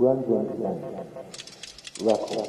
[0.00, 0.46] Random
[2.00, 2.48] Record.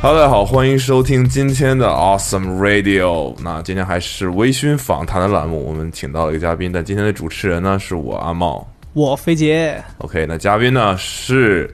[0.00, 3.34] 哈喽，大家好，欢迎收听今天的 Awesome Radio。
[3.42, 8.64] 那今天还是微醺访谈的栏目，我们请到了一个嘉宾，但今天的主持人呢是我阿茂。
[8.92, 11.72] 我肥姐，OK，那嘉宾呢是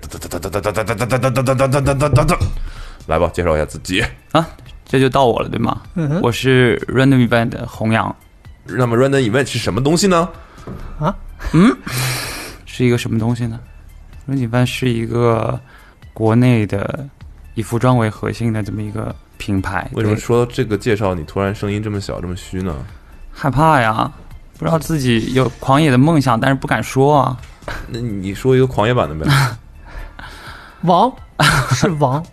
[3.06, 4.04] 来吧，介绍一下自己。
[4.32, 4.46] 啊，
[4.84, 5.80] 这就到我了，对吗？
[5.94, 8.14] 嗯哼我是 Random Event 的弘扬，
[8.64, 10.28] 那么 Random Event 是什么东西呢？
[11.00, 11.16] 啊，
[11.54, 11.74] 嗯
[12.66, 13.58] 是一个什么东西呢
[14.28, 15.58] ？Random Event 是一个
[16.12, 17.08] 国内的
[17.54, 19.88] 以服装为核心的这么一个品牌。
[19.94, 22.76] 为什么对说这个介绍你突然声音这么小，这么虚呢？
[23.32, 24.12] 害怕呀？
[24.58, 27.36] 不知道自己有狂野的梦想，但是不敢说啊。
[27.88, 29.30] 那你说一个狂野版的呗？
[30.82, 31.12] 王
[31.70, 32.24] 是王，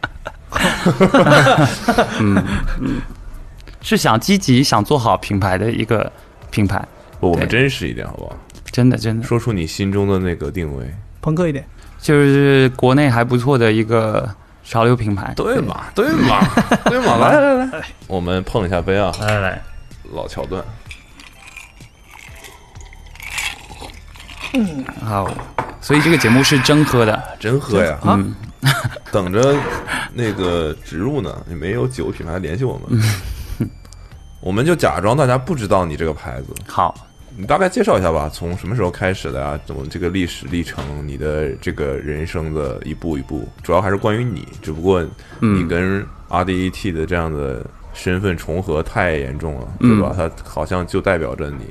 [2.20, 2.44] 嗯
[3.82, 6.10] 是想积极想做好品牌的一个
[6.50, 6.86] 品牌，
[7.20, 8.36] 不，我们真实一点好不好？
[8.72, 10.86] 真的真的说出你心中的那个定位。
[11.22, 11.66] 朋克一点。
[12.00, 14.30] 就是国内还不错的一个
[14.64, 15.34] 潮流品牌。
[15.36, 16.46] 对嘛， 对嘛，
[16.86, 19.62] 对嘛，来来来，我们碰一下杯啊，来来来，
[20.14, 20.64] 老桥段。
[25.02, 25.32] 好，
[25.82, 27.24] 所以这个节目是真喝的。
[27.40, 27.98] 真喝呀！
[28.04, 28.34] 啊嗯，
[29.12, 29.56] 等着
[30.14, 33.02] 那个植入呢，也没有酒品牌联系我们，
[34.42, 36.94] 我们就假装大家不知道你这个牌子，好，
[37.36, 39.60] 你大概介绍一下吧，从什么时候开始的呀？
[39.66, 45.04] 怎么这个历史历程，你的这个人生的一步一步，主要还是关于你，只不过
[45.40, 50.14] 你跟 RDET 的这样的身份重合太严重了，对吧？
[50.16, 51.66] 它好像就代表着你，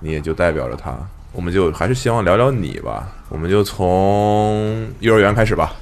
[0.00, 0.96] 你也就代表着他。
[1.36, 5.74] 我们就还是希望聊聊你吧，我们就从幼儿园开始吧。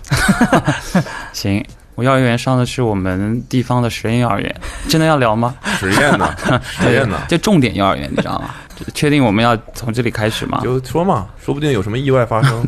[1.33, 1.65] 行。
[1.95, 4.53] 我幼儿园上的是我们地方的实验幼儿园，
[4.91, 5.55] 真的要聊吗？
[5.79, 6.29] 实验呢？
[6.61, 7.17] 实验呢？
[7.29, 8.51] 就重点幼儿园，你知道吗？
[8.95, 10.61] 确定我们要从这里开始吗？
[10.65, 12.67] 就说嘛，说不定有什么意外发生，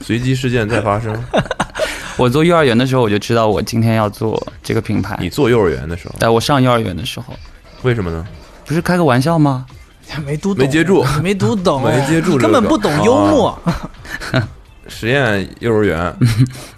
[0.00, 1.12] 随机事件再发生。
[2.16, 5.16] 我做幼儿园的时候，我就知道我今天要做这个品牌。
[5.20, 7.34] 你做幼儿园的时候，在我上幼儿园的时候，
[7.82, 8.24] 为什么呢？
[8.64, 9.66] 不是开个玩笑吗？
[10.26, 13.58] 没读懂，没接住 没读懂，没接住根本不懂幽默。
[14.88, 16.14] 实验幼儿园，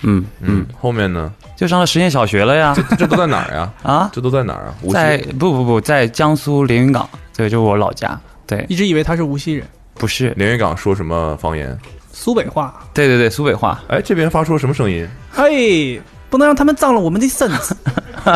[0.03, 1.33] 嗯，嗯，后面呢？
[1.57, 2.75] 就上了实验小学了呀。
[2.77, 3.73] 这这都在哪儿呀？
[3.83, 4.75] 啊，这都在哪儿啊？
[4.83, 8.19] 无锡在不不不，在江苏连云港，对就是我老家。
[8.47, 11.77] 对，一直以为他是无锡人，不是，连云港说什么方言？
[12.13, 12.75] 苏北话。
[12.93, 13.81] 对对对，苏北话。
[13.89, 15.09] 哎，这边发出了什么声音？
[15.33, 17.77] 嘿，不能让他们脏了我们的身子。
[18.25, 18.35] 当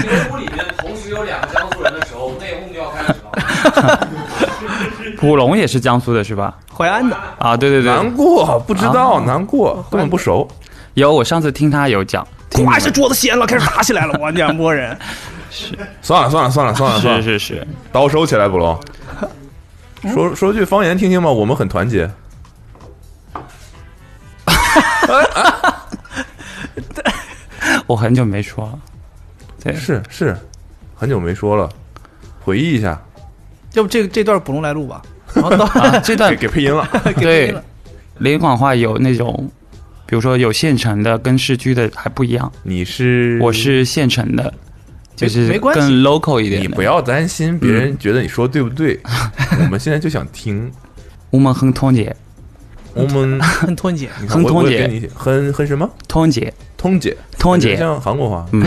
[0.00, 3.32] 节目里面同时有两个江苏人的时候，内讧就要开始了。
[5.18, 6.54] 普龙也是江苏的是吧？
[6.72, 7.92] 淮安的，啊，对对对。
[7.92, 10.46] 难，过，不知道，难过，根本不熟。
[10.94, 12.74] 有我上次听他有讲，听你们。
[12.74, 14.16] 咵一下桌子掀了，开始打起来了。
[14.20, 14.96] 我两拨人，
[16.02, 18.78] 算了算了算了算了算了，是是是，刀收起来，捕龙。
[20.12, 22.08] 说说句方言听听吧，我们很团结。
[27.86, 28.78] 我很久没说了。
[29.64, 30.36] 对，是是，
[30.94, 31.68] 很久没说了，
[32.44, 33.00] 回忆一下，
[33.74, 35.02] 要不这这段补龙来录吧？
[35.34, 36.88] 然后到啊，这段给 给配音了。
[37.16, 37.62] 对了
[38.18, 39.50] 连云港话有那种，
[40.06, 42.50] 比如说有县城的跟市区的还不一样。
[42.62, 44.52] 你是我是县城的，
[45.14, 46.62] 就是更 local 一点。
[46.62, 48.98] 你不要担心别人觉得你说对不对，
[49.60, 50.72] 我们现在就想听。
[51.30, 52.16] 我们很通姐，
[52.94, 58.46] 我们很吞姐，你看我很很很什么通姐，通姐，通姐感觉像韩国话。
[58.52, 58.64] 嗯，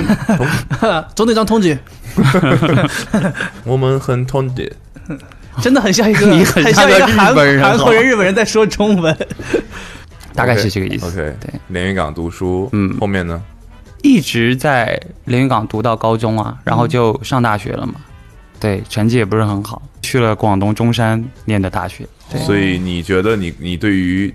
[1.15, 1.77] 总得讲通姐，
[3.65, 4.71] 我们很通姐。
[5.61, 9.15] 真的很像一个， 你很很像一个韩日本人韩国人、日本人在说中文。
[10.33, 11.07] 大概是这个意思。
[11.07, 13.41] OK，对，连云港读书，嗯后面呢？
[14.01, 17.95] 一直在连云港读到高中啊，然后就上大学了嘛。
[18.59, 22.07] 对，成绩也不是很好，去了广东中山念的大学。
[22.31, 24.33] 对，所以你觉得你你对于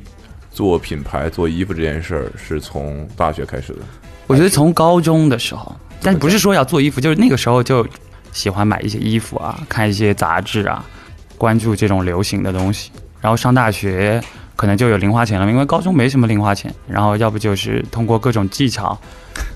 [0.53, 3.79] 做品牌、做衣服这件事儿是从大学开始的？
[4.27, 7.87] 我觉得从高中的时候，但不是说要做衣服，就是那个时候就
[8.37, 10.85] 喜欢买一些衣服啊，看一些杂志啊，
[11.39, 12.93] 关注这种流行的东西。
[13.23, 14.23] 然后上大学
[14.55, 18.97] 可能就有零花钱了，因为高中没什么零花钱，然后要不就是通过各种技巧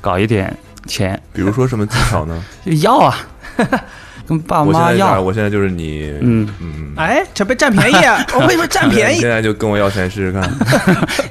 [0.01, 0.57] 搞一点
[0.87, 2.43] 钱，比如说什么技巧呢？
[2.65, 3.19] 就 要啊，
[4.27, 5.21] 跟爸我现在妈要。
[5.21, 8.25] 我现在就是你，嗯嗯，哎，这被占便宜啊！
[8.33, 9.29] 我为什么占便宜现？
[9.29, 10.51] 在就跟我要钱试试看。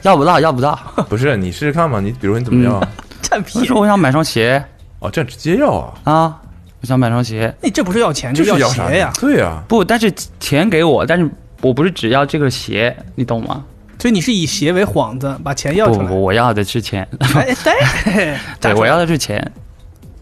[0.04, 0.78] 要不到，要不到。
[1.10, 2.00] 不是你试试看嘛？
[2.00, 2.88] 你比如说你怎么要啊？
[3.22, 3.82] 占便宜我说？
[3.82, 4.64] 我想买双鞋
[5.00, 5.72] 哦，这样直接要
[6.04, 6.12] 啊？
[6.14, 6.42] 啊，
[6.82, 7.54] 我想买双鞋。
[7.62, 9.12] 你这不是要钱，就是要鞋呀！
[9.20, 11.30] 对呀，不，但是钱给我，但是
[11.62, 13.64] 我不是只要这个鞋，你懂吗？
[14.00, 16.08] 所以你是以鞋为幌子，把钱要出来。
[16.08, 19.52] 不不，我要的是钱，哎， 对，对我要的是钱。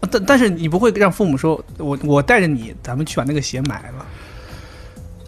[0.09, 4.05] 但但是你不会让父母说，我我带着你，咱们去把那个鞋买了。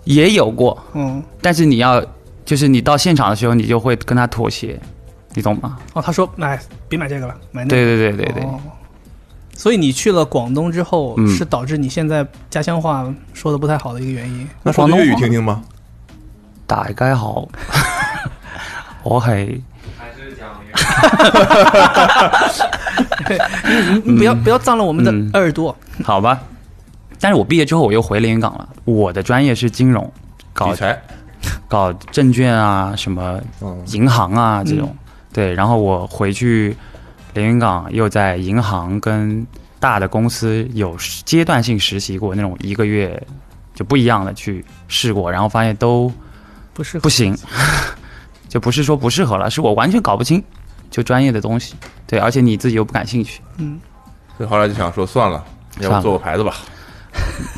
[0.06, 2.04] 也有过，嗯，但是你要，
[2.44, 4.80] 就是你到现场的时候，你就会跟他妥协，
[5.36, 5.78] 你懂吗？
[5.94, 7.76] 哦，他说，哎，别买这个了，买那个。
[7.76, 8.60] 对对对对对，哦
[9.60, 14.48] 所以你去了广东之后，嗯是导致你现在家乡话说的不太好的一个原因。
[14.64, 15.62] 那说句粤语听听吧。
[16.66, 17.46] 大家好，
[19.04, 19.60] 我係
[19.98, 20.48] 还是讲
[24.06, 25.76] 你 不要不要脏了我们的嗯耳朵。
[26.06, 26.40] 好吧。
[27.20, 30.10] 但是我毕业之后我又回连云港了，我的专业是金融，
[30.54, 30.98] 搞理财，
[31.68, 34.88] 搞证券啊，什么嗯，银行啊这种。
[34.90, 34.98] 嗯
[35.34, 36.76] 对，然后我回去
[37.34, 39.46] 连云港，又在银行跟
[39.80, 43.22] 大的公司有阶段性实习过，那种一个月
[43.74, 46.12] 就不一样的去试过，然后发现都
[46.74, 47.38] 不是不行，
[48.50, 50.44] 就不是说不适合了，是我完全搞不清
[50.90, 51.76] 就专业的东西。
[52.08, 53.80] 对，而且你自己又不感兴趣，嗯，
[54.38, 55.44] 所以后来就想说算了，
[55.80, 56.56] 要不做个牌子吧。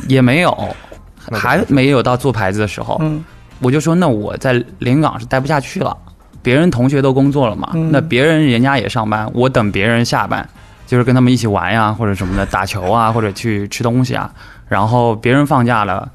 [0.07, 0.75] 也没有，
[1.31, 3.23] 还没有到做牌子的时候，嗯。
[3.63, 5.95] 我就说那我在连云港是待不下去了，
[6.43, 10.47] 别人同学都工作了嘛，嗯那别人人家也上班，我等别人下班，
[10.87, 14.31] 就是跟他们一起玩呀，或者什么的，打球啊， 或者去吃东西啊，
[14.67, 16.09] 然后别人放假了，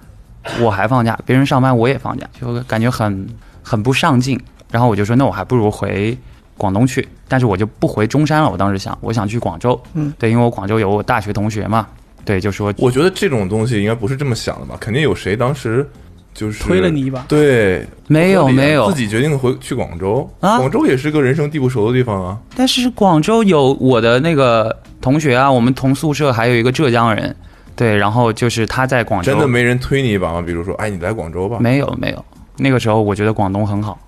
[0.61, 3.27] 我还放假；别人上班我也放假，就感觉很
[3.63, 4.41] 很不上进。
[4.71, 6.17] 然后我就说，那我还不如回
[6.57, 8.51] 广东去，但是我就不回中山了。
[8.51, 11.87] 我当时想，我想去广州，嗯，对，因为我广州有我大学同学嘛，
[12.25, 14.77] 对，就说我觉得这种东西应该不是这么想的吧？
[14.81, 15.89] 肯定有谁当时
[16.37, 17.25] 就是推了你一把。
[17.27, 22.39] 对，没有没有自己决定回去广州啊广州也是个人生地不熟的地方啊。
[22.55, 27.35] 但是广州有我的那个同学啊，我们同宿舍还有一个浙江人，
[27.75, 30.43] 对，然后就是他在广州，真的没人推你一把吗？
[30.43, 31.57] 比如说，哎，你来广州吧。
[31.59, 32.25] 没有没有，
[32.59, 33.99] 那个时候我觉得广东很好，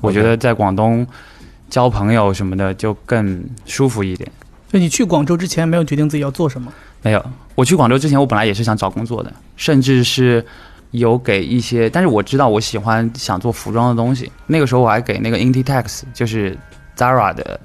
[0.00, 1.06] 我觉得在广东
[1.68, 4.30] 交朋友什么的就更舒服一点。
[4.72, 6.72] 就你去广州之前没有决定自己要做什么。
[7.02, 7.24] 没有，
[7.54, 10.44] 我去广州之前，我本来也是想找工作的，甚至是
[10.96, 14.30] 有给一些，但是我知道我喜欢想做服装的东西。
[14.46, 16.56] 那个时候我还给那个 Inditex，就是
[16.96, 17.58] Zara 的，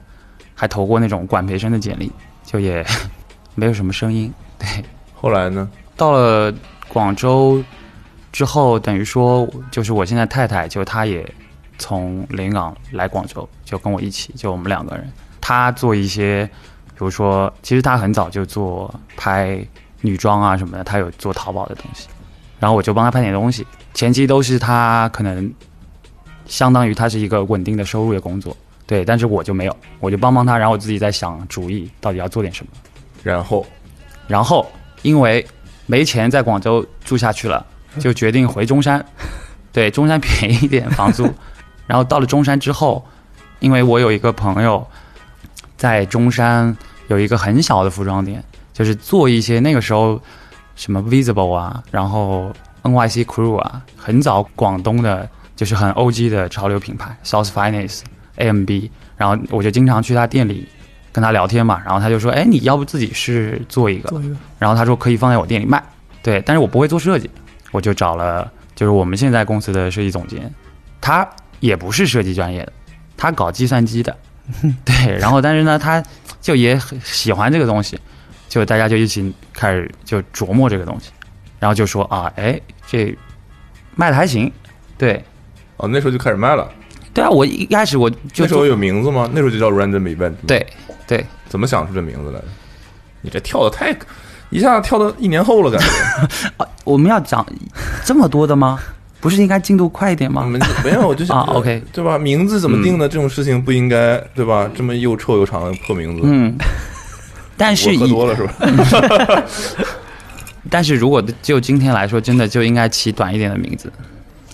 [0.56, 2.12] 还投过那种管培生的简历，
[2.44, 2.86] 就也
[3.56, 4.33] 没有什么声音。
[4.57, 4.68] 对，
[5.16, 5.69] 后来呢？
[5.98, 6.54] 到了
[6.88, 7.63] 广州
[8.31, 11.28] 之后，等于说就是我现在太太，就她也
[11.78, 15.12] 从连云港来广州，就跟我一起，就我们两个人。
[15.39, 16.50] 她做一些，
[16.88, 19.63] 比如说，其实她很早就做拍
[20.01, 22.07] 女装啊什么的，她有做淘宝的东西，
[22.62, 23.68] 然后我就帮他拍点东西。
[23.94, 25.54] 前期都是他可能
[26.46, 28.56] 相当于他是一个稳定的收入的工作，
[28.86, 32.72] 对，但是我就没有，我就帮帮他，然后我自己在想主意到底要做点什么。
[33.22, 33.66] 然后
[34.28, 34.66] 然后
[35.02, 35.46] 因为
[35.88, 37.66] 没钱在广州住下去了，
[38.00, 39.04] 就决定回中山。
[39.74, 41.28] 对，中山便宜一点房租。
[41.88, 43.06] 然后到了中山之后，
[43.60, 44.86] 因为我有一个朋友
[45.75, 46.75] 在中山
[47.10, 48.42] 有一个很小的服装店，
[48.72, 50.22] 就是做一些那个时候
[50.81, 52.51] 什么 Visible 啊，然后
[52.81, 58.00] NYC Crew 啊，很早广东的，就是很 OG 的潮流品牌 South Finance、
[58.38, 60.68] AMB，然后我就经常去他店里
[61.12, 64.10] 跟他聊天嘛，然后他就说，哎，你要不自己是做一个？
[64.10, 65.83] 做一个，然后他说可以放在我店里卖，
[66.24, 67.30] 对，但是我不会做设计，
[67.71, 70.52] 我就找了就是我们现在公司的设计总监，
[71.00, 72.73] 他也不是设计专业的，
[73.16, 74.18] 他搞计算机的，
[74.83, 76.04] 对，然后但是呢，他
[76.42, 78.00] 就也很喜欢这个东西，
[78.52, 81.10] 就大家就一起开始就琢磨这个东西，
[81.58, 83.18] 然后就说啊，哎，这
[83.96, 84.52] 卖的还行，
[84.98, 85.24] 对，
[85.78, 86.70] 哦，那时候就开始卖了。
[87.14, 89.30] 对啊，我一开始我就那时候有名字吗？
[89.31, 90.68] 那时候就叫 Random Event。，对
[91.08, 92.46] 对，怎么想出这名字来的？
[93.22, 93.96] 你这跳的太，
[94.50, 95.88] 一下子跳到一年后了，感觉。
[96.58, 97.46] 啊 我们要讲
[98.04, 98.78] 这么多的吗？
[99.22, 100.44] 不是应该进度快一点吗？
[100.84, 102.18] 没有，我就想 啊，OK 对吧？
[102.18, 103.08] 名字怎么定的？
[103.08, 104.70] 这种事情不应该对吧？
[104.76, 106.54] 这么又臭又长的破名字，嗯，
[107.61, 109.44] 但是我喝多了是吧？
[110.68, 113.91] 但是如果就今天来说，真的就应该起短一点的名字。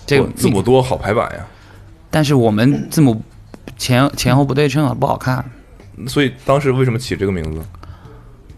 [0.05, 1.45] 这个哦字母多好排版呀。
[2.11, 3.21] 但是我们字母
[3.77, 5.43] 前前后不对称啊，不好看。
[6.07, 7.61] 所以当时为什么起这个名字？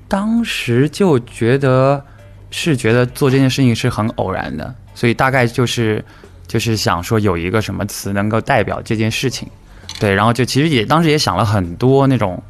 [0.08, 2.04] 当时就觉得
[2.50, 6.04] 是觉得做这件事情是很偶然的，所以大概就是
[6.48, 9.48] 就是想说有一个什么词能够代表这件事情，
[10.00, 12.42] 对，然后就其实也当时也想了很多那种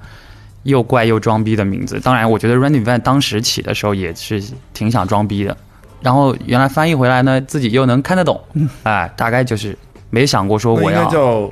[0.64, 2.00] 又怪又装逼的名字。
[2.00, 5.56] 当然，我觉得 Running Van 当时起的时候也是挺想装逼的，
[6.02, 8.42] 然后原来翻译回来呢，自己又能看得懂，
[8.84, 9.78] 哎，大概就是
[10.10, 11.52] 没想过说那应该我要叫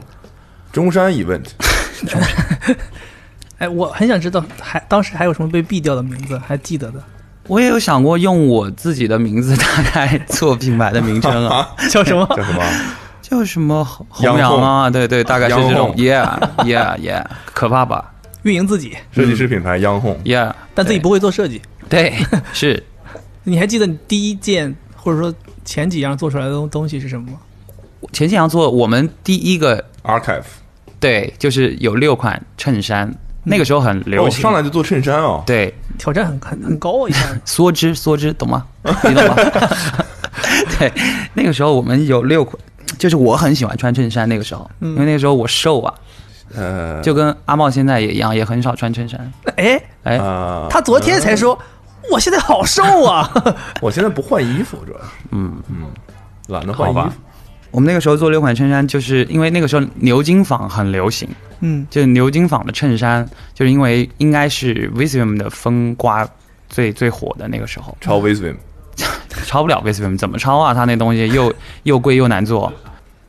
[0.72, 1.46] 中山 Event。
[3.58, 7.02] 哎，我很想知道还当时还有什么被毙掉的名字，还记得的。
[7.48, 12.28] 我也有想过用我自己的名字大概做品牌的名称啊， 叫什么？
[12.36, 12.62] 叫什么？
[13.22, 14.90] 叫什么弘弘扬啊？
[14.90, 15.94] 对对，大概是这种。
[15.96, 18.14] Yeah Yeah Yeah，可怕吧
[18.44, 20.18] 运营自己，设计师品牌央控。
[20.24, 21.62] ？Yeah，但自己不会做设计。
[21.90, 22.14] 对，
[22.54, 22.84] 是
[23.44, 27.40] 你还记得你第一件或者说前几样做出来的东东西是什么吗？
[28.14, 30.44] 前几样做我们第一个 Archive，
[31.00, 33.14] 对，就是有六款衬衫，
[33.44, 34.42] 那个时候很流哦，行。
[34.42, 35.44] 上来就做衬衫哦。
[35.46, 37.42] 对，挑战很很很高啊，一下子。
[37.46, 38.66] 梭织，梭织，懂吗？
[38.84, 39.36] 你懂吗？
[40.80, 40.92] 对，
[41.34, 42.58] 那个时候我们有六款，
[43.00, 44.28] 就是我很喜欢穿衬衫。
[44.30, 45.94] 那个时候，嗯因为那个时候我瘦啊，
[46.56, 49.32] 呃，就跟阿茂现在也一样，也很少穿衬衫。
[49.56, 51.58] 哎，哎，啊，他昨天才说，
[52.12, 53.30] 我现在好瘦啊。
[53.82, 55.88] 我现在不换衣服，主要是嗯嗯，
[56.48, 57.12] 懒得换衣服。
[57.72, 61.28] 我们那个时候做六款衬衫，就是因为那个时候牛津纺很流行，
[61.60, 66.28] 嗯，就是牛津纺的衬衫，就是因为应该是 Visvim 的风刮
[66.70, 68.56] 最最火的那个时候， 超 Visvim，
[69.46, 70.74] 抄不了 Visvim，怎么抄啊？
[70.74, 72.72] 他那东西又又贵又难做，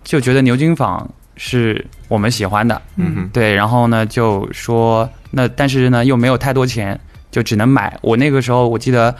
[0.04, 1.06] 就觉得牛津纺
[1.38, 6.98] 是我们喜欢的，嗯，对，然后呢就说那但是呢又没有太多钱，
[7.30, 7.96] 就只能买。
[8.02, 9.14] 我那个时候我记得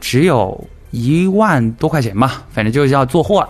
[0.00, 3.48] 只有一万多块钱吧，反正就是要做货了。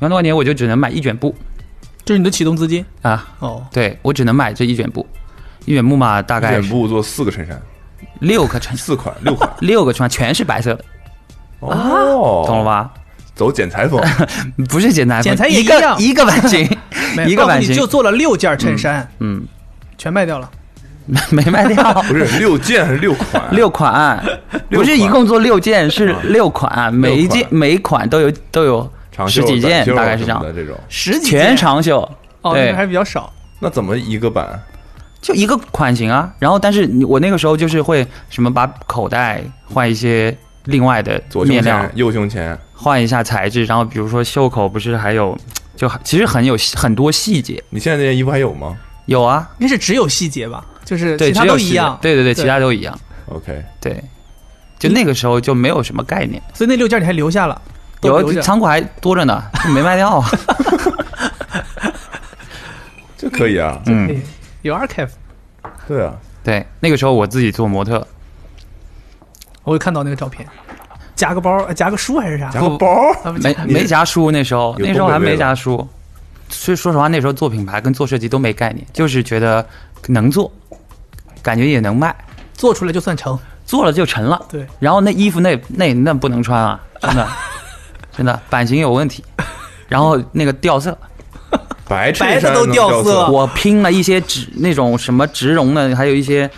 [0.00, 1.34] 一万多块钱我就只能买一卷布
[2.04, 3.64] 这是你的启动资金啊，哦。
[3.72, 5.06] 对我只能买这一卷布，
[5.64, 7.58] 一卷布嘛大概一卷布做四个衬衫，
[8.18, 10.84] 六个穿四款六款，六个穿全是白色的，
[11.60, 12.64] 哦，懂了？
[12.64, 12.92] 吧？
[13.34, 14.00] 走剪裁风，
[14.68, 15.98] 不是剪裁风，剪裁也一个一样。
[16.00, 16.78] 一个版型，
[17.26, 17.74] 一个版型。
[17.74, 19.44] 就做了六件衬衫，嗯，
[19.98, 20.50] 全卖掉了。
[21.30, 21.92] 没卖掉。
[22.08, 23.42] 不是六件还是六款？
[23.54, 24.24] 六款，
[24.70, 30.74] 不是一共做六件，是六款，每一件每一款都有都有长袖十几件，大概是这样，的这种。
[30.88, 32.00] 十几全长袖，
[32.40, 32.72] 哦，对。
[32.72, 33.30] 还是比较少。
[33.60, 34.58] 那怎么一个版？
[35.20, 36.32] 就一个款型啊。
[36.38, 41.80] 然后，但是我那个时候就是会什么把口袋换一些另外的左胸面料。
[41.80, 45.34] 前，，右胸前，换一下材质，然后比如说袖口不是还有，
[45.74, 47.64] 就其实很有很多细节。
[47.70, 48.76] 你现在这件衣服还有吗
[49.06, 51.98] 有啊，应该是只有细节吧，就是，其他都一样。
[52.02, 52.94] 对对对，对其他都一样。
[53.30, 54.04] ？OK，对，
[54.78, 57.62] 就那个时候就没有什么概念，所以那六件你还留下了。
[58.02, 60.30] 有仓库还多着呢，就没卖掉啊。
[63.16, 63.80] 这可以啊。
[63.86, 64.16] 嗯，哎
[64.60, 65.08] 有 archive，
[65.88, 68.06] 对啊，对，那个时候我自己做模特，
[69.62, 70.46] 我会看到那个照片，
[71.14, 72.50] 夹个包，呃夹个书还是啥？
[72.50, 72.88] 夹个包，
[73.40, 75.86] 没没夹书，那时候那时候还没夹书。
[76.48, 79.66] 所以说实话，那时候做品牌跟做设计都没概念，就是觉得
[80.08, 80.52] 能做，
[81.42, 82.14] 感觉也能卖，
[82.52, 83.38] 做出来就算成。
[83.66, 84.44] 做了就成了。
[84.50, 87.28] 对，然后那衣服那那那不能穿啊，真的
[88.14, 89.24] 真的版型有问题，
[89.88, 90.96] 然后那个掉色，
[91.88, 96.48] 白衬白的都掉掉色我拼了一些植那种什么植绒的，还有一些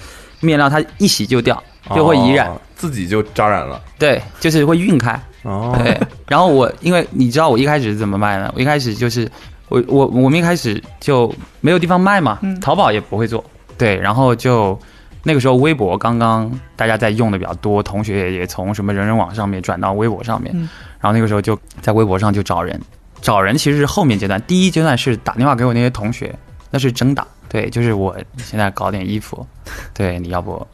[0.40, 1.62] 面料，它一洗就掉，
[1.94, 2.48] 就会易染。
[2.48, 3.82] 哦自己就扎染了。
[3.98, 5.20] 对，就是会晕开。
[5.42, 8.52] 哦，对，然后我因为你知道我一开始是怎么卖呢？
[8.54, 9.30] 我一开始就是
[9.68, 13.44] 我我我们一开始就没有地方卖嘛，嗯淘宝也不会做，
[13.78, 14.78] 对，然后就
[15.22, 20.68] 那个时候微博刚刚大家在用的比较多，同学也也从什么人人网上面转到微博上面，嗯
[21.00, 22.80] 然后那个时候就在微博上就找人，
[23.20, 26.34] 找人其实是后面阶段，第一阶段是打电话给我那些同学，
[26.70, 29.46] 那是真打，对，就是我现在搞点衣服，
[29.94, 30.66] 对，你要不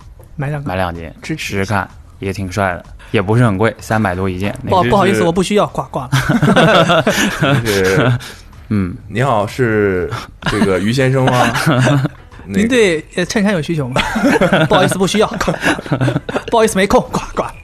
[0.42, 0.68] 买两个。
[0.68, 7.04] 买两件支试试看，也挺帅的，也不是很贵，三百多一件，那个不好不好意思，我不需要，挂挂了。
[7.64, 8.12] 是
[8.70, 8.92] 嗯。
[9.06, 10.10] 你好，是
[10.50, 11.52] 这个于先生吗？
[12.44, 14.00] 那您对呃衬衫有需求吗？
[14.68, 15.28] 不好意思，不需要，
[16.50, 17.54] 不好意思，没空，挂挂。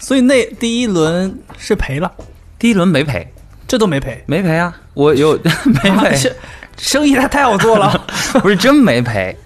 [0.00, 2.10] 所以那第一轮是赔了，
[2.58, 3.32] 第一轮没赔，
[3.68, 6.34] 这都没赔，没赔啊，我有没赔，这
[6.76, 8.04] 生意太太好做了。
[8.40, 9.36] 不是真没赔。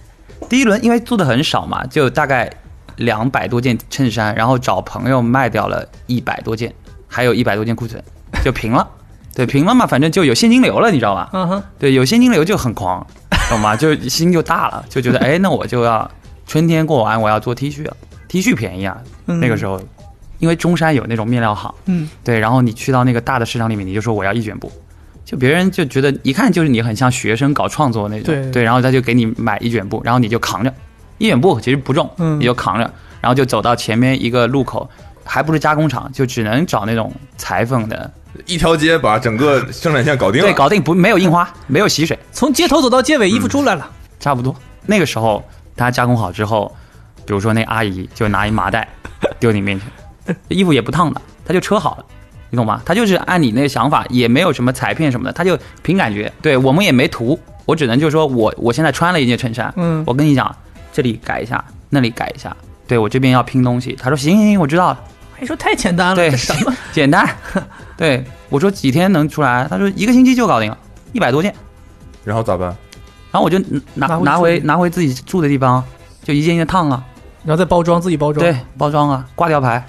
[0.52, 2.52] 第一轮因为做的很少嘛，就大概
[2.96, 6.70] 两百多件衬衫，然后找朋友卖掉了一百多件，
[7.08, 7.98] 还有一百多件库存，
[8.44, 8.86] 就平了。
[9.34, 11.30] 对，平了嘛，反正就有现金流了，你知道吧？
[11.32, 13.06] 嗯哼，对，有现金流就很狂，
[13.48, 13.74] 懂吗？
[13.74, 16.10] 就心就大了， 就觉得哎，那我就要
[16.46, 17.96] 春天过完，我要做 T 恤了。
[18.28, 19.80] T 恤便宜啊，嗯那个时候，
[20.38, 24.70] 因为中山有那种面料行，嗯，对，然后你去到那个大的市场里面，你就说我要一卷布，
[25.24, 30.72] 就别人就觉得一看就是你很像学生搞创作那种，对然后他就给你买一卷布，然后你就扛着，
[31.18, 34.88] 一卷布其实不重，嗯你就扛着，然后就走到前面一个路口，
[35.24, 38.10] 还不是加工厂，就只能找那种裁缝的，
[38.46, 40.48] 一条街把整个生产线搞定了。
[40.48, 43.88] 对，搞定不没有印花，没有洗水，从街头走到街尾，衣服出来了。
[44.18, 44.54] 差不多。
[44.86, 45.42] 那个时候
[45.76, 46.74] 他加工好之后，
[47.24, 48.88] 比如说那阿姨就拿一麻袋
[49.38, 49.80] 丢你面
[50.26, 52.04] 前， 衣服也不烫的，他就车好了。
[52.52, 52.82] 你懂吗？
[52.84, 56.30] 他就是按你那个想法，也没有什么裁片什么的，他就凭感觉。
[56.42, 60.54] 对我们也没图，我只能就是说我我现在穿了一件衬衫，嗯我跟你讲，
[60.92, 62.54] 这里改一下，那里改一下，
[62.86, 63.96] 对我这边要拼东西。
[63.98, 65.00] 他说行行行，我知道了，
[65.32, 66.76] 还说太简单了，对什么？
[66.92, 67.26] 简单。
[67.96, 69.66] 对我说几天能出来？
[69.70, 70.76] 他说一个星期就搞定了，
[71.12, 71.54] 一百多件。
[72.22, 72.68] 然后咋办？
[73.30, 73.58] 然后我就
[73.94, 75.82] 拿拿回拿回自己拿回自己住的地方，
[76.22, 77.02] 就一件一件烫啊，
[77.46, 78.44] 然后再包装，自己包装。
[78.44, 79.82] 对，，包装啊，挂吊牌，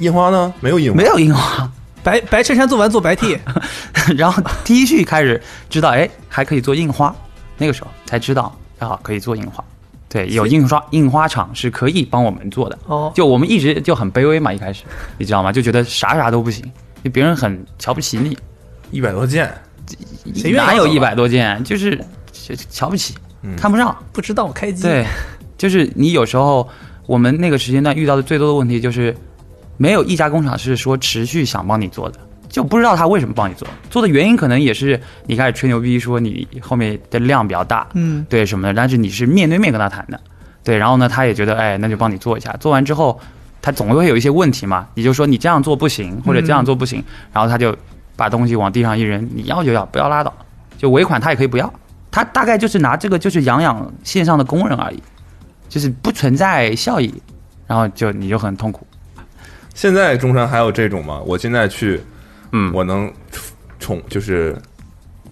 [0.00, 0.52] 印花呢？
[0.58, 1.70] 没有印花，没有印花。
[2.02, 3.38] 白白衬衫做完做白 T，
[4.16, 7.14] 然后 T 恤开始知道，哎，还可以做印花，
[7.56, 9.62] 那个时候才知道啊，可以做印花。
[10.08, 12.78] 对，有印刷印花厂是可以帮我们做的。
[12.86, 14.84] 哦，就我们一直就很卑微嘛，一开始
[15.18, 15.52] 你知道吗？
[15.52, 16.64] 就觉得啥啥都不行，
[17.04, 18.36] 就别人很瞧不起你。
[18.90, 19.52] 一百多件，
[20.34, 21.62] 谁哪有一百多件？
[21.62, 22.02] 就是
[22.70, 23.94] 瞧不起，嗯看不上。
[24.10, 24.82] 不知道开机。
[24.82, 25.04] 对，
[25.58, 26.66] 就是你有时候
[27.04, 29.14] 我们那个时间段遇到的最多的问题就是，
[29.78, 32.18] 没有一家工厂是说持续想帮你做的，
[32.48, 33.66] 就不知道他为什么帮你做。
[33.88, 40.20] 做的原因可能也是你开始吹牛逼说你后面的量比较大，嗯，对什么的，但是你是面对面跟他谈的，
[40.62, 42.54] 对，然后呢，他也觉得哎，那就帮你做一下。
[42.60, 43.18] 做完之后，
[43.62, 47.74] 他总会有一些问题嘛，你就说你这样做不行，或者这样做不行，然后他就
[48.16, 50.34] 把东西往地上一扔，你要就要，不要拉倒。
[50.76, 51.72] 就尾款他也可以不要，
[52.10, 55.02] 他大概就是拿这个就是养养线上的工人而已，
[55.68, 57.12] 就是不存在效益，
[57.66, 58.86] 然后就你就很痛苦。
[59.78, 61.22] 现在中山还有这种吗？
[61.24, 62.02] 我现在去，
[62.50, 63.08] 嗯我能
[63.78, 64.60] 宠就是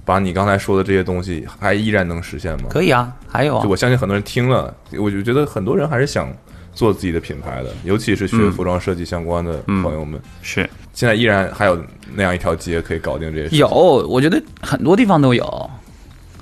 [0.05, 2.69] 把你刚才说的这些东西，还依然能实现吗？
[2.71, 6.33] 可以啊，还有啊就，我相信很多人听了，我就觉得很多人还是想
[6.73, 11.85] 做自己的品牌的，尤其是学嗯服装设计相关的嗯朋友们，是现在依然还有
[12.15, 13.57] 那样一条街可以搞定这些事。
[13.57, 15.71] 有，我觉得很多地方都有，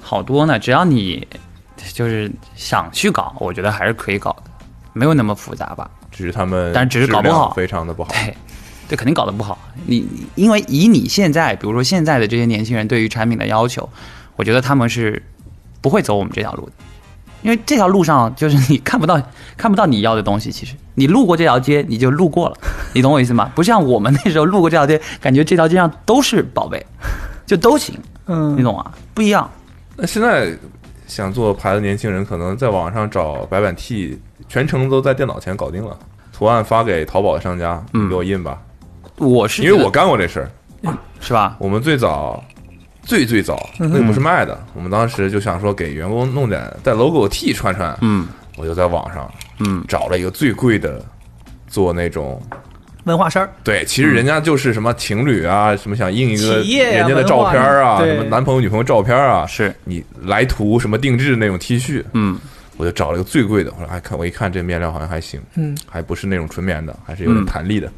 [0.02, 0.58] 好多呢。
[0.58, 1.26] 只要你
[1.94, 4.50] 就是想去搞，我觉得还是可以搞的，
[4.92, 5.90] 没有那么复杂吧？
[6.14, 8.10] 只是他们，但只是搞不好非常的不好。
[8.12, 8.34] 对，
[8.88, 9.58] 这肯定搞得不好。
[9.84, 13.88] 你你因为以你现在，比如说现在的这些年轻人对于产品的要求，
[14.36, 15.20] 我觉得他们是
[15.80, 16.72] 不会走我们这条路的，
[17.42, 19.20] 因为这条路上就是你看不到
[19.56, 20.52] 看不到你要的东西。
[20.52, 22.56] 其实你路过这条街，你就路过了，
[22.92, 23.50] 你懂我意思吗？
[23.54, 26.84] 不像我们那时候路过这条街，感觉这条街上都是宝贝，
[27.44, 28.92] 就都行，嗯你，懂啊？
[29.12, 29.50] 不一样。
[29.96, 30.56] 那现在
[31.06, 35.96] 想做牌的年轻人，可能在网上找白板 T，全程都在电脑前搞定了，
[36.36, 38.58] 图案发给淘宝的商家，你嗯给我印吧，
[39.18, 40.50] 我是因为我干过这事儿。
[41.20, 41.56] 是吧？
[41.58, 42.42] 我们最早。
[43.06, 51.04] 最最早，嗯那个不是卖的，我们当时就想说给员工弄点带 logo T 穿穿，嗯我就在网上嗯找了一个最贵的，
[51.68, 52.40] 做那种
[53.04, 62.38] 文化衫儿，对，其实人家就是什么情侣啊，什么想印一个人家的照片啊，什么男朋友女朋友照片啊，是你来图什么定制那种 T 恤，嗯
[62.76, 67.46] 我就找了一个最贵的，我说哎看我一看这面料好像还行，嗯，还不是那种纯棉的，还是有点嗯。
[67.46, 67.90] 弹力的，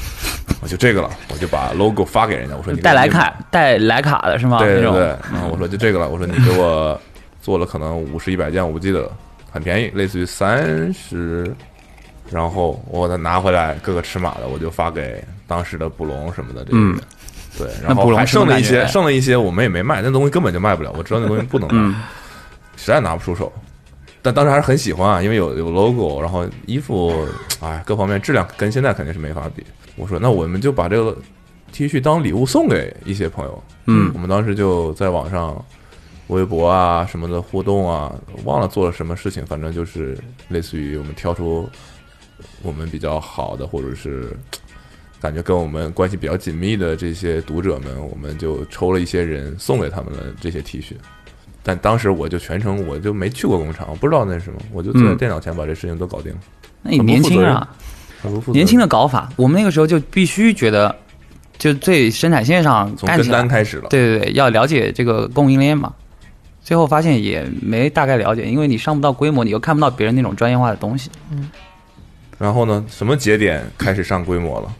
[0.60, 4.58] 我就这个了，我就把 logo 发给人家，我说你带莱卡带莱卡的是吗？
[4.58, 7.00] 对对对，然后我说就这个了，我说你给我
[7.40, 9.10] 做了可能五十一百件，我不记得了，
[9.50, 11.50] 很便宜，类似于三十，
[12.30, 16.92] 然后我再拿回来各个尺码的，我就发给当时的布隆什么的这些人。
[16.96, 17.00] 嗯
[17.56, 22.02] 对，然后还剩了一些，剩了一些我们也没卖，那东西根本就卖不了，我知道那东西不能卖，嗯。
[22.76, 23.52] 实在拿不出手。
[24.28, 27.26] 但当时还是很喜欢啊，因为有有 logo，然后衣服，
[27.62, 29.64] 哎，各方面质量跟现在肯定是没法比。
[29.96, 31.16] 我说那我们就把这个
[31.72, 35.64] T 恤当礼物送给一些朋友，嗯我们当时就在网上
[36.26, 38.14] 微博啊什么的互动啊，
[38.44, 41.66] 忘了做了什么事情，反正就是类似于我们挑出
[42.62, 44.36] 我们比较好的，或者是
[45.22, 50.92] 感觉跟我们关系比较紧密的这些读者们，我们就抽了一些人送给他们了这些 T 恤。
[51.62, 56.38] 但当时我就全程我就没去过工厂，我不知道那是什么，我就坐在嗯电脑前把这事情都搞定了，
[56.82, 57.68] 那你年轻啊，
[58.46, 60.94] 年轻的搞法，我们那个时候就必须觉得，
[61.58, 65.92] 就最生产线上从跟单开始了，对对对，要了解这个供应链嘛。
[66.60, 71.10] 最后发现也没大概了解，因为你上不到规模，你又看不到别人那种专业化的东西。
[72.36, 74.70] 然后呢，什么节点开始上规模了？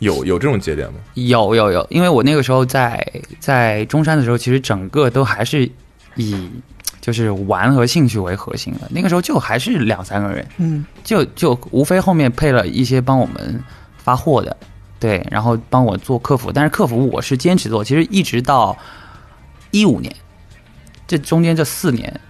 [0.00, 0.98] 有有这种节点吗？
[1.14, 3.06] 有有有，因为我那个时候在
[3.38, 5.70] 在中山的时候，其实整个都还是
[6.16, 6.50] 以
[7.00, 8.80] 就是玩和兴趣为核心的。
[8.90, 13.62] 那个时候就还是两三个人，嗯，就就无非后面配了一些帮我们
[13.96, 14.56] 发货的，
[14.98, 18.76] 对，然后帮我做客服，但是客服我是坚持做，其实一直到
[19.70, 20.14] 一五年，
[21.06, 22.20] 这中间这四年，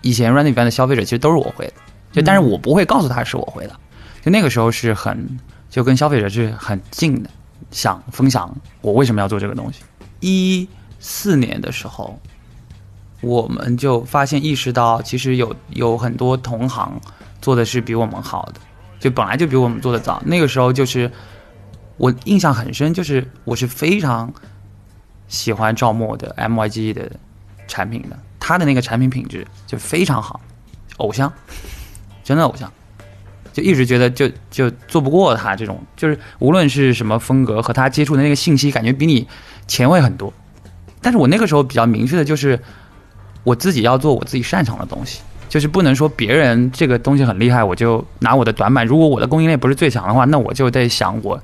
[0.00, 1.72] 以前 Running Man 的消费者其实都是我会的，
[2.12, 3.78] 就但是我不会告诉他是我会的，
[4.22, 5.38] 就那个时候是很
[5.72, 7.30] 就跟消费者是很近的，
[7.70, 9.80] 想分享我为什么要做这个东西。
[10.20, 10.68] 一
[11.00, 12.20] 四年的时候，
[13.22, 17.00] 我们就发现意识到，其实有有很多同行
[17.40, 18.60] 做的是比我们好的，
[19.00, 20.22] 就本来就比我们做的早。
[20.26, 21.10] 那个时候就是
[21.96, 24.30] 我印象很深，就是我是非常
[25.26, 27.10] 喜欢赵默的 MYG 的
[27.66, 30.38] 产品的，他的那个产品品质就非常好，
[30.98, 31.32] 偶像，
[32.22, 32.70] 真的偶像。
[33.52, 39.26] 就一直觉得就就做不过他这种，就是无论是什么风格和他接触的那个信息，感觉比你
[39.66, 40.32] 前卫很多。
[41.00, 42.58] 但是我那个时候比较明确的就是，
[43.44, 48.86] 我自己要做我自己擅长的东西，就是不能说别人这个东西很厉害，我就拿我的短板。
[48.86, 51.40] 如果我的供应链不是最强的话，那我就得想我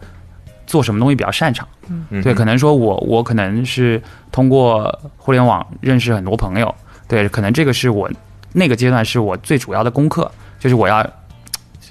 [0.67, 1.67] 做什么东西比较擅长。
[2.11, 6.73] 嗯对，可能说我我可能是通过互联网认识很多朋友，
[7.09, 8.11] 对，可能这个是我
[8.53, 11.05] 那个阶段是我最主要的功课，就是我要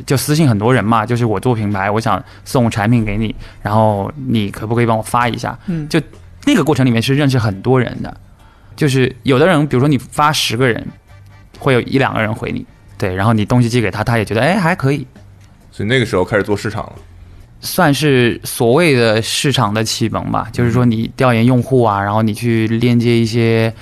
[0.05, 5.57] 就私信很多人嘛，就是我做品牌，我想送产品给你，然后你可不可以帮我发一下？
[5.67, 5.99] 嗯就
[6.45, 8.15] 那个过程里面是认识很多人的，
[8.75, 10.85] 就是有的人，比如说你发十个人，
[11.59, 12.65] 会有一两个人回你，
[12.97, 15.05] 对，然后你东西寄给他，他也觉得哎还可以，
[15.71, 16.93] 所以那个时候开始做市场了。
[17.59, 23.73] 算是所谓的市场的启蒙吧，就是说你调研用户啊，然后你去链接一些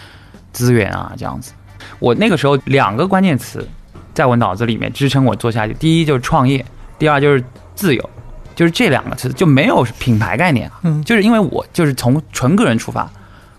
[0.54, 1.52] 资源啊，这样子。
[2.00, 3.68] 我那个时候两个关键词
[4.16, 6.66] 在我脑子里面支撑我做下去，第一就是创业，
[6.98, 7.44] 第二就是
[7.76, 8.10] 自由，
[8.56, 11.04] 就是这两个词就没有品牌概念啊，嗯。
[11.04, 13.08] 就是因为我就是从纯个人出发，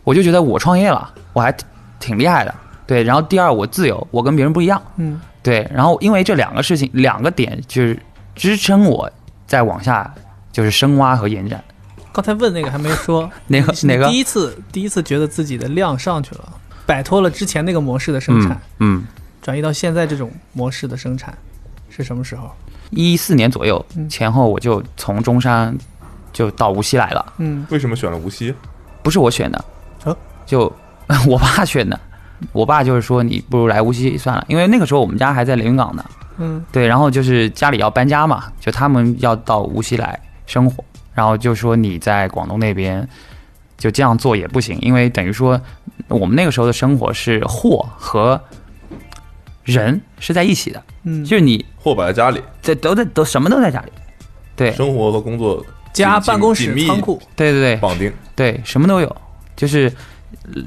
[0.02, 1.68] 我就觉得我创业了，我还挺
[2.00, 2.52] 挺厉害的，
[2.86, 3.04] 对。
[3.04, 5.20] 然后第二我自由，我跟别人不一样，嗯。
[5.42, 7.96] 对，然后因为这两个事情，两个点就是
[8.34, 9.08] 支撑我
[9.46, 10.12] 再往下
[10.50, 11.62] 就是深挖和延展。
[12.12, 14.08] 刚才问那个还没说， 哪个你哪个。
[14.08, 16.48] 第一次第一次觉得自己的量上去了，
[16.86, 19.04] 摆脱了之前那个模式的生产，嗯，
[19.46, 21.32] 转移到现在这种模式的生产，
[21.88, 22.50] 是什么时候？
[22.90, 25.72] 一四年左右嗯前后，我就从中山
[26.32, 28.52] 就到无锡来了，嗯为什么选了无锡？
[29.04, 29.64] 不是我选的，
[30.02, 30.62] 哦 就
[31.28, 32.00] 我爸选的。
[32.50, 36.04] 我爸就是说，你不如来无锡算了，因为那个时候我们家还在连云港呢。
[36.38, 40.82] 嗯对，然后就是家里要搬家嘛，就他们要到无锡来生活，
[41.14, 43.08] 然后就说你在广东那边
[43.78, 45.60] 就这样做也不行，因为等于说
[46.08, 48.40] 我们那个时候的生活是货和
[49.66, 53.92] 人是在一起的，嗯，就是你货摆在家里，这都在都什么都在家里，
[54.56, 54.72] 对。
[54.72, 57.76] 生活和工作紧家办公室密仓库，对对对。
[57.76, 58.12] 绑定。
[58.34, 59.16] 对，什么都有，
[59.54, 59.92] 就是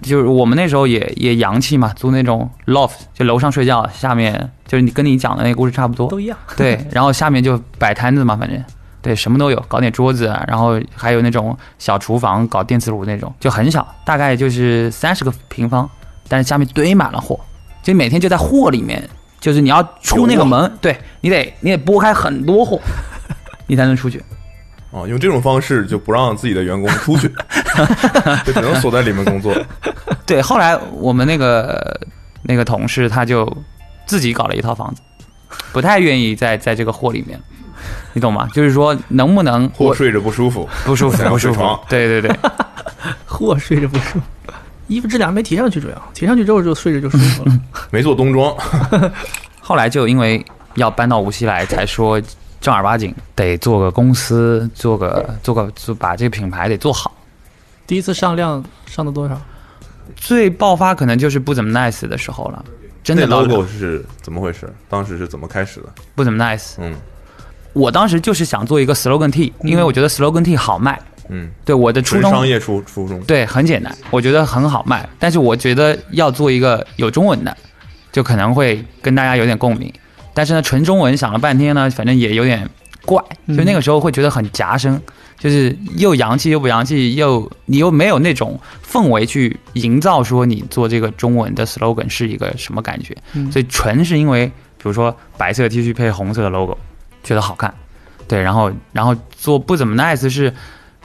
[0.02, 6.38] 就是我们那时候也也洋气嘛，租那种 loft，就楼上睡觉，下面就是你跟你讲的那个故事差不多，都一样。
[6.56, 8.64] 对，然后下面就摆摊子嘛，反正。
[9.02, 15.90] 对什么都有，搞点桌子啊，然后还有那种小厨房，搞电磁炉那种，就很小，大概就是三十个平方，
[16.28, 17.40] 但是下面堆满了货，
[17.82, 19.08] 就每天就在货里面，
[19.40, 22.80] 就是你要出那个门，对你得你得拨开很多货，
[23.68, 24.24] 你才能出去。
[24.92, 27.32] 哦，用这种方式就不让自己的员工出去，
[28.44, 29.56] 就只能锁在里面工作。
[30.26, 32.00] 对，后来我们那个
[32.42, 33.48] 那个同事他就
[34.08, 35.02] 自己搞了一套房子，
[35.72, 37.40] 不太愿意在在这个货里面，
[38.14, 38.48] 你懂吗？
[38.52, 41.80] 就是说能不能货睡着不舒服，不舒服不舒服睡床？
[41.88, 42.36] 对对对。
[43.26, 44.22] 货睡着不舒服，
[44.90, 47.60] 衣服质量没提上去，主要提上去之后就睡着就舒服了。
[47.92, 48.54] 没做冬装，
[49.62, 52.22] 后来就因为要搬到无锡来，才说
[52.60, 57.16] 正儿八经得做个公司，做个做个做把这个品牌得做好。
[57.88, 59.40] 第一次上量上的多少？
[60.16, 62.66] 最爆发可能就是不怎么 nice 的时候了，
[63.04, 64.68] 真那的老 logo 是怎么回事？
[64.90, 65.90] 当时是怎么开始的？
[66.16, 66.74] 不怎么 nice。
[66.80, 66.96] 嗯
[67.72, 71.00] 我当时就是想做一个 slogan T，因为我觉得 slogan T 好卖。
[71.30, 73.20] 嗯，对我的初衷纯商业初初衷。
[73.22, 75.08] 对，很简单，我觉得很好卖。
[75.18, 77.56] 但是我觉得要做一个有中文的，
[78.12, 79.92] 就可能会跟大家有点共鸣。
[80.34, 82.70] 但是呢，纯中文想了半天呢，反正也有点
[83.06, 85.02] 怪，嗯就那个时候会觉得很夹生，
[85.38, 93.16] 就是又洋气又不洋气，又你又没有那种氛围去营造说你做这个中文的 slogan 是一个什么感觉。
[93.34, 96.78] 嗯所以纯是因为，比如说白色 T 恤配红色的 logo，
[97.24, 97.74] 觉得好看，
[98.28, 100.54] 对，然后然后做不怎么 nice 是，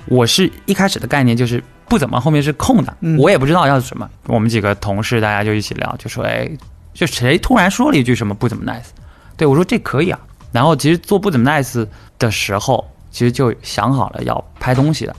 [0.07, 3.19] 我是一开始的概念就是不怎么，后面是空的，嗯。
[3.19, 4.09] 我也不知道要什么。
[4.27, 6.51] 我们几个同事大家就一起聊，就说，哎，
[6.93, 8.89] 就谁突然说了一句什么不怎么 nice，
[9.37, 10.19] 对我说这可以啊。
[10.53, 11.87] 然后其实做不怎么 nice
[12.19, 15.17] 的时候，其实就想好了要拍东西的，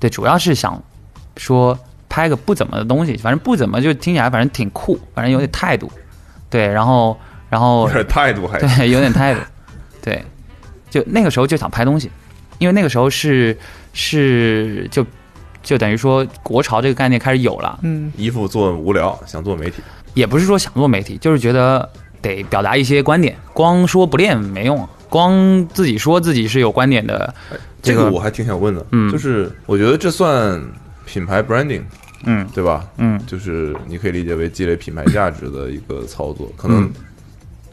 [0.00, 0.82] 对，主要是想
[1.36, 5.90] 说拍个不怎么的东西，反正不怎么就听起来反正挺酷，反正有点态度，
[6.50, 7.16] 对，然后
[7.48, 9.40] 然后有点态度还对，有点态度，
[10.02, 10.24] 对，
[10.90, 12.10] 就那个时候就想拍东西，
[12.58, 13.56] 因为那个时候是
[13.92, 15.04] 是就
[15.62, 19.82] 就等于说国潮这个概念开始有了，嗯衣服做无聊，想做媒体。
[20.14, 21.88] 也不是说想做媒体，就是觉得
[22.22, 27.34] 得表达一些观点，光说不练没用，光自己说自己是有观点的，
[27.82, 30.58] 这个我还挺想问的，嗯就是我觉得这算
[31.04, 31.82] 品牌 branding
[32.24, 32.84] 嗯对吧？
[32.96, 36.50] 嗯就是你可以理解为积累品牌价值的一个操作。
[36.56, 36.92] 可能嗯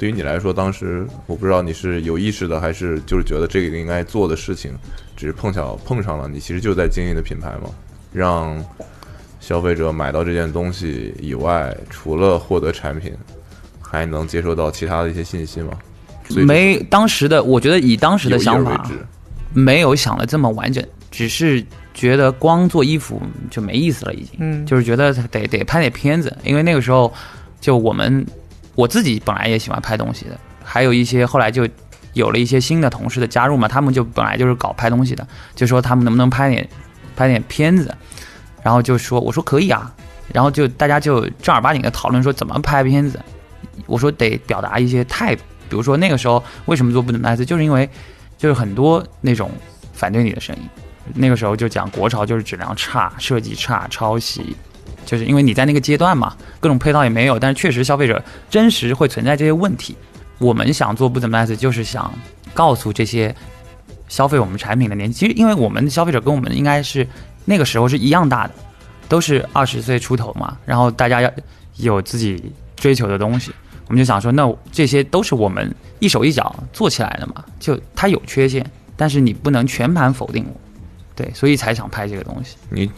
[0.03, 4.73] 对于你来说，当时我不知道你是有意识的，还是就是觉得这个应该做的事情，
[5.15, 7.69] 只是碰巧碰上了，你其实就在经营的品牌嘛，
[8.11, 8.61] 让
[9.39, 13.13] 消费者买到这件东西以外，除了获得产品，
[13.79, 15.71] 还能接收到其他的一些信息吗？
[16.45, 18.91] 没当时的，我觉得以当时的想法，
[19.53, 24.31] 没有想的这么完整，只是觉得光做衣服就没意思了，已经。
[24.39, 27.09] 嗯，就是觉得得得拍点片子，因为那个时候
[27.61, 28.25] 就我们
[28.75, 31.67] 我自己本来也喜欢拍东西的，还有一些后来就
[32.13, 36.67] 有了一些新的同事的加入嘛，他们就本来就是搞拍东西的，就说他们能不能拍点
[37.15, 37.95] 拍点片子，
[38.61, 39.93] 然后就说我说可以啊，
[40.31, 43.19] 然后就大家就正儿八经的讨论说怎么拍片子，
[43.85, 47.89] 我说得表达一些态度，比如说那个时候为什么做不能 nice，就是因为
[48.37, 49.51] 就是很多那种
[49.93, 50.61] 反对你的声音。
[51.15, 54.55] 那个时候就讲国潮就是质量差、设计差、抄袭，
[55.05, 59.95] 就是因为你在那个阶段嘛，各种配套也没有，但是确实消费者真实会存在这些问题。
[60.39, 62.11] 我们想做不怎么 nice，就是想
[62.53, 63.33] 告诉这些
[64.07, 67.07] 消费我们产品的年轻，其实因为我们的消费者跟我们应该是
[67.45, 68.53] 那个时候是一样大的，
[69.07, 71.31] 都是二十岁出头嘛，然后大家要
[71.77, 73.51] 有自己追求的东西，
[73.87, 78.65] 我们就想说，那这些都是我们一手一脚做起来的嘛，就它有缺陷，
[78.97, 80.59] 但是你不能全盘否定我，
[81.15, 82.57] 对，所以才想拍这个东西。
[82.69, 82.91] 你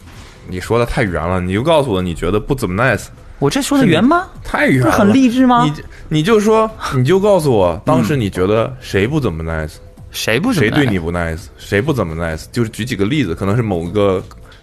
[0.48, 3.06] 你说的太圆了，你就告诉我你觉得不怎么 nice，
[3.38, 4.26] 我这说的圆吗？
[4.44, 5.64] 太圆了，这很励志吗？
[5.64, 5.72] 你
[6.08, 9.74] 你就说，你就告诉我，当时你觉得谁不怎么 nice，、
[10.10, 14.22] 谁不怎么谁对你不 nice，谁不怎么 nice，就是举几个例子，可能是某个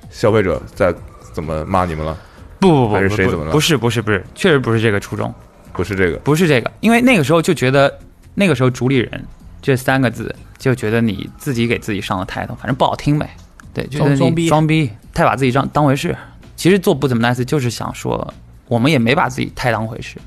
[0.10, 0.94] 消费者在
[1.32, 2.18] 怎么骂你们了，
[2.60, 3.52] 不不不，还是谁怎么了？
[3.52, 5.34] 不是不是不是，确实不是这个初衷，
[5.74, 8.00] 不是这个，不是这个，因为那个时候就觉得，
[8.34, 9.26] 那个时候主理人
[9.62, 13.36] 这三个字就觉得你自己给自己上了 title，反正不好听呗，
[13.74, 14.50] 对，觉得你装装逼。
[14.50, 16.16] 装逼，太把自己当当回事。
[16.56, 18.34] 其实做不怎么 nice 就是想说，
[18.68, 20.18] 我们也没把自己太当回事。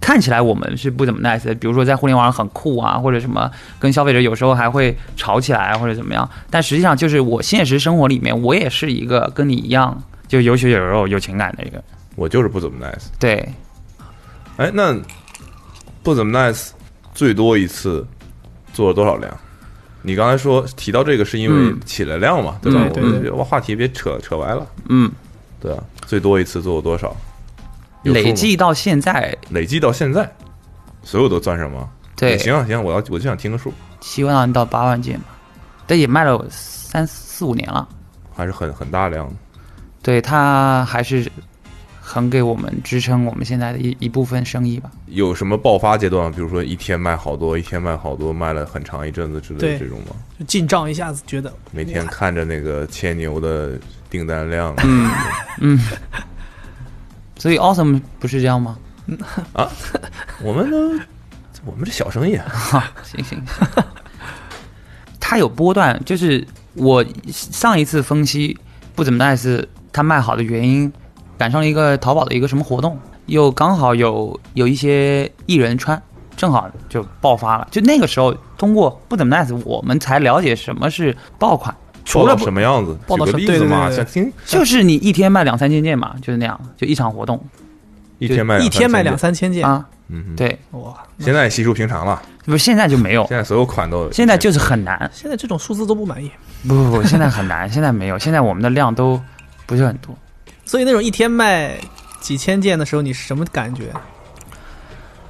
[0.00, 6.28] 看起来我们是不怎么 nice 的，比如说在互联网上很酷啊，或者什么跟消费者有时候还会吵起来啊，或者怎么样。
[6.48, 11.82] 但实际上就是我现实生活里面，我也是一个跟你一样就有血有肉、有情感的一个。
[12.16, 13.04] 我就是不怎么 nice。
[13.18, 13.46] 对，
[14.56, 14.98] 哎，那
[16.02, 16.70] 不怎么 nice，
[17.14, 18.06] 最多一次
[18.72, 19.38] 做了多少辆？
[20.02, 22.80] 你刚才说提到这个是因为嗯起了量嘛，对吧？
[22.94, 25.10] 我们这话题别扯扯歪了，嗯，
[25.60, 27.14] 对啊，最多一次做过多少？
[28.04, 30.30] 累计到现在，累计到现在，
[31.02, 31.88] 所有都算上吗？
[32.16, 35.26] 对，行啊行啊，我要我就想听个数，七万到八万件吧，
[35.86, 37.86] 但也卖了三四五年了。
[38.34, 39.34] 还是很很大量的。
[40.02, 41.30] 对，它还是
[42.12, 44.90] 很给我们支撑我们现在的一一部分生意吧。
[45.06, 46.28] 有什么爆发阶段？
[46.32, 50.16] 比如说一天卖好多，一天卖好多，卖了很长一阵子之类的这种吗？
[50.36, 53.78] 就进账一下子觉得每天看着那个牵牛的
[54.10, 55.08] 订单量，嗯
[55.60, 55.78] 嗯，
[57.38, 58.76] 所以 Awesome 不是这样吗？
[59.52, 59.70] 啊
[60.42, 61.04] 我们呢，
[61.64, 63.84] 我们这小生意啊， 哈，行行行，
[65.20, 66.44] 它有波段，就是
[66.74, 68.58] 我上一次分析
[68.96, 70.92] 不怎么 nice，它卖好的原因，
[71.40, 76.00] 赶上了一个淘宝的一个什么活动，又刚好有有一些艺人穿，
[76.36, 77.66] 正好就爆发了。
[77.70, 81.74] 就那个时候，通过不怎么 nice，我们才了解什么是爆款。
[82.04, 82.94] 除了什么样子？
[83.06, 87.42] 报道举个例子嘛，什对对对对想听就是你一天卖两三千件嘛，就是那样，就一场活动
[88.18, 89.88] 一天卖一天卖两三三千件，啊。
[90.08, 90.92] 嗯，对，哇！
[91.20, 95.10] 现在稀疏平常了，不，现在就没有，现在所有款都，现在就是很难。
[95.14, 96.30] 现在这种数字都不满意，
[96.68, 99.18] 不不不，现在很难，现在没有，现在我们的量都
[99.64, 100.14] 不是很多。
[100.70, 101.76] 所以那种一天卖
[102.20, 103.92] 几千件的时候，你是什么感觉？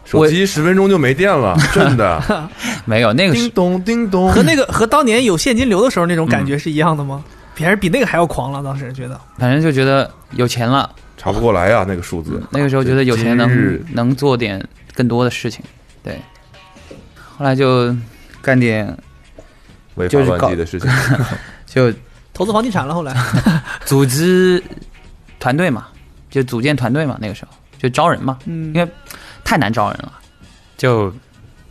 [0.05, 2.51] 手机十分钟就没电了， 真的，
[2.85, 7.25] 没有那个叮是咚叮咚，和那个和当年有现金流的时候那种感觉是一样的吗？
[7.55, 9.19] 别人比那个还要狂了，当时觉得。
[9.39, 14.63] 反正就觉得有钱了，查不过来呀，那个数字，那个时候觉得有钱能能做点
[14.95, 15.65] 更多的事情，
[16.03, 16.21] 对。
[17.39, 17.97] 后来就
[18.43, 18.95] 干点
[19.95, 20.91] 违法乱纪的事情，
[21.65, 21.91] 就
[22.35, 23.17] 投资房地产了，后来。
[23.87, 24.63] 组织
[25.41, 25.89] 团队嘛，
[26.31, 28.89] 就组建团队嘛，那个时候就招人嘛，嗯因为
[29.43, 30.13] 太难招人了，
[30.77, 31.13] 就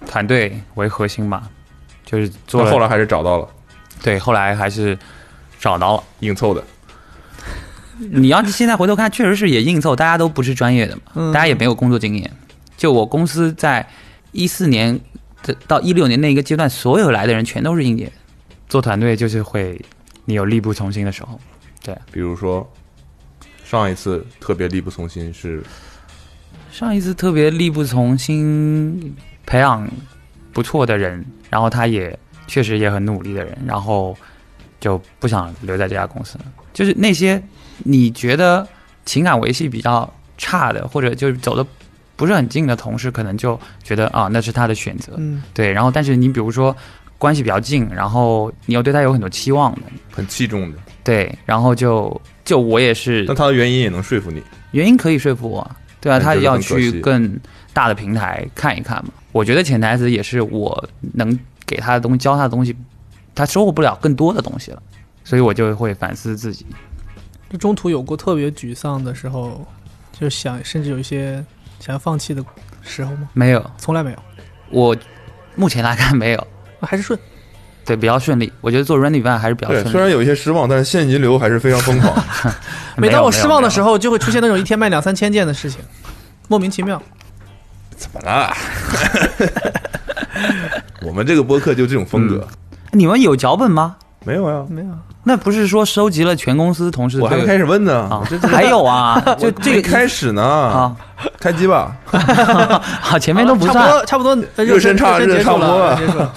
[0.06, 1.48] 团队为核心嘛，
[2.04, 3.48] 就是做了后来还是找到了，
[4.04, 4.98] 对，后来还是
[5.60, 6.04] 找到了。
[6.22, 6.64] 硬凑的，
[7.98, 12.32] 你要现在回头看，确实是也硬凑，大家都不是专业的嘛，嗯大家也没有工作经验。
[12.76, 13.88] 就我公司在
[14.32, 15.00] 一四年
[15.44, 18.12] 的到一六年那一个阶段，所有来的人全都是应届。
[18.68, 19.80] 做团队就是会，
[20.26, 21.40] 你有力不从心的时候。
[21.82, 22.70] 对比如说
[23.70, 25.62] 上一次特别力不从心是
[26.72, 29.88] 上一次特别力不从心培养
[30.52, 34.18] 不错的人，然后他也确实也很努力的人，然后
[34.80, 36.46] 就不想留在这家公司了。
[36.74, 37.40] 就是那些
[37.78, 38.68] 你觉得
[39.06, 41.64] 情感维系比较差的，或者就是走的
[42.16, 45.72] 不是很近的同事，可能就觉得啊那是他的选择，嗯，对。
[45.72, 46.76] 然后但是你比如说
[47.20, 52.20] 关系比较近，然后你又对他有很多期望的，很器重的，对，然后就
[52.50, 57.40] 就我也是那他的原因也能说服你，原因可以说服我，对啊，他要很可惜去更
[57.74, 59.12] 大的平台看一看嘛。
[59.32, 62.76] 我觉得潜台词也是我能给他的东西，教他的东西，
[63.36, 64.82] 他收获不了更多的东西了，
[65.24, 66.66] 所以我就会反思自己。
[67.52, 69.64] 就中途有过特别沮丧的时候，
[70.12, 71.46] 就想甚至有一些
[71.80, 72.44] 想要放弃的
[72.82, 73.30] 时候吗？
[73.34, 74.18] 没有，从来没有，
[74.72, 74.98] 我
[75.56, 76.40] 目前来看没有，
[76.80, 77.20] 啊还是顺。
[77.86, 78.52] 对，比较顺利。
[78.62, 79.90] 我觉得做 Running Man 还是比较，顺利。
[79.90, 82.14] 虽然有一些失望，但是现金流还是非常疯狂。
[82.98, 85.80] 每当我失望的时候，就会出现那种一天卖两三千件的事情，
[86.48, 87.02] 莫名其妙。
[87.96, 88.54] 怎么了？
[91.04, 92.48] 我们这个播客就这种风格，
[92.92, 93.96] 你们有脚本吗？
[94.26, 94.66] 没有呀？
[94.70, 94.88] 没有，
[95.24, 100.44] 那不是说收集了全公司同事我还没开始问呢啊，还有啊， 就这个开始呢。
[100.44, 100.96] 啊，
[101.40, 101.96] 开机吧。
[103.02, 103.90] 好，前面都不差不算。
[103.92, 106.34] 多，差不多，呃热身差热热身差不多了。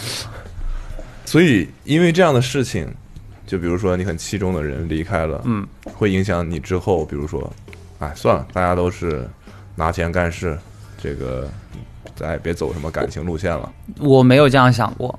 [1.33, 2.87] 所以，因为这样的事情，
[3.47, 7.51] 就比如说你很器重的人离开了，嗯，会影响你之后，比如说，
[8.01, 9.27] 哎，算了，大家都是
[9.75, 10.59] 拿钱干事，
[11.03, 11.49] 这个
[12.15, 13.73] 再也别走什么感情路线了。
[13.99, 15.19] 我没有这样想过，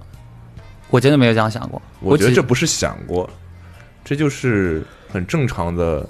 [0.91, 1.81] 我真的没有这样想过。
[1.99, 3.27] 我觉得这不是想过，
[4.05, 6.07] 这就是很正常的，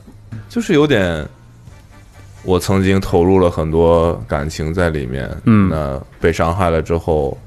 [0.49, 1.25] 就是有点。
[2.43, 7.37] 我曾经投入了很多感情在里面，嗯那被伤害了之后，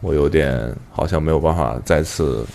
[0.00, 2.46] 我有点好像没有办法再次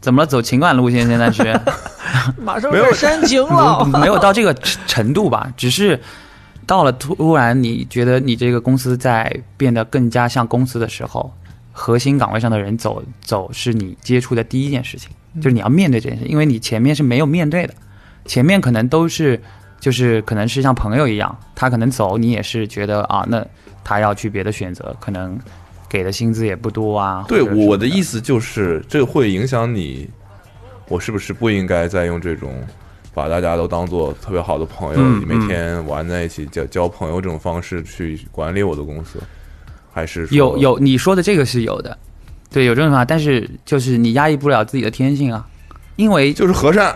[0.00, 0.26] 怎么了？
[0.26, 1.58] 走情感路线现在是
[2.38, 3.84] 马上没有煽情了。
[4.00, 5.52] 没有到这个程程度吧？
[5.56, 6.00] 只是
[6.66, 11.32] 到了突然，你觉得你这个公司在变得更加像公司的时候，
[11.72, 17.74] 核心岗位上的人走走是你接触的第一件事情，就是你要面对这件事，因为你前面是没有面对的，
[18.24, 19.40] 前面可能都是
[19.78, 23.44] 就是可能是像朋友一样，他可能走，你也是觉得啊，那
[23.84, 25.38] 他要去别的选择，可能
[25.96, 27.24] 给的薪资也不多啊。
[27.26, 30.08] 对我的意思就是，这会影响你，
[30.88, 32.62] 我是不是不应该再用这种
[33.14, 39.18] 把大家都当做特别好的朋友，嗯每天玩在一起交交朋友这种方式去管理我的公司？
[39.90, 41.96] 还是有有你说的这个是有的，
[42.50, 45.48] 对，有这种方法，但是就是你压抑不了自己的天性啊，
[45.96, 46.94] 因为就是 和善，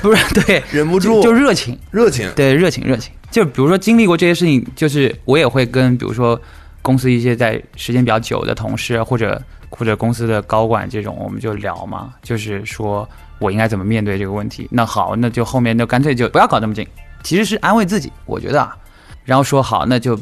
[0.00, 3.12] 不是对，忍不住就就热情，热情，对，热情热情。
[3.30, 6.40] 就比如说经历过这些事情，就是我也会跟比如说
[6.86, 13.08] 公司一些在时间比较久的同事，或者或者公司的高管这种，我们就聊嘛，就是说
[13.40, 14.68] 我应该怎么面对这个问题。
[14.70, 16.86] 那好，那就后面就干脆就不要搞这么近，
[17.24, 18.76] 其实是安慰自己，我觉得啊。
[19.24, 20.16] 然后说好，那就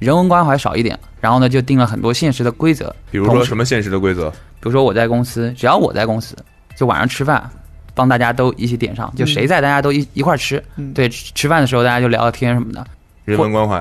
[0.00, 4.28] 人文关怀少一点，然后呢就定了很多现实的规则，比如说什么现实的规则？
[4.58, 6.36] 比如说我在公司，只要我在公司，
[6.74, 7.48] 就晚上吃饭，
[7.94, 10.60] 帮大家都一起点上，就谁在大家都一一块儿吃。
[10.74, 12.84] 嗯对，吃吃饭的时候大家就聊聊天什么的，
[13.24, 13.80] 人文关怀，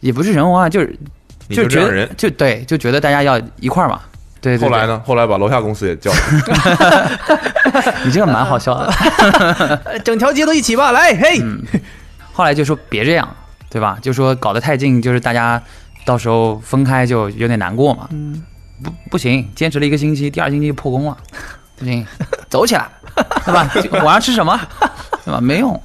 [0.00, 1.08] 也不是人文啊，就是你
[1.56, 2.08] 就觉得人。
[2.16, 4.00] 就对，就觉得大家要一块儿嘛。
[4.40, 4.56] 对？
[4.56, 5.02] 后来呢？
[5.04, 6.18] 后来把楼下公司也叫了，
[8.06, 8.86] 你这个蛮好笑的。
[9.84, 11.60] 呃整条街都一起吧，来，嘿，嗯
[12.32, 13.28] 后来就说别这样，
[13.68, 13.98] 对吧？
[14.00, 15.60] 就说搞得太近，就是大家
[16.04, 18.06] 到时候分开就有点难过嘛。
[18.12, 18.40] 嗯，
[18.84, 21.16] 不不行，坚持了一个星期，第二星期就破功了，
[21.76, 22.06] 不行，
[22.48, 22.86] 走起来，
[23.44, 23.68] 对吧？
[23.82, 24.56] 就晚上吃什么，
[25.24, 25.40] 对吧？
[25.40, 25.82] 没用，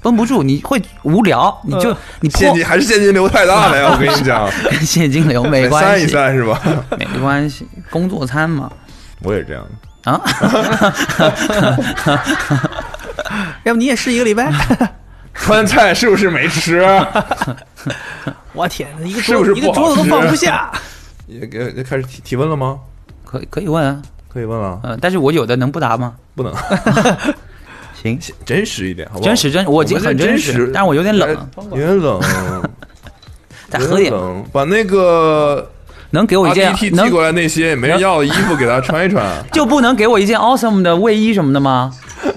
[0.00, 3.90] 绷不住，你会无聊，你就、你现金还是现金流太大了呀！
[3.92, 6.60] 我跟你讲，跟 现金流没关系，散一散是吧？
[6.96, 8.70] 没关系，工作餐嘛。
[9.22, 9.70] 我也是这样的。
[10.10, 10.20] 啊，
[13.64, 14.52] 要不你也试一个礼拜？
[15.34, 16.80] 川菜是不是没吃？
[18.52, 20.70] 我天，一个是不是桌一个桌子都放不下。
[21.26, 22.78] 也给也开始提提问了吗？
[23.24, 24.00] 可以可以问啊，
[24.32, 26.14] 可以问了，嗯、但是我有的能不答吗？
[26.34, 26.54] 不能
[28.02, 29.24] 行，真实一点，好不好？
[29.24, 32.20] 真实真，我已经很真实，但是我有点冷，有点冷，
[33.68, 34.44] 再喝点，冷。
[34.52, 35.68] 把那个
[36.10, 39.24] 能给我一件 RDT 寄过来那些也没人要的衣服给他穿一穿。
[39.52, 41.92] 就不能给我一件 awesome 的卫衣什么的吗？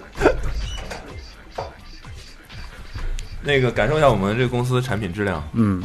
[3.44, 5.82] 那个感受一下我们这个公司的产品质量，嗯，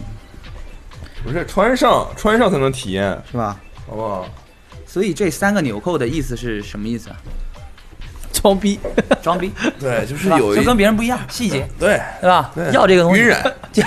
[1.25, 3.57] 不是穿上穿上才能体验，是吧？
[3.87, 4.29] 好不好？
[4.87, 7.17] 所以这三个纽扣的意思是什么意思啊？
[8.47, 8.79] 装逼，
[9.23, 12.01] 装逼， 对，就是有一就跟别人不一样，细节，对。
[12.21, 12.53] 对吧？
[12.55, 12.71] 对？
[12.71, 13.83] 要这个东西，晕染， 就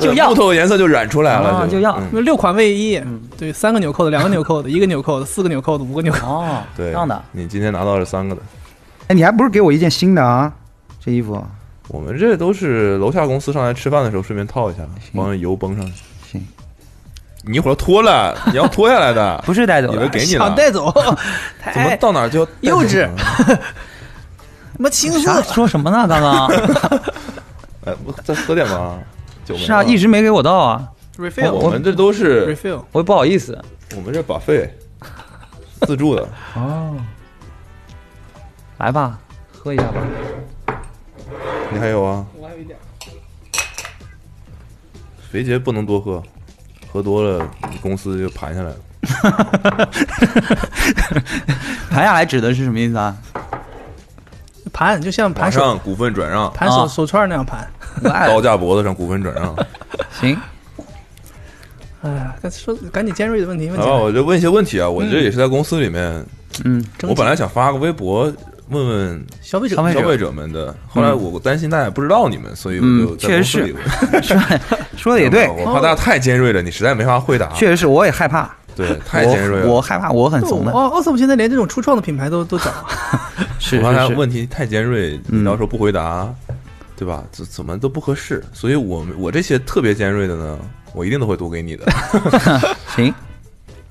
[0.00, 0.28] 就要。
[0.28, 1.98] 木头的颜色就染出来了，啊就要。
[2.12, 2.22] 嗯。
[2.22, 3.00] 六款卫衣，
[3.38, 6.26] 对，三个纽扣的，两个纽扣的，一个纽扣的，四个纽扣的，五个纽扣。
[6.28, 8.42] 哦， 对，这样的，你今天拿到了三个的，
[9.08, 10.52] 哎，你还不是给我一件新的啊？
[11.02, 11.42] 这衣服？
[11.88, 14.82] 我们这都是楼下公司上来吃饭的时候顺便套一下，
[15.14, 16.02] 帮油崩上去。
[17.42, 21.02] 行，你一会儿脱了， 你要脱下来的，不是带走以为，给你了，想带走， 怎
[21.82, 23.58] 么太到哪儿就幼稚走呢
[24.76, 25.54] 他妈青啥涩。
[25.54, 26.06] 说什么呢？
[26.08, 26.46] 刚刚
[27.86, 28.98] 哎，我再喝点吧，
[29.44, 30.86] 酒没是啊，了一直没给我倒啊
[31.18, 33.58] ，refill 我们这都是 refill，我也不好意思。
[33.96, 34.72] 我们这把费
[35.82, 36.96] 自助的，哦，
[38.78, 39.18] 来吧，
[39.52, 40.00] 喝一下吧。
[41.72, 42.24] 你还有啊？
[42.34, 42.78] 我还有一点。
[45.30, 46.22] 肥杰不能多喝，
[46.92, 47.48] 喝多了
[47.80, 48.76] 公司就盘下来了。
[51.90, 53.16] 盘下来指的是什么意思啊？
[54.72, 57.68] 盘就像盘手上股份转让，盘手啊手串那样盘。
[58.02, 59.54] 高价脖子上股份转让。
[60.20, 60.38] 行，
[62.02, 63.80] 哎呀，该说赶紧尖锐的问题问。
[63.80, 64.88] 我就问一些问题啊。
[64.88, 66.24] 我这也是在公司里面，
[66.64, 68.32] 嗯，我本来想发个微博
[68.70, 73.82] 问问消费者消费者消费者们的，后来我担心大家不知道你们，所以我就嗯在公司里问。
[74.96, 77.48] 说的也 对，我怕大家太尖锐了，你实在没法回答。
[77.54, 79.66] 确实是，我也害怕，对，太尖锐了。
[79.66, 80.70] 我我害怕，我很怂的。
[80.72, 82.70] 哦，奥斯姆现在连这种初创的品牌都都找，
[83.58, 86.28] 是我怕他是是，问题太尖锐，嗯你到时候不回答，
[86.96, 87.24] 对吧？
[87.32, 88.42] 怎怎么都不合适。
[88.52, 90.58] 所以我我这些特别尖锐的呢，
[90.94, 91.86] 我一定都会读给你的。
[92.94, 93.12] 行，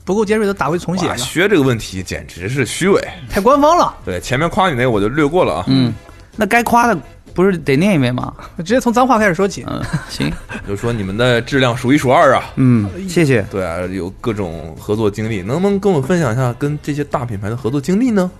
[0.10, 3.00] 不够尖锐的打回重写哇，了，薛这个问题简直是虚伪。
[3.30, 5.66] 太官方了，对，前面夸你那个我就略过了啊。
[5.68, 5.94] 嗯，
[6.36, 6.98] 那该夸的
[7.36, 8.34] 不是得念一遍吗？
[8.58, 9.64] 直接从脏话开始说起。
[9.70, 9.80] 嗯，
[10.10, 10.34] 行，
[10.68, 12.44] 就说你们的质量数一数二啊。
[12.56, 13.44] 嗯，谢谢。
[13.52, 18.32] 对啊，有各种合作经历，能不能跟我分享一下跟这些大品牌的合作经历呢？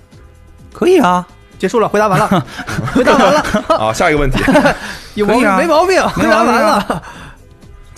[0.74, 1.24] 可以啊，
[1.60, 2.46] 结束了，回答完了，
[2.96, 3.46] 回答完了，
[3.78, 4.40] 啊，下一个问题，
[5.14, 6.02] 有毛病可以啊没毛病？
[6.10, 7.04] 回答完了，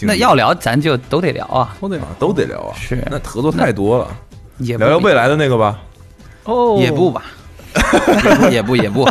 [0.08, 4.08] 那要聊咱就都得聊啊，都得啊都得聊啊，是那合作太多了，
[4.60, 5.80] 也聊聊未来的那个吧。
[6.44, 7.24] 哦，也不吧，
[8.52, 9.04] 也不也不，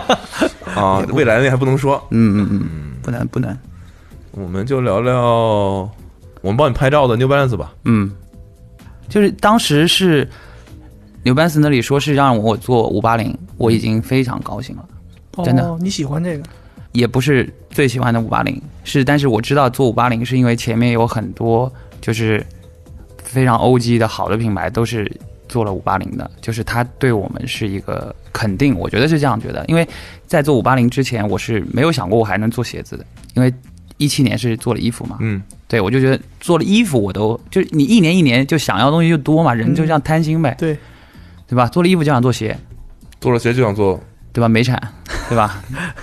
[0.75, 3.57] 啊，未来的那还不能说，嗯嗯嗯，不难不难。
[4.33, 5.21] 我们就聊聊
[6.41, 7.73] 我们帮你拍照的 New Balance 吧。
[7.85, 8.11] 嗯，
[9.09, 10.29] 就是当时是
[11.25, 14.85] New Balance 那里说是让我做五八零，我已经非常高兴了。
[15.45, 16.45] 真的哦，你喜欢这个？
[16.93, 22.45] 也不是最喜欢的五八零，是但是我知道做五八零是因为前面有很多就是
[23.23, 25.11] 非常 OG 的好的品牌都是
[25.49, 29.65] 做了五八零的，就是它对我们是一个肯定，我觉得是这样觉得。
[29.67, 29.87] 因为
[30.27, 33.53] 在做五八零之前，我是没有想过我还能做鞋子的，因为
[33.97, 40.77] 一七年是做了衣服嘛，嗯，对我就觉得做了衣服我都就你一年一年就想要的东西就多嘛，人就这样贪心呗，对，
[41.47, 41.67] 对吧？
[41.67, 42.57] 做了衣服就想做鞋，
[43.21, 44.01] 做了鞋就想做，
[44.33, 44.49] 对吧？
[44.49, 44.81] 美产，
[45.31, 45.63] 对吧？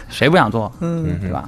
[0.10, 1.48] 谁不想做，嗯，对吧？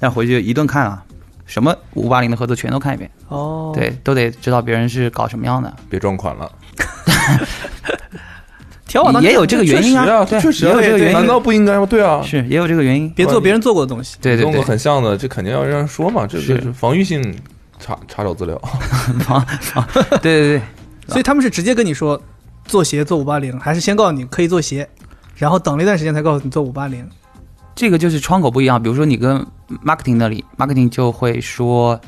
[0.00, 1.04] 但回去一顿看啊，
[1.46, 5.72] 什么五八零的合作全都看一遍，哦，对，都得知道别人是搞什么样的。
[5.88, 6.50] 别撞款了。
[8.86, 11.84] 调好当也有这个原因确实啊，对确实啊也有这个原因难道不应该吗？
[11.84, 13.10] 对啊，是也有这个原因。
[13.10, 14.16] 别做别人做过的东西。
[14.20, 17.22] 对对对，很像的，这肯定要让人说嘛，这是这是防御性
[17.78, 18.58] 查查找资料。
[20.22, 20.62] 对对对，
[21.08, 22.18] 所以他们是直接跟你说
[22.64, 24.88] 做鞋做五八零，还是先告诉你可以做鞋，
[25.38, 27.08] 然后等了一段时间才告诉你做五八零？
[27.74, 28.82] 这个就是窗口不一样。
[28.82, 29.38] 比如说你跟
[29.84, 31.98] marketing 那里，marketing 就会说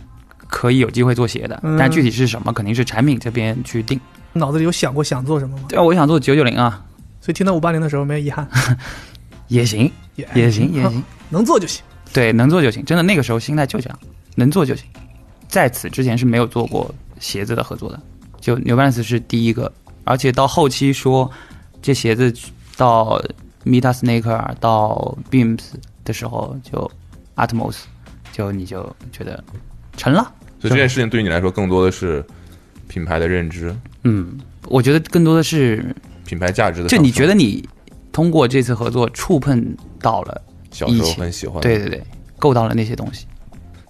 [0.49, 3.99] 可以有机会做鞋的，嗯但具体是什么，肯定是产品这边去定。
[4.33, 5.65] 脑子里有想过想做什么吗？
[5.69, 6.85] 对啊，我想做九九零啊，
[7.21, 8.49] 所以听到五八零的时候没有遗憾，
[9.47, 11.03] 也行，也也行，也行。
[11.31, 11.83] 能做就行。
[12.13, 12.85] 对，能做就行。
[12.85, 13.99] 真的那个时候心态就这样，
[14.35, 14.85] 能做就行。
[15.47, 18.01] 在此之前是没有做过鞋子的合作的，
[18.41, 19.73] 就 New Balance 是第一个，
[20.03, 21.31] 而且到后期说
[21.81, 22.33] 这鞋子
[22.81, 23.23] 到
[23.63, 25.61] Meta Sneaker 到 Beams
[26.03, 26.91] 的时候，就
[27.37, 27.77] Atmos
[28.33, 29.45] 就你就觉得
[29.99, 30.33] 成了。
[30.59, 32.25] 所以这件事情对于你来说，更多的是
[32.89, 36.97] 品牌的认知、嗯，我觉得更多的是，品牌价值的就。
[36.97, 37.69] 你觉得你
[38.13, 42.03] 通过这次合作触碰到了，小时候很喜欢，对对对，
[42.39, 43.27] 够到了那些东西。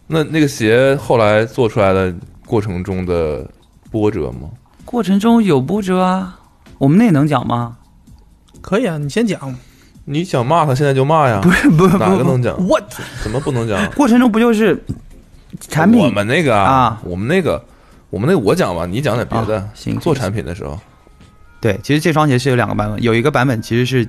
[0.08, 2.12] 那那个鞋后来做出来的
[2.44, 3.48] 过程中的
[3.88, 4.50] 波折吗？
[4.84, 6.40] 过程中有波折啊，
[6.78, 7.76] 我们那能讲吗？
[8.60, 9.54] 可以啊，你先讲。
[10.06, 11.40] 你想骂他，现在就骂呀。
[11.42, 12.56] 不是不是，哪个能讲？
[12.66, 12.80] 我
[13.22, 13.90] 怎么不能讲？
[13.92, 14.82] 过程中不就是
[15.68, 17.62] 产品我们那个啊我们那个，
[18.08, 19.68] 我们那个我讲吧，你讲点别的啊。
[19.74, 20.78] 行做产品的时候，
[21.60, 24.08] 对，其实这双鞋是有两个版本，有一个版本其实是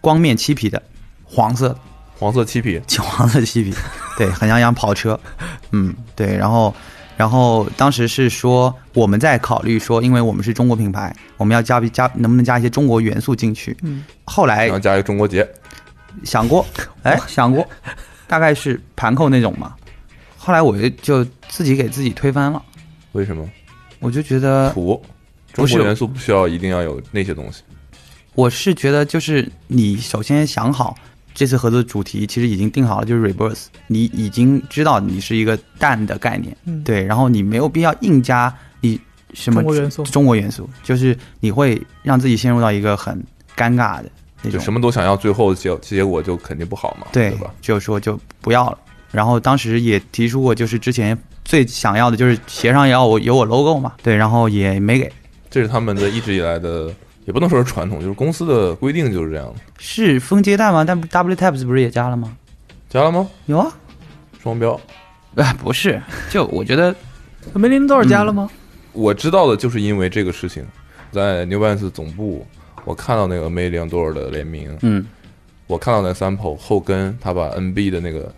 [0.00, 0.80] 光面漆皮的，
[1.24, 1.76] 黄色
[2.18, 3.74] 黄色漆皮， 黄色漆皮，
[4.16, 5.18] 对，很像一辆跑车，
[5.72, 6.72] 嗯，对，然后。
[7.16, 13.76] 然后当时是说我们在考虑说，因为我们是中国品牌，我们要加加能不能加一些中国元素进去。
[13.82, 15.48] 嗯，后来然后加一个中国结，
[16.24, 16.66] 想过，
[17.04, 17.66] 哎，想过，
[18.26, 19.74] 大概是盘扣那种嘛。
[20.36, 22.60] 后来我就就自己给自己推翻了，
[23.12, 23.48] 为什么？
[24.00, 25.00] 我就觉得土，
[25.52, 27.62] 中国元素不需要一定要有那些东西。
[28.34, 30.96] 我是觉得，就是你首先想好
[31.34, 36.82] 这次合作的主题，其实已经定好了，就是 reverse，你已经知道你是一个蛋的概念，嗯。
[36.84, 39.00] 对，然后你没有必要硬加你
[39.34, 40.02] 什么中国元素。
[40.04, 43.14] 中国元素，就是你会让自己陷入到一个很
[43.56, 44.10] 尴尬的
[44.42, 44.58] 那种。
[44.58, 47.50] 就什么都想要，最后结结果就肯定不好嘛，对对吧？
[47.60, 48.78] 就说就不要了。
[49.10, 55.12] 然后当时也提出过，就是之前最想要的就是鞋上也要我有我 logo 嘛，对，然后也没给，
[55.50, 56.90] 这是他们的一直以来的，
[57.32, 59.54] 也不能说是传统，就是公司的规定就是这样的。
[59.78, 60.84] 是分阶段吗？
[60.84, 62.36] 但 W Tabs 不是也加了吗？
[62.90, 63.26] 加了吗？
[63.46, 63.72] 有啊，
[64.42, 64.78] 双标，
[65.36, 66.94] 哎，不是，就我觉得
[67.54, 68.50] 梅林多少加了吗？
[68.92, 70.62] 我知道的就是因为这个事情，
[71.10, 72.46] 在 New Balance 总部，
[72.84, 75.06] 我看到那个 Million Door 的联名，嗯
[75.66, 78.30] 我看到那个 sample 后跟他把 NB 的那个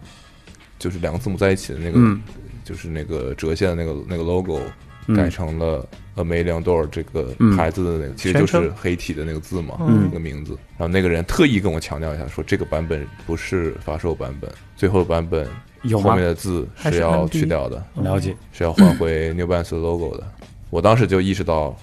[0.78, 2.22] 就是两个字母在一起的那个，嗯
[2.62, 4.60] 就是那个折线的那个那个 logo
[5.08, 5.84] 嗯改成了
[6.16, 10.56] A Million Door 这个嗯牌子的那个，其实就是黑体的那个字嘛，嗯那个名字。
[10.76, 15.46] 然后那个人特意跟我强调一下，说这个版本不是发售版本，最后版本
[15.92, 16.22] 后面？
[16.22, 17.84] 的字是是要去掉的。
[17.94, 18.34] 了解。
[18.52, 20.24] 是要换回 New Balance 的 logo 的。
[20.70, 21.76] 我当时就意识到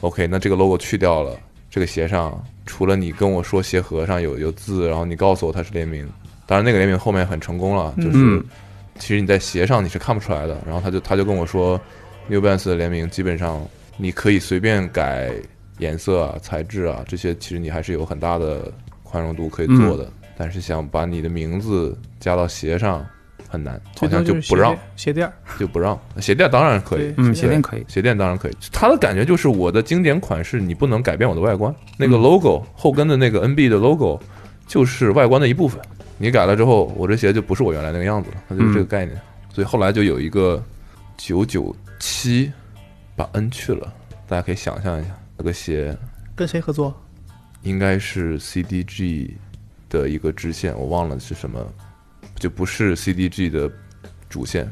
[0.00, 1.36] ，OK，那这个 logo 去掉了，
[1.70, 6.08] 这个鞋上除了你跟我说鞋盒上有有字，然后你告诉我它是联名，
[6.46, 8.44] 当然那个联名后面很成功了，就是、嗯
[8.98, 10.56] 其实你在鞋上你是看不出来的。
[10.64, 11.78] 然后他就他就跟我说
[12.28, 13.60] ，New Balance 的联名基本上
[13.96, 15.32] 你可以随便改
[15.78, 18.72] 颜色啊、材质啊这些，其实你还是有很大的
[19.02, 20.10] 宽容度可以做的。
[20.38, 23.02] 但是想把你的名字加到鞋上
[23.48, 25.98] 很难，好像就不让鞋垫，鞋垫儿，就不让。
[26.20, 27.84] 鞋垫当然可以对，嗯，鞋鞋垫可以。
[27.88, 31.74] 鞋垫当然可以，它的感觉就是我的经典款式，你不能改变我的外观。
[31.96, 34.20] 那个嗯 logo、后跟的那个 NB 的 logo
[34.66, 35.80] 就是外观的一部分，
[36.18, 39.18] 你改了之后，我这鞋就不是我原来那个样子了，它就是这个概念。
[39.54, 40.62] 所以后来就有一个
[41.16, 42.52] 九九七
[43.14, 43.92] 把 N 去了，
[44.28, 45.96] 大家可以想象一下，那个鞋
[46.34, 46.94] 跟谁合作？
[47.62, 49.30] 应该是 CDG
[49.88, 51.64] 的一个支线，我忘了是什么，
[52.36, 53.70] 就不是 CDG 的
[54.28, 54.70] 主线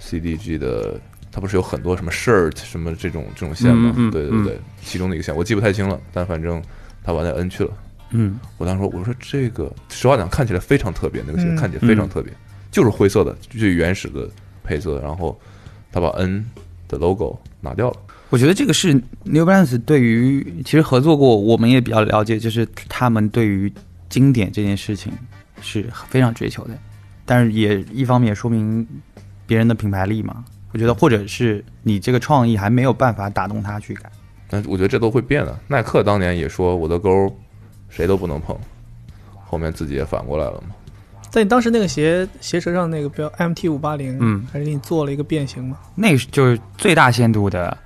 [0.00, 0.98] ，CDG 的
[1.30, 3.92] 它不是有很多什么 shirt 什么这种这种线吗？
[3.96, 6.62] 嗯嗯嗯对对对，其中的一个线我记不太清了，但反正
[7.02, 7.70] 他把那 N 去了。
[8.10, 12.32] 嗯我当时说，我说这个实话讲看起来非常特别，那个鞋嗯看起来非常特别，
[12.70, 14.30] 就是灰色的，最原始的
[14.62, 15.38] 配色，然后
[15.96, 16.44] 他把 N
[16.88, 17.96] 的 logo 拿掉了。
[18.28, 18.92] 我觉得这个是
[19.24, 23.72] New Balance 对于其实合作过，我们也比较了解，就是他们对于
[24.10, 25.10] 经典这件事情
[25.62, 26.76] 是非常追求的，
[27.24, 28.86] 但是也一方面也说明
[29.46, 30.44] 别人的品牌力嘛。
[30.72, 34.12] 我觉得或者是你这个创意还没有办法打动他去改。
[34.50, 35.58] 但是我觉得这都会变的。
[35.66, 37.34] 耐克当年也说我的勾
[37.88, 38.54] 谁都不能碰，
[39.46, 40.74] 后面自己也反过来了嘛。
[41.30, 45.78] 在你当时那个鞋鞋舌上那个标 MT 五八零，嗯，还是给你做了一个变形吗？
[45.94, 47.76] 那就是最大限度的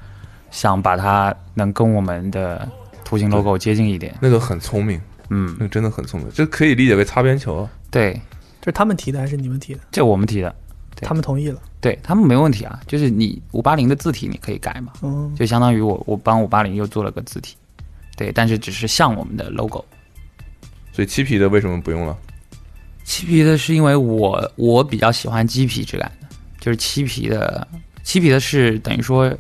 [0.50, 2.68] 想把它能跟我们的
[3.04, 4.14] 图形 logo 接近一点。
[4.20, 7.70] 那个很聪明，嗯那，个真的很聪明，这可以理解为擦边球啊。
[7.90, 8.12] 对，
[8.60, 9.80] 这是他们提的还是你们提的？
[9.90, 10.54] 这我们提的，
[10.94, 11.60] 对他们同意了。
[11.80, 12.78] 对他们没问题啊。
[12.86, 17.56] 就是你五八零的字体你可以改嘛，嗯，就相当于我我帮五八零又做了个字体，
[18.16, 19.84] 对，但是只是像我们的 logo。
[20.92, 22.16] 所以漆皮的为什么不用了？
[23.10, 26.28] 漆皮的是因为我我比较喜欢鸡皮质感的，
[26.60, 27.66] 就是漆皮的，
[28.04, 29.36] 漆皮的是等于说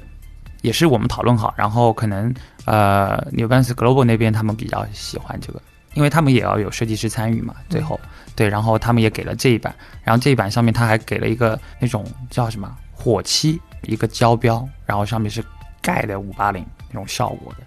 [0.62, 5.62] 也是我们讨论好，然后可能呃 New Balance Global 那边他们比较喜欢这个，
[5.94, 7.98] 因为他们也要有设计师参与嘛，最后、
[8.34, 15.40] 对，然后他们也给了这一版，然后这一版上面他还给了一个那种叫什么火漆一个胶标，然后上面是
[15.80, 17.64] 盖的五八零那种效果的，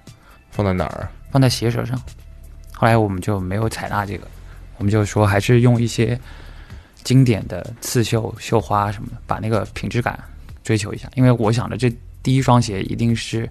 [0.52, 1.10] 放在哪儿？
[1.32, 1.98] 放在鞋舌上。
[2.74, 4.28] 后来我们就没有采纳这个，
[4.78, 6.20] 我们就说还是用一些
[7.04, 10.18] 经典的刺绣、绣花什么的，把那个品质感
[10.64, 11.10] 追求一下。
[11.16, 13.50] 因为我想着这第一双鞋一定是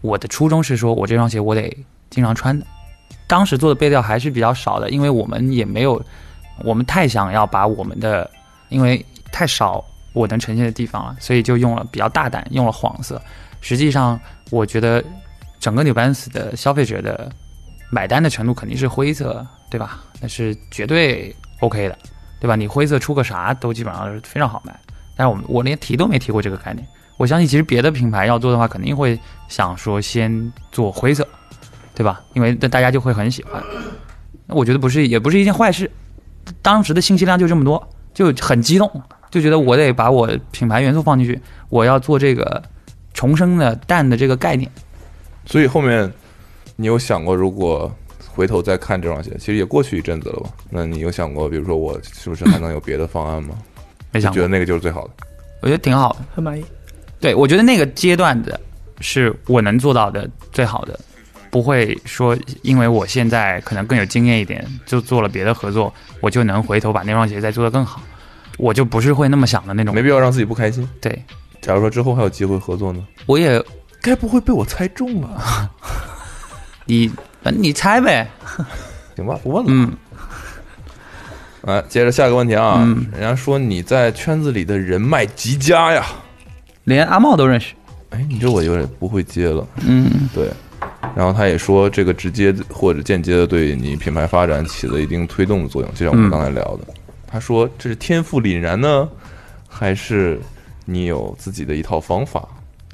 [0.00, 1.74] 我的初衷是说我这双鞋我得
[2.10, 2.64] 经常穿的。
[3.26, 6.02] 当时做的备料还是比较少的，因为我们也没有，
[6.64, 8.30] 我们太想要把我们的，
[8.68, 13.20] 因为太少我能呈现的地方了，所以就用了比较大胆，用了黄色。
[13.60, 14.20] 实际上，
[14.50, 15.02] 我觉得
[15.58, 17.30] 整个 New Balance 的消费者的
[17.90, 20.02] 买单的程度肯定是灰色，对吧？
[20.22, 21.98] 那是绝对 OK 的，
[22.40, 22.56] 对吧？
[22.56, 24.74] 你灰色出个啥都基本上是非常好卖。
[25.16, 26.86] 但是我们我连提都没提过这个概念。
[27.18, 29.18] 我相信其实别的品牌要做的话，肯定会
[29.48, 31.26] 想说先做灰色，
[31.94, 32.22] 对吧？
[32.32, 33.62] 因为那大家就会很喜欢。
[34.46, 35.90] 那我觉得不是，也不是一件坏事。
[36.62, 38.90] 当时的信息量就这么多，就很激动，
[39.30, 42.60] 就觉得我得把我品牌元素放进去，我要做这个
[43.12, 44.68] 重生的蛋的这个概念。
[45.44, 46.10] 所以后面
[46.76, 47.94] 你有想过，如果
[48.34, 50.50] 回头再看这双鞋，其实也过去一阵子了吧？
[50.70, 53.54] 那你有想过，比如说我是不是还能有别的方案吗？
[54.10, 55.10] 没想过觉得，那个就是最好的。
[55.60, 56.24] 我觉得挺好的。
[56.34, 56.64] 很满意。
[57.20, 58.58] 对，我觉得那个阶段的
[59.00, 60.98] 是我能做到的最好的，
[61.50, 68.02] 不会说因为我现在可能更有经验一点，就做了别的合作，我就能回头把那双鞋再做得更好。
[68.58, 70.02] 我就不是会那么想的那种没。
[70.02, 70.88] 必要让自己不开心。
[71.00, 71.22] 对，
[71.60, 73.06] 假如说之后还有机会合作呢？
[73.26, 73.62] 我也
[74.00, 75.70] 该不会被我猜中了？
[76.84, 77.10] 你
[77.50, 78.30] 你猜呗，
[79.16, 79.70] 行吧，不问了。
[79.72, 79.92] 嗯，
[81.62, 86.04] 来，接着下一个问题啊，嗯人家说你在圈子里的人脉极佳呀，
[86.84, 87.74] 连阿茂都认识。
[88.10, 89.66] 哎，你这我有点不会接了。
[89.86, 90.50] 嗯，对，
[91.16, 96.80] 然后他也说这个直接或者间接的对你品牌发展起了一定推动的作用，就像我们嗯刚才聊的。
[97.26, 99.08] 他说这是天赋凛然呢，
[99.66, 100.38] 还是
[100.84, 102.46] 你有自己的一套方法。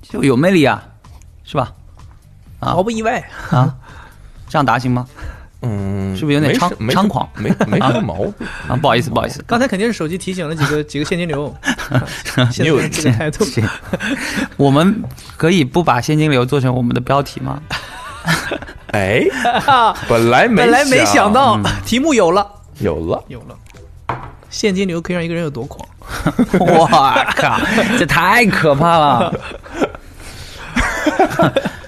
[0.02, 0.82] 就有魅力啊，
[1.42, 1.72] 是吧？
[2.60, 3.18] 啊毫不意外。
[3.50, 3.76] 啊，
[4.48, 5.06] 这样答行吗？
[5.62, 7.28] 嗯，是不是有点猖没没猖狂？
[7.34, 8.32] 没没什么毛病。
[8.68, 11.52] 啊，不好意思，不好意思，刚才肯定是手机提醒了几个 几个现金流，
[12.52, 13.44] 现你有在这个态度，
[14.56, 15.02] 我们
[15.36, 17.60] 可以不把现金流做成我们的标题吗？
[18.92, 19.22] 哎，
[20.08, 22.46] 本来没本来没想到嗯题目有了，
[22.78, 23.56] 有了，有了。
[24.50, 25.86] 现金流可以让一个人有多狂？
[26.60, 27.60] 哇靠，
[27.98, 29.34] 这太可怕了！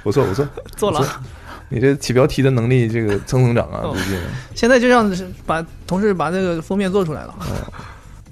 [0.02, 0.46] 不错不错，
[0.76, 1.06] 做了，
[1.70, 4.20] 你这起标题的能力这个蹭蹭涨啊，哦最近。
[4.54, 5.10] 现在就让
[5.46, 7.34] 把同事把那个封面做出来了。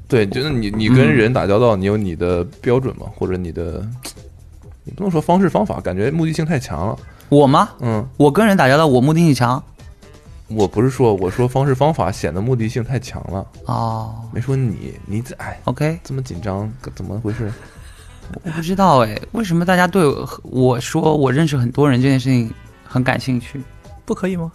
[0.09, 3.07] 对，就是你你跟人打交道，你有你的标准吗？
[3.15, 3.87] 或者你的，
[4.83, 6.99] 你不能说方式方法，感觉目的性太强了。
[7.29, 7.71] 我吗？
[7.81, 9.63] 嗯，我跟人打交道，我目的性强
[10.49, 14.15] 我不是说我说方式方法显得目的性太强了，哦。
[14.33, 17.53] 没说你，你这哎 OK，这么紧张，怎么回事？
[18.45, 22.51] 我不知道哎，为什么大家对我我说我认识很多人这件事情
[22.89, 23.61] 很感兴趣？
[24.05, 24.51] 不可以吗？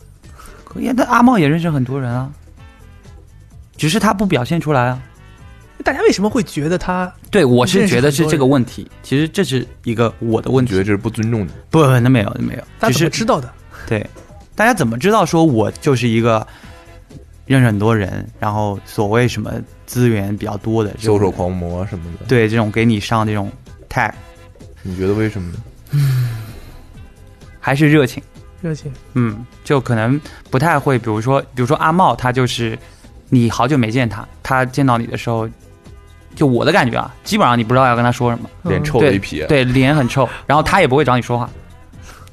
[0.65, 2.31] 可以啊，但阿茂也认识很多人啊，
[3.77, 5.01] 只是他不表现出来啊。
[5.83, 8.89] 大家为什么会觉得他对，我是觉得是这个问题。
[9.03, 10.83] 其实这是一个我的问题你觉得。
[10.83, 11.49] 这是不尊重你？
[11.69, 13.51] 不不，那没有，那没有，他是么知道的？
[13.85, 14.05] 对，
[14.55, 16.47] 大家怎么知道说我就是一个
[17.45, 19.51] 认识很多人，然后所谓什么
[19.85, 22.25] 资源比较多的这种销售狂魔什么的？
[22.27, 23.51] 对这种给你上这种
[23.89, 24.13] tag，
[24.83, 25.59] 你觉得为什么呢？
[27.63, 28.21] 还是热情。
[28.61, 32.77] 热情，嗯，就可能不太会，比如说，比如说阿茂，他就是
[33.29, 35.49] 你好久没见他，他见到你的时候，
[36.35, 41.49] 就我的感觉啊，基本上你不知道要跟他说什么，脸臭的一批，对，脸很臭， 然后他也不会找你说话，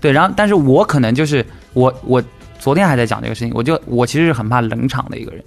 [0.00, 2.22] 对，然后但是我可能就是我我
[2.60, 5.42] 昨天还在讲这个事情，我就我其实是很怕冷场的一个人，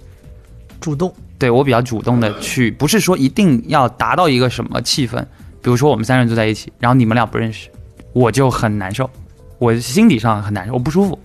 [0.80, 5.18] 主动，对我比较主动的去，不是说一定要达到一个什么气氛，
[5.62, 7.70] 比如说我们三人坐在一起，然后你们俩不认识，
[8.12, 9.08] 我就很难受，
[9.58, 11.18] 我心理上很难受，我不舒服，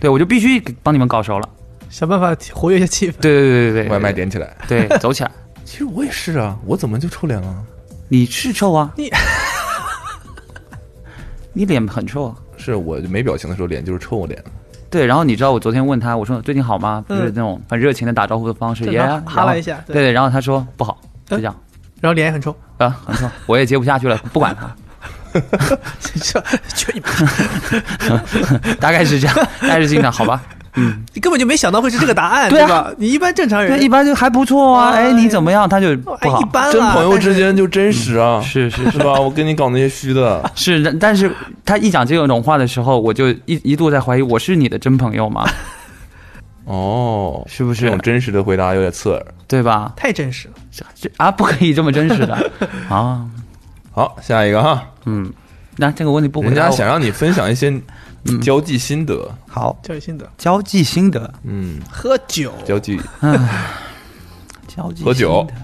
[0.00, 1.48] 对我就必须帮你们搞熟了，
[1.90, 3.14] 想办法活跃一下气氛。
[3.20, 4.56] 对对对对对，外卖点起来。
[4.66, 5.30] 对走起来，
[5.64, 7.64] 其实我也是啊，我怎么就臭脸了？
[8.08, 9.10] 你是臭啊，你
[11.52, 12.36] 你脸很臭啊。
[12.56, 14.42] 是我没表情的时候脸就是臭脸，
[14.88, 17.04] 对，然后你知道我昨天问他，我说最近好吗？
[17.08, 21.54] 不是嗯那种很热情的打招呼的方式，对耶，哈哈了一下，对，对，然后他说不好，就嗯这样
[22.00, 24.74] 然后脸也很臭，啊，很臭，我也接不下去了，不管他，
[25.32, 26.40] 这
[26.74, 27.00] 就你
[28.80, 30.42] 大概是这样，大概是这样，好吧？
[30.74, 32.90] 嗯你根本就没想到会是这个答案，对啊吧？
[32.96, 35.68] 你一般正常对，人一般就还不错啊，哎哎，你怎么样？
[35.68, 39.20] 他就哦不好哎一，般啦真朋友之间就真实啊，是是是吧？
[39.20, 41.30] 我跟你搞那些虚的，是，但但是
[41.66, 45.46] 他一讲这种话的时候，我就一一度在怀疑我是你的真朋友吗？
[46.64, 49.22] 哦，是不是这种真实的回答有点刺耳。
[49.46, 49.92] 对吧？
[49.94, 50.54] 太真实了。
[50.98, 52.50] 这啊，不可以这么真实的
[52.88, 53.26] 啊，
[53.92, 55.32] 好，下一个哈，嗯，
[55.76, 57.70] 那这个问题不回人答想让你分享一些
[58.24, 58.40] 嗯。
[58.40, 59.78] 交际心得，好。
[59.82, 62.98] 交际心得，交际心得，嗯，喝酒，交际。
[64.66, 65.46] 交际喝酒。
[65.46, 65.54] 心得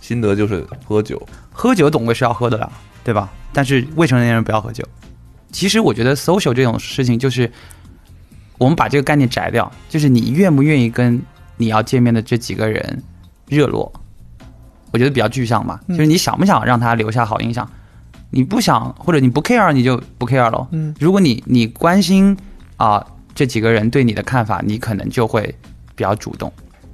[0.00, 1.20] 心得就是喝酒，
[1.52, 2.70] 喝酒总归是要喝的啦，
[3.02, 3.28] 对吧？
[3.52, 4.84] 但是未成年人不要喝酒。
[5.50, 7.50] 其实我觉得 social 这种事情，就是
[8.56, 11.20] 我们把这个概念摘掉，就是你愿不愿意跟
[11.56, 13.02] 你要见面的这几个人
[13.48, 13.92] 热络，
[14.96, 15.78] 我觉得比较具象嘛。
[15.88, 17.68] 嗯就是你想不想让他留下好印象？
[18.30, 20.66] 你不想或者你不 care，你就不 care 咯。
[20.72, 22.34] 嗯，如果你你关心
[22.78, 25.54] 啊、这几个人对你的看法，你可能就会
[25.94, 26.50] 比较主动。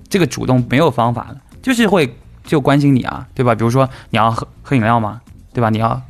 [0.09, 2.13] 这个主动没有方法的，就是会
[2.45, 3.55] 就关心你啊，对吧？
[3.55, 5.21] 比如说你要喝喝饮料吗？
[5.55, 5.71] 对吧？
[5.71, 6.01] 你要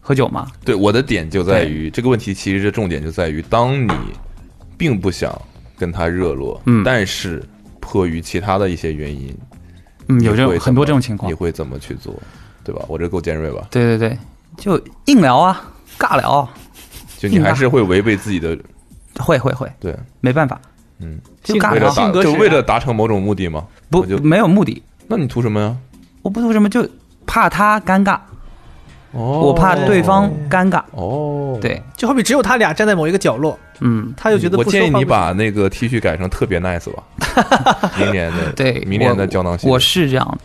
[0.00, 0.46] 喝酒吗？
[0.64, 3.92] 对，我的点就在于这个问题，其实重点就在于，当你
[4.78, 5.30] 并不想
[5.76, 7.44] 跟他热络，嗯但是
[7.80, 9.36] 迫于其他的一些原因，
[10.10, 11.34] 嗯，有这种很多这种情况你。
[11.34, 12.14] 会怎么去做？
[12.64, 12.82] 对吧？
[12.88, 13.66] 我这够尖锐吧？
[13.70, 14.18] 对对对，
[14.56, 15.62] 就硬聊啊，
[15.98, 16.48] 尬聊啊，
[17.18, 18.56] 就你还是会违背自己的，
[19.18, 20.60] 会会会，对，没办法，
[20.98, 21.90] 嗯，就尬聊，
[22.22, 23.66] 就为了达成某种目的吗？
[23.88, 25.76] 不就没有目的，那你图什么呀？
[26.22, 26.86] 我不图什么，就
[27.26, 28.18] 怕他尴尬，
[29.12, 30.82] 哦，我怕对方尴尬。
[30.92, 31.58] 哦，。
[31.60, 40.38] 对，就好比只有他俩站在某一个角落，嗯，他就觉得我建议你把那个 T 恤改成特别 nice 吧， 明年的对，明年的胶囊系列我是这样的，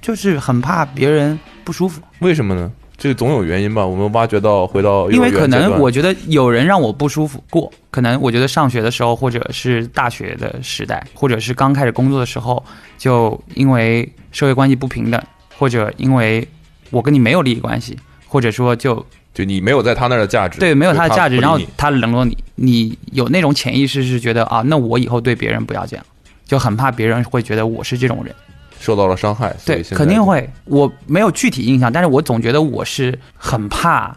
[0.00, 2.70] 就是很怕别人不舒服，为什么呢？
[2.96, 3.86] 这总有原因吧？
[3.86, 12.64] 我们挖掘到回到因为可能我觉得有人让我不舒服过，可能我觉得上学的时候，或者是大学的时代，或者是刚开始工作的时候，
[12.96, 15.22] 就因为社会关系不平等，
[15.58, 16.48] 或者因为
[16.90, 26.06] 我跟你没有利益关系，或者说就就你没有在他那儿的价值，对没有他的价值，然后他冷落你，你有那种潜意识是觉得啊，那我以后对别人不要这样，
[26.46, 28.34] 就很怕别人会觉得我是这种人。
[28.78, 30.48] 受到了伤害，对，肯定会。
[30.64, 34.14] 我没有具体印象，但是我总觉得我是很怕，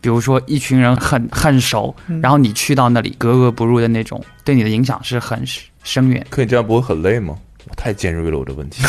[0.00, 5.42] 比如说一群人很很熟，嗯然后你去到那里格格不入的那种，对你的影响是很
[5.84, 6.26] 深远。
[6.30, 7.36] 可你这样不会很累吗？
[7.68, 8.82] 我太尖锐了，我的问题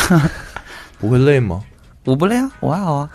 [0.98, 1.62] 不会累吗？
[2.10, 3.08] 我不累啊，我还好啊，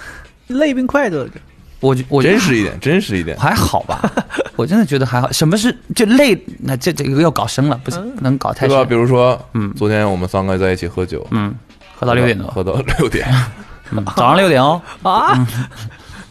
[0.47, 1.33] 累并快乐着。
[1.81, 3.37] 我就我真实一点，真实一点。
[3.37, 4.09] 还好吧，
[4.55, 5.29] 我真的觉得还好。
[5.33, 6.41] 什么是就累？
[6.59, 8.79] 那这这个要搞深了，不行，不能搞太对吧？
[8.83, 8.87] 深。
[8.87, 11.53] 比如说，嗯昨天我们三个在一起喝酒，嗯，
[11.93, 13.27] 喝到六点多， 喝到六点，
[13.91, 14.81] 嗯早上六点哦。
[15.03, 15.45] 啊，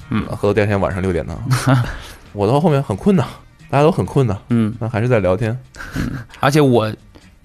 [0.09, 1.39] 嗯喝到第二天晚上六点呢。
[2.33, 3.25] 我到后面很困呐，
[3.69, 5.57] 大家都很困呐，嗯，那还是在聊天。
[6.41, 6.91] 而且我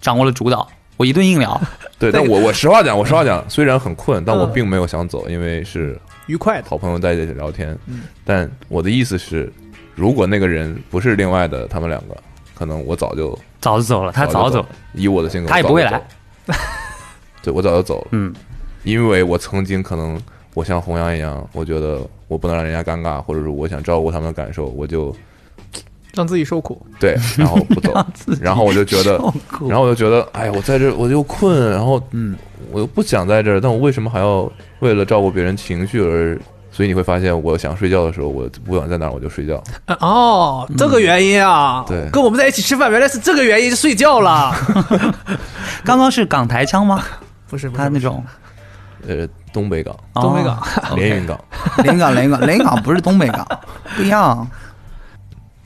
[0.01, 0.67] 掌握了主导，
[0.99, 1.59] 我一顿硬聊。
[1.97, 5.97] 对，但我我实话讲，我实话讲，虽然很困，但我嗯并没有想走，因为是
[6.27, 6.67] 愉快的。
[6.69, 8.01] 好朋友在一起聊天嗯。
[8.25, 9.49] 但我的意思是，
[9.95, 12.17] 如果那个人不是另外的他们两个，
[12.53, 16.05] 可能我早就早就走了，他早走以我的性格，他也不会来。
[17.41, 18.35] 对，我早就走了， 嗯，
[18.83, 20.21] 因为我曾经可能
[20.53, 25.15] 我像弘扬一样，我觉得我不能让人家尴尬，或者是我想照顾他们的感受，我就
[26.19, 26.85] 让自己受苦。
[26.99, 27.93] 对，然后不走，
[28.41, 29.11] 然后我就觉得，
[29.67, 32.35] 然后我就觉得，哎呀，我在这我就困，然后嗯，
[32.71, 36.37] 我又不想在这儿，但我为什么还要为了照顾别人情绪而？
[36.71, 39.61] 所以你会发现，我想睡觉的时候，我不管在哪儿我就睡觉。
[39.85, 44.53] 啊哦，这个原因啊，对跟我们在一起吃饭，原来是这个原因，就睡觉了。
[45.83, 47.03] 刚刚是港台腔吗？
[47.49, 48.23] 不是，不是他那种
[49.07, 51.39] 呃，东北港、东北港哦连云港，
[51.83, 53.45] 连云港，连云港，连云港不是东北港，
[53.97, 54.47] 不一样。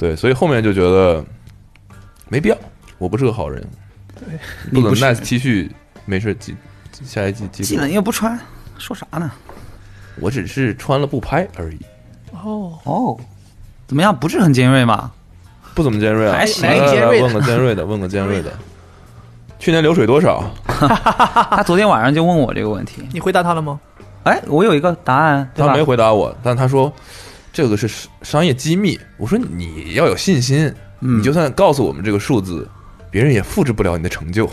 [0.03, 1.23] 对，所以后面就觉得
[2.27, 2.57] 没必要，
[2.97, 3.65] 我不是个好人，
[4.13, 4.39] 不能
[4.69, 5.69] 你不是 nice T 恤，
[6.03, 6.53] 没事记
[7.05, 8.37] 下一季记技能，又不穿，
[8.77, 9.31] 说啥呢？
[10.19, 11.79] 我只是穿了不拍而已，
[12.33, 13.17] 哦，哦，
[13.87, 14.13] 怎么样？
[14.13, 15.09] 不是很尖锐吗？
[15.73, 16.35] 不怎么尖锐啊。
[16.35, 18.51] 还行来来问个尖锐的，问个尖锐的。
[19.57, 20.43] 去年流水多少？
[20.67, 23.07] 他昨天晚上就问我这个问题。
[23.13, 23.79] 你回答他了吗？
[24.23, 26.91] 哎，我有一个答案，对吧他没回答我，但他说
[27.53, 28.99] 这个是商商业机密。
[29.17, 30.65] 我说你要有信心，
[30.99, 32.67] 嗯你就算告诉我们这个数字，
[33.11, 34.49] 别人也复制不了你的成就，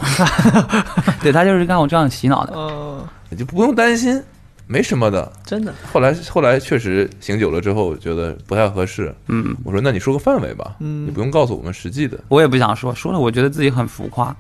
[1.23, 2.53] 对他就是干我这样洗脑的。
[2.55, 4.23] 哦，你就不用担心，
[4.67, 5.33] 没什么的。
[5.47, 9.15] 真的，后来后来确实醒酒了之后，觉得不太合适。
[9.29, 12.23] 嗯，我说那你说个范围吧，嗯你不用告诉我们实际的。
[12.29, 14.37] 我也不想说，说了我觉得自己很浮夸，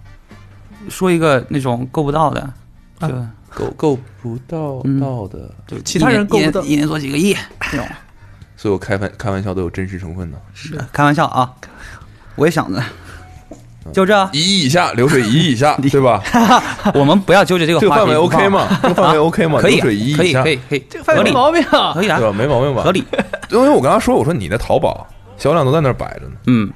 [0.90, 2.52] 说一个那种够不到的，
[3.00, 3.08] 就、
[3.54, 7.34] 够够不到嗯到的，就其他人够不到一年一年做几个亿
[7.70, 7.86] 这种。
[8.61, 10.38] 所以我开玩开玩笑都有真实成分的。
[10.92, 11.50] 开玩笑啊，
[12.36, 12.82] 我也想着，
[13.90, 16.22] 就这，一亿以下流水一亿以下， 对吧？
[16.92, 18.68] 我们不要纠结这个范围 OK 吗？
[18.82, 19.58] 这个范围 OK 吗？
[19.62, 22.02] 可以啊，流水一亿可以，以下可以，可以，这个范围没毛病啊可。
[22.02, 22.36] 以啊，对吧？
[22.36, 22.82] 没毛病吧？
[22.82, 23.02] 合理。
[23.48, 25.06] 因为我刚刚说，我说你的淘宝
[25.38, 26.70] 销量都在那儿摆着呢，嗯，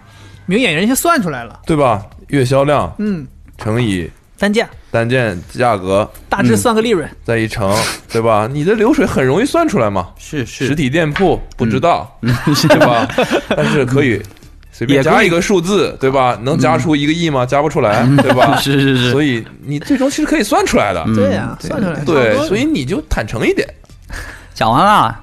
[0.47, 2.03] 明眼人先算出来了，对吧？
[2.29, 3.27] 月销量嗯，
[3.59, 4.11] 乘以
[4.45, 7.75] 单价单件价格大致算个利润，再一乘，
[8.13, 8.47] 对吧？
[8.47, 10.09] 你的流水很容易算出来嘛。
[10.19, 10.67] 是是。
[10.67, 13.09] 实体店铺不知道， 对吧？
[13.57, 14.23] 但是可以
[14.71, 16.39] 随便加一个数字，对吧？
[16.43, 17.47] 能加出一个亿吗？
[17.47, 18.59] 加不出来， 对吧？
[18.61, 21.03] 是是是，所以你最终其实可以算出来的。
[21.07, 21.17] 嗯。
[21.17, 23.67] 对呀，算出来，对，所以你就坦诚一点，
[24.53, 25.19] 讲完了。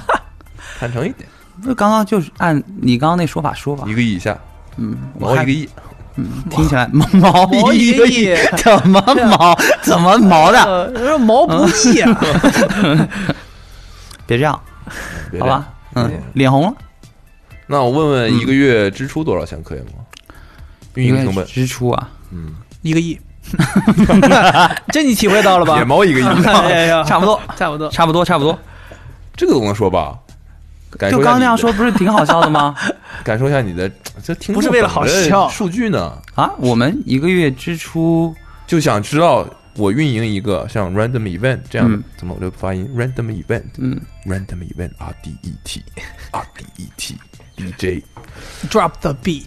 [0.80, 1.28] 坦诚一点，
[1.62, 3.84] 那刚刚就是按你刚刚那说法说吧。
[3.86, 4.38] 一，个亿以下，
[4.78, 5.68] 嗯，我一个亿，
[6.50, 9.02] 听起来毛毛毛一个亿怎么
[9.36, 10.58] 毛怎么毛的？
[10.94, 12.20] 呃，毛不易啊，
[14.26, 14.60] 别这样，
[15.30, 15.68] 别这样好吧？
[15.94, 16.74] 嗯，脸红了。
[17.66, 20.04] 那我问问，一个月支出多少钱可以吗？
[20.94, 23.18] 运营成本，支出啊，嗯，一个亿，
[24.92, 25.84] 这你体会到了吧野？
[25.84, 26.42] 猫一个亿，
[27.04, 28.58] 差不多，差不多，差不多，差不多。
[29.36, 30.16] 这个总能说吧？
[30.98, 32.74] 感受就刚刚那样说，不是挺好笑的吗？
[33.24, 33.90] 感受一下你的，
[34.22, 38.34] 这听不是为了好笑数据呢，啊，我们一个月支出，
[38.66, 45.82] 就想知道我运营一个像 random event 这样的，嗯怎么我就发音 random event，嗯，random event R D E T
[46.30, 47.16] R D E T
[47.56, 49.44] D J，drop the beat，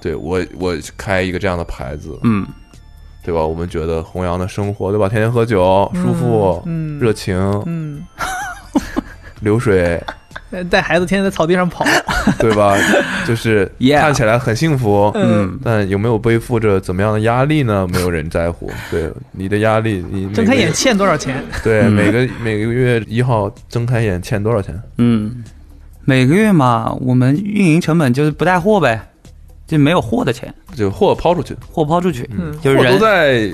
[0.00, 2.46] 对我我开一个这样的牌子，嗯，
[3.22, 3.44] 对吧？
[3.44, 5.08] 我们觉得弘扬的生活，对吧？
[5.08, 7.36] 天天喝酒，舒服，嗯，热情，
[7.66, 8.04] 嗯，
[9.40, 10.14] 流水，呃
[10.70, 11.84] 带孩子天天在草地上跑，
[12.38, 12.76] 对吧？
[13.26, 17.86] 就是 看起来很幸福，嗯，但有没有背负着怎么样的压力呢？
[17.92, 18.70] 没有人在乎。
[18.90, 21.42] 对你的压力，你睁开眼欠多少钱？
[21.64, 24.80] 对，嗯每个每个月一号睁开眼欠多少钱？
[24.98, 25.44] 嗯，
[26.04, 29.00] 每个月嘛，我们运营成本就是不带货呗，
[29.66, 33.50] 就没有货的钱，就货抛出去，货抛出去，嗯货就是人都在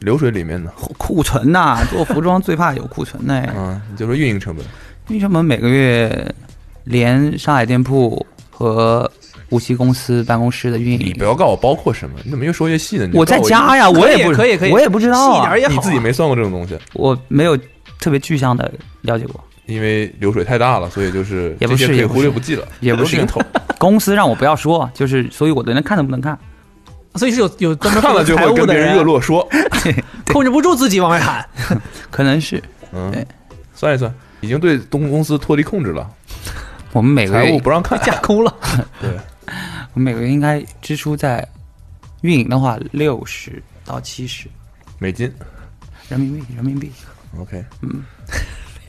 [0.00, 0.70] 流水里面呢。
[0.98, 3.40] 库存呐、做服装最怕有库存呢。
[3.56, 4.64] 嗯，你就说运营成本，
[5.08, 6.34] 运营成本每个月
[6.84, 9.10] 连上海店铺和
[9.50, 11.24] 无锡公司办公室的运营你不。
[11.24, 13.06] 要告诉我包括什么，你怎么越说越细呢？
[13.06, 15.76] 你我在家呀，我也不可以可以我也不知道啊细一点，也好啊。
[15.76, 17.56] 你自己没算过这种东西，我没有
[18.00, 19.42] 特别具象的了解过。
[19.66, 23.40] 因为流水太大了，所以就是也不是可以也忽略不计了，也不是都零头，
[23.78, 26.38] 公司让我不要说，就是所以我连看都不能看。
[27.16, 29.48] 所以是有有专门看了就财务的会跟别人热络说，
[30.32, 31.46] 控制不住自己往外喊。
[32.10, 32.60] 可能是
[32.92, 33.24] 嗯对，
[33.72, 34.12] 算一算，
[34.44, 36.08] 已经对东公司脱离控制了，
[36.92, 38.54] 我们每个财月务不让看， 架空了，
[39.00, 39.10] 对，
[39.94, 41.46] 我们每个月应该支出在
[42.20, 44.46] 运营的话六十到七十。
[44.98, 45.32] 美金。
[46.10, 46.92] 人民币，人民币。
[47.40, 48.04] ，OK，嗯，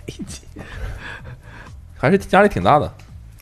[1.97, 2.93] 还是压力挺大的，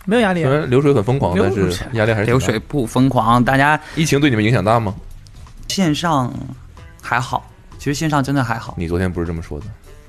[0.05, 0.47] 没有压力啊。
[0.47, 2.59] 虽然流水很疯狂，流但是压力还是挺大流水。
[2.59, 4.93] 不疯狂，大家疫情对你们影响大吗？
[5.67, 6.31] 线上
[7.01, 7.49] 还好，
[7.79, 8.75] 其实线上真的还好。
[8.77, 9.65] 你昨天不是这么说的，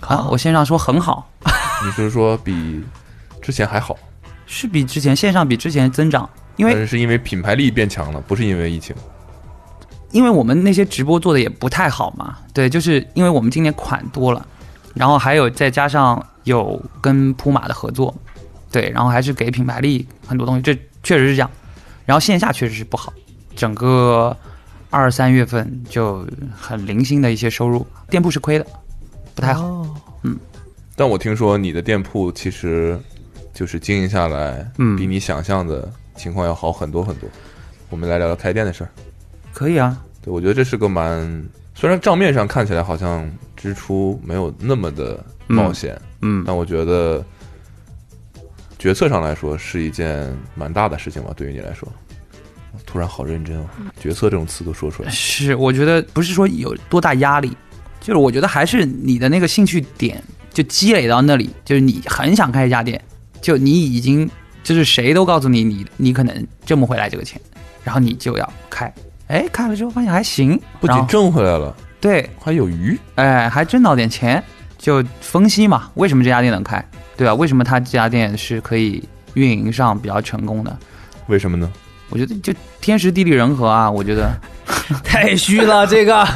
[0.06, 0.28] 啊。
[0.30, 1.28] 我线上说很好，
[1.84, 2.82] 你是说比
[3.42, 3.96] 之前还好，
[4.46, 8.96] 是比之前线上比之前增长，因为但是是因为品牌力变强了，不是因为疫情。
[10.12, 14.46] 因为我们那些直播做的也不太好嘛，对，就是因为我们今年款多了，
[14.94, 18.14] 然后还有再加上有跟铺马的合作，
[18.70, 21.50] 对，然后还是给品牌力很多东西，这确实是这样。
[22.06, 23.12] 然后线下确实是不好，
[23.56, 24.34] 整个
[24.88, 26.26] 二三月份就
[26.56, 28.66] 很零星的一些收入，店铺是亏的，
[29.34, 29.64] 不太好。
[29.66, 29.94] 哦
[30.96, 32.98] 但我听说你的店铺其实
[33.52, 37.28] 就是经营下来，嗯比你想象的情况要好很多很多。
[37.90, 38.90] 我们来聊聊开店的事儿。
[39.52, 47.24] 可以啊，对，我觉得这是个蛮，虽然账面上看起来好像支出没有那么的冒险，嗯，但我觉得
[48.78, 51.32] 决策上来说是一件蛮大的事情吧。
[51.36, 51.88] 对于你来说，
[52.84, 53.66] 突然好认真哦，
[54.00, 55.10] 决策这种词都说出来。
[55.10, 57.56] 是，我觉得不是说有多大压力，
[58.00, 60.20] 就是我觉得还是你的那个兴趣点
[60.54, 62.98] 就积累到那里，就是你很想开一家店，
[63.42, 64.30] 就你已经
[64.62, 67.38] 就是谁都告诉你你你可能挣不回来这个钱，
[67.82, 68.90] 然后你就要开，
[69.26, 72.98] 哎，开了之后发现还行，不仅挣回来了，对，还有余。
[73.16, 74.42] 哎，还挣到点钱，
[74.78, 76.82] 就分析嘛，为什么这家店能开，
[77.16, 77.34] 对吧？
[77.34, 79.02] 为什么他这家店是可以
[79.34, 80.74] 运营上比较成功的？
[81.26, 81.70] 为什么呢？
[82.10, 84.38] 我觉得就天时地利人和啊，我觉得
[85.02, 86.26] 太虚了，这个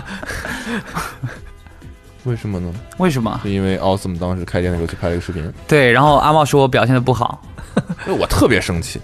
[2.29, 2.73] 为什么呢？
[2.99, 3.41] 为什么？
[3.43, 7.41] 是因为奥斯姆当时开店的时候去拍了一个视频，对，然后阿茂说我表现的不好，
[8.07, 9.01] 哎我特别生气，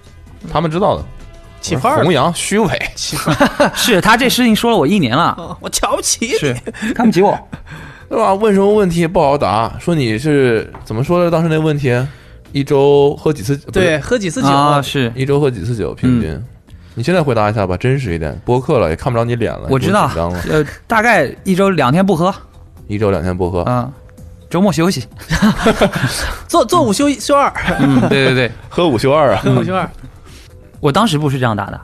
[0.52, 1.04] 他们知道的，
[1.60, 2.12] 起范儿了弘。
[2.12, 2.90] 扬虚伪。
[2.94, 3.34] 起范
[3.74, 6.32] 是他这事情说了我一年了，哦 我瞧不起你。
[6.34, 6.54] 是
[6.94, 7.38] 看不起我。
[8.08, 8.34] 对吧？
[8.34, 11.30] 问什么问题也不好答，说你是怎么说的？
[11.30, 11.90] 当时那问题，
[12.52, 13.56] 一周喝几次？
[13.56, 15.94] 不是对，，喝几次酒啊，是一周喝几次酒？
[15.94, 16.40] 平均？
[16.94, 18.38] 你现在回答一下吧，真实一点。
[18.44, 22.32] 播客了也看不着你脸了，我知道紧张了，呃，大概一周两天不喝，
[22.86, 23.90] 一周两天不喝，嗯，
[24.50, 25.04] 周末休息，
[26.48, 29.40] 做做午休 休二，嗯，对对对， 喝五休二啊。
[29.42, 29.88] 喝午休二。
[30.80, 31.80] 我当时不是这样打的，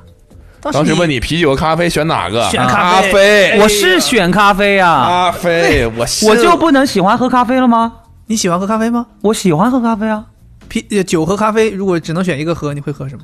[0.61, 2.49] 当时问你啤酒、咖啡选哪个？
[2.51, 7.93] 选咖咖啡啡，我是选咖啡啊，咖啡，我我就不能喜欢喝咖啡了吗？
[8.27, 9.07] 你喜欢喝咖啡吗？
[9.23, 10.25] 我喜欢喝咖啡啊，
[10.69, 13.23] 啤呃酒和咖啡，如果只能选一个喝，你会喝什么？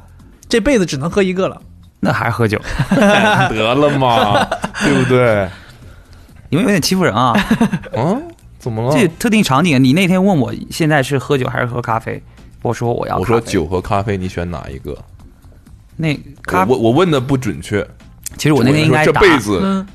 [0.48, 1.60] 这辈子只能喝一个了。
[2.00, 2.60] 那还喝酒，
[2.90, 4.46] 得了嘛，
[4.82, 5.48] 对不对？
[6.48, 7.32] 你们有点欺负人啊。
[7.92, 8.22] 嗯，
[8.58, 8.96] 怎么了？
[8.96, 12.22] 这特定场景，你那天问我现在是喝酒还是喝咖啡，
[12.62, 14.96] 我说我要，我说酒和咖啡，你选哪一个？
[15.96, 17.86] 那咖我我问的不准确，
[18.36, 19.86] 其实我那天应该打这辈子嗯，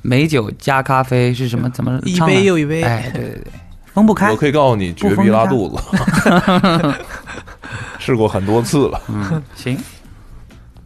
[0.00, 1.68] 美酒加咖啡是什么？
[1.70, 2.82] 怎么一杯又一杯。
[2.82, 3.52] 哎，对对对，
[3.92, 4.36] 分不开我。
[4.36, 5.82] 可以告诉你，绝逼拉肚子，
[7.98, 9.00] 试过很多次了。
[9.08, 9.76] 嗯，行，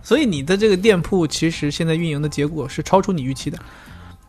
[0.02, 3.58] 所以你的这个店铺其实现在运营的结果是超出你预期的。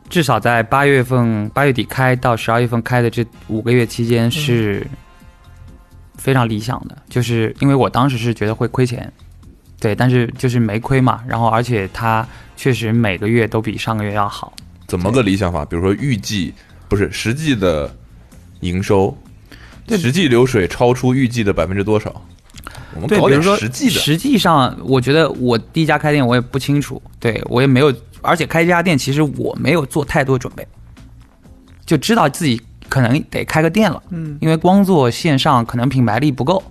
[0.09, 4.85] 至少在八月份八月底开到十二月份开的这五个月期间是
[6.17, 9.11] 非常理想的，就是因为我当时是觉得会亏钱，
[9.79, 14.51] 对，但是就是没亏嘛，然后而且它确实每个月都比上个月要好，
[14.87, 15.63] 怎么个理想法？
[15.63, 16.53] 比如说预计
[16.87, 17.89] 不是实际的
[18.61, 19.15] 营收，
[19.89, 22.21] 实际流水超出预计的百分之多少？
[22.95, 23.91] 我们对，搞点实际的。
[23.91, 30.67] 实际上，我觉得我第一家开店我也不清楚，对我也没有，而且开这家店其实我没有做太多准备，
[31.85, 34.01] 就知道自己可能得开个店了。
[34.09, 36.61] 嗯，因为光做线上可能品牌力不够，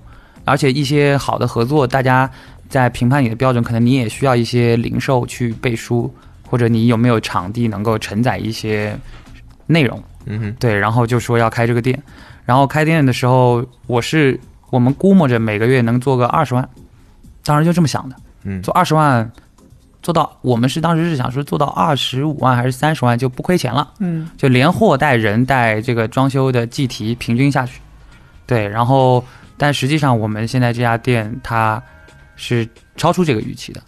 [0.45, 2.31] 而且一些好的合作，大家
[2.69, 6.13] 在评判你的标准，可能你也需要一些零售去背书，
[6.47, 8.99] 或者你有没有场地能够承载一些
[9.67, 10.03] 内容。
[10.27, 12.01] 嗯哼，对，然后就说要开这个店，
[12.45, 14.39] 然后开店的时候，我是
[14.71, 16.69] 我们估摸着每个月能做个二十万，
[17.45, 19.31] 当时就这么想的，嗯做二十万。
[20.03, 27.81] 做到，我们是当时是想说做到二十五万还是三十万就不亏钱了，嗯，就连货带人带这个装修的计提平均下去，
[28.47, 29.25] 对，然后
[29.57, 31.83] 但实际上我们现在这家店它
[32.37, 33.83] 是超出这个预期的，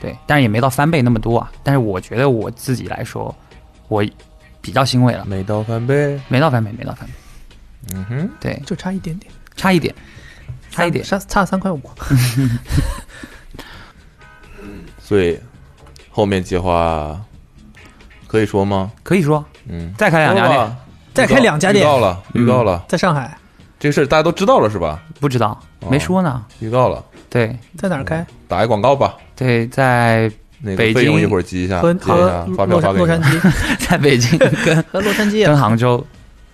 [0.00, 1.50] 对，但是也没到翻倍那么多啊。
[1.62, 3.34] 但是我觉得我自己来说，
[3.88, 4.04] 我
[4.60, 7.12] 比较欣慰了，没到翻倍，没到翻倍，没到翻倍，
[7.94, 9.94] 嗯哼，对，就差一点点，差一点，
[10.70, 11.04] 差一点。
[11.04, 11.80] 差差三块五。
[14.98, 15.38] 所以
[16.16, 17.20] 后面计划
[18.28, 18.92] 可以说吗？
[19.02, 19.44] 可以说。
[19.68, 20.76] 嗯，再开两家店，
[21.12, 21.84] 再开两家店。
[21.84, 23.36] 预告了，预告了，在上海，
[23.80, 25.02] 这个事儿大家都知道了是吧？
[25.18, 25.88] 不知道哦。
[25.90, 26.44] 没说呢。
[26.60, 27.58] 预告了，对。
[27.76, 28.24] 在哪儿开？
[28.46, 29.16] 打一广告吧。
[29.34, 33.06] 对，在那个北京费用一会儿记一下，和记一下和，发票洛杉洛发给洛。
[33.08, 33.52] 杉矶。
[33.88, 35.42] 在北京跟 和洛杉矶。
[35.44, 36.06] 啊，跟杭州，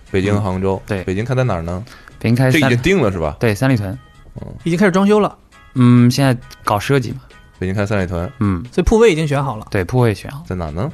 [0.09, 1.03] 北京、杭州，对。
[1.03, 1.83] 北京开在哪儿呢？
[2.17, 3.35] 北京开三这已经定了是吧？
[3.39, 3.95] 对三里屯，
[4.41, 4.47] 嗯。
[4.63, 5.37] 已经开始装修了，
[5.75, 7.19] 嗯，现在搞设计嘛，
[7.61, 9.67] 北京开三里屯，嗯，所以铺位已经选好了。
[9.69, 10.91] 对，铺位选好，在哪呢？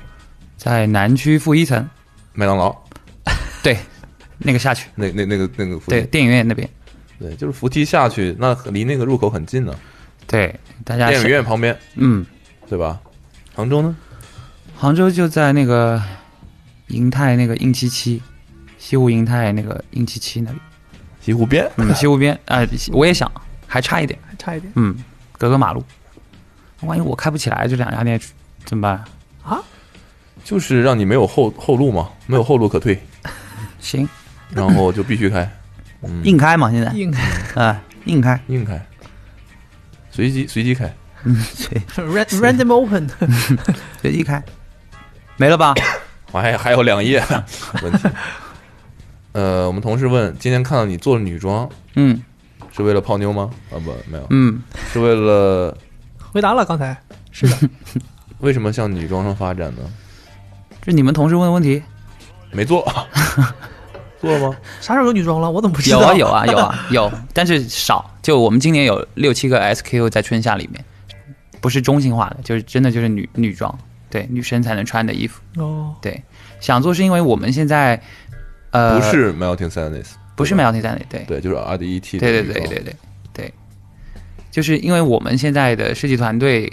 [0.57, 1.89] 在南区负一层，
[2.33, 2.75] 麦当劳，
[3.63, 3.77] 对，
[4.37, 6.69] 那个下去，那那那个那个附对，电影院那边，
[7.17, 9.73] 对，就是扶梯下去，那离那个入口很近呢，
[10.27, 10.53] 对，
[10.83, 12.25] 大家电影想院旁边，嗯，
[12.67, 12.99] 对吧？
[13.55, 13.95] 杭州呢？
[14.75, 16.03] 杭州就在那个
[16.87, 18.21] 银泰那个硬七七，
[18.77, 20.57] 西湖银泰那个硬七七那里，
[21.21, 23.31] 西湖边，嗯，西湖边，啊、我也想，
[23.65, 24.69] 还差一点，还差一点。
[24.75, 24.93] 嗯，
[25.37, 25.81] 隔个马路，
[26.81, 28.19] 万一我开不起来，这两家店
[28.65, 29.03] 怎么办？
[29.43, 29.61] 啊！
[30.43, 33.01] 就是让你没有后后路嘛，没有后路可退，
[33.79, 34.07] 行，
[34.53, 35.49] 然后就必须开，
[36.03, 36.91] 嗯，硬开嘛，现在。
[36.93, 37.61] 硬开。
[37.61, 38.79] 啊，硬开，硬开，
[40.11, 43.09] 随机随机开，对，ran- random open，
[44.01, 44.41] 随机开，
[45.37, 45.73] 没了吧？
[46.31, 47.23] 我还还有两页
[47.81, 48.09] 问题。
[49.33, 52.21] 呃，我们同事问，今天看到你做了女装，嗯。
[52.75, 53.49] 是为了泡妞吗？
[53.71, 54.61] 啊不，没有，嗯，
[54.93, 55.75] 是为了
[56.37, 56.95] 回答了刚才
[57.31, 57.57] 是的，
[58.41, 59.81] 为什么向女装上发展呢？
[60.83, 61.81] 这你们同事问的问题，
[62.51, 62.85] 没做，
[64.21, 64.55] 做了吗？
[64.79, 65.49] 啥时候有女装了？
[65.49, 65.99] 我怎么不知道？
[65.99, 68.07] 有啊有啊有啊有，但是少。
[68.21, 70.85] 就我们今年有六七个 SKU 在春夏里面，
[71.59, 73.75] 不是中性化的，就是真的就是女女装，
[74.11, 75.41] 对女生才能穿的衣服。
[75.55, 76.21] 哦，对，
[76.59, 77.99] 想做是因为我们现在
[78.69, 82.95] 呃不是 Melting Sadness，不是 Melting Sadness，对对，就是 R D E T 对对对对对对，
[84.57, 86.67] 就是因为我们现在的设计团队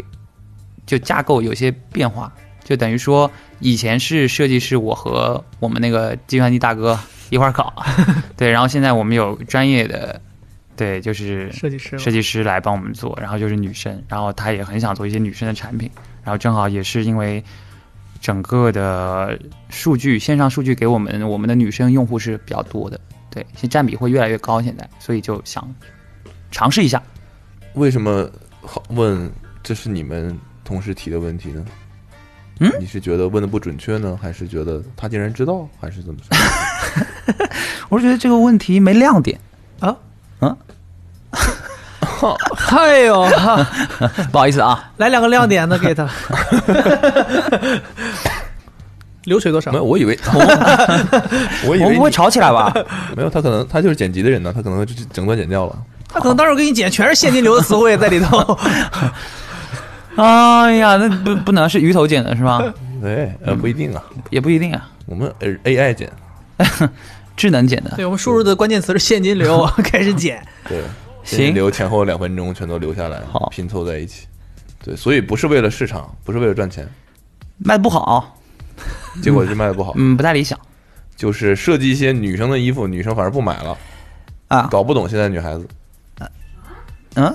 [0.87, 2.33] 就架构有些变化，
[2.65, 3.31] 就等于说
[3.61, 7.71] 以前是设计师我和我们那个计算机大哥一块儿搞，
[8.39, 10.19] 对，然后现在我们有专业的，
[10.75, 15.91] 对，就是设计师设计师来帮我们做，然后就是女生，然后她也很想做一些女生的产品，
[16.23, 17.45] 然后正好也是因为
[18.19, 25.71] 整个的数据线上数据给我们我们的女生用户是比较多的，对，现占比会越来越高，现在，所以就想
[26.51, 27.03] 尝试一下。
[27.75, 28.29] 为什么
[28.63, 29.31] 好问？
[29.63, 31.65] 这是你们同事提的问题呢？
[32.61, 37.47] 嗯你是觉得问的不准确呢，还是觉得他竟然知道，还是怎么说？
[37.89, 39.41] 我是觉得这个问题没亮点，
[39.81, 39.97] 啊
[40.39, 40.57] 啊，
[42.77, 43.67] 哎呦，哈
[44.31, 46.09] 不好意思啊，来两个亮点的给他。
[49.25, 49.79] 流水多少没？
[49.79, 50.17] 有，我以为，
[51.67, 52.73] 我以为我们不会吵起来吧？
[53.17, 55.83] 没有，他可能他就是剪辑的人呢，他可能就整段剪掉了。
[56.15, 58.59] 他可能当时给你剪全是现金流的词汇在里头。
[60.17, 62.63] 哎呀，那不不能是鱼头剪的是吧？
[63.03, 66.11] 对，呃，不一定啊，也不一定啊，我们呃 AI 剪，
[67.37, 67.91] 智能剪的。
[67.97, 70.41] 对我们输入的关键词是现金流， 开始剪。
[70.69, 70.81] 对，
[71.25, 74.29] 行先留前后两分钟全都留下来，好拼凑在一起。
[74.85, 76.89] 对，所以不是为了市场，不是为了赚钱，
[77.59, 78.39] 卖的不好，
[79.21, 79.95] 结果是卖的不好。
[79.97, 80.57] 嗯，不太理想。
[81.17, 83.77] 就是设计一些女生的衣服，女生反而不买了，
[84.47, 85.67] 啊，搞不懂现在女孩子。
[87.15, 87.35] 嗯，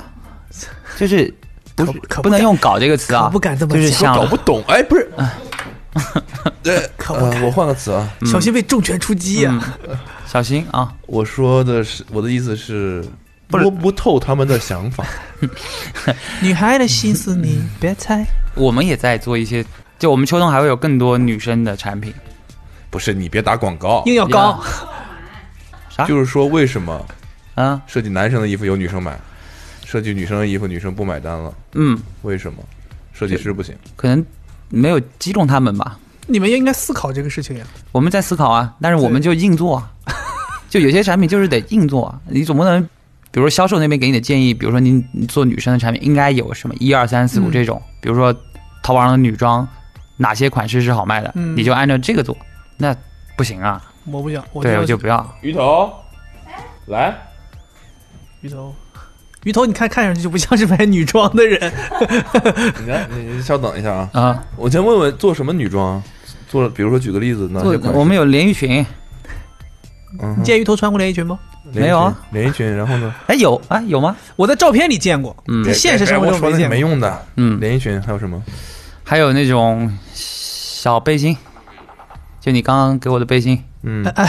[0.97, 1.34] 就是
[1.75, 5.09] 不是可不能用“搞”这个词啊可不，敢这么讲就是像搞不懂，哎，不是，
[6.61, 9.77] 对， 可不呃，我换个词啊，小心被重拳出击啊！
[10.27, 10.93] 小心啊！
[11.07, 13.03] 我说的是我的意思是
[13.47, 15.03] 摸不透他们的想法。
[16.41, 18.23] 女孩的心思你别猜。
[18.55, 19.65] 我们也在做一些，
[19.97, 22.13] 就我们秋冬还会有更多女生的产品。
[22.91, 24.61] 不是你别打广告，硬要高，
[25.89, 27.05] 啥就是说为什么
[27.55, 27.82] 啊？
[27.88, 29.17] 设计男生的衣服有女生买，
[29.89, 31.51] 设计女生的衣服女生不买单了？
[31.73, 32.63] 嗯，为什么？
[33.11, 34.23] 设计师不行，可能
[34.69, 35.97] 没有击中他们吧。
[36.27, 37.65] 你们也应该思考这个事情呀。
[37.91, 39.77] 我们在思考啊，但是我们就硬做。
[39.77, 39.91] 啊，
[40.69, 42.05] 就有些产品就是得硬做。
[42.05, 42.79] 啊，你总不能，
[43.31, 47.51] 比如说销售那边给你的建议，比如说你你做女生的产品应该有什么一二三四五嗯。
[47.51, 48.31] 这种，比如说
[48.83, 49.67] 淘宝上的女装
[50.17, 51.57] 哪些款式是好卖的，嗯。
[51.57, 52.37] 你就按照这个做，
[52.77, 52.95] 那
[53.35, 55.35] 不行啊，我不想，我对，要我就不要。
[55.41, 55.91] 鱼头，
[56.85, 57.17] 来，
[58.41, 58.71] 鱼头，
[59.43, 61.71] 鱼头，你看看上去就不像是买女装的人。
[62.83, 66.01] 你来，你你稍等一下啊，啊，我先问问做什么女装？
[66.49, 67.93] 做，比如说举个例子，哪做些款？
[67.93, 68.85] 我们有连衣裙，
[70.21, 71.39] 嗯你见鱼头穿过连衣裙吗？
[71.71, 73.13] 没有啊，连衣裙，然后呢？
[73.27, 74.15] 哎，有啊，有吗？
[74.35, 76.69] 我在照片里见过，嗯在现实生活中没见过。
[76.69, 78.41] 没用的，嗯，连衣裙还有什么？
[79.03, 81.37] 还有那种小背心，
[82.41, 83.63] 就你刚刚给我的背心。
[83.83, 84.25] 嗯，哎，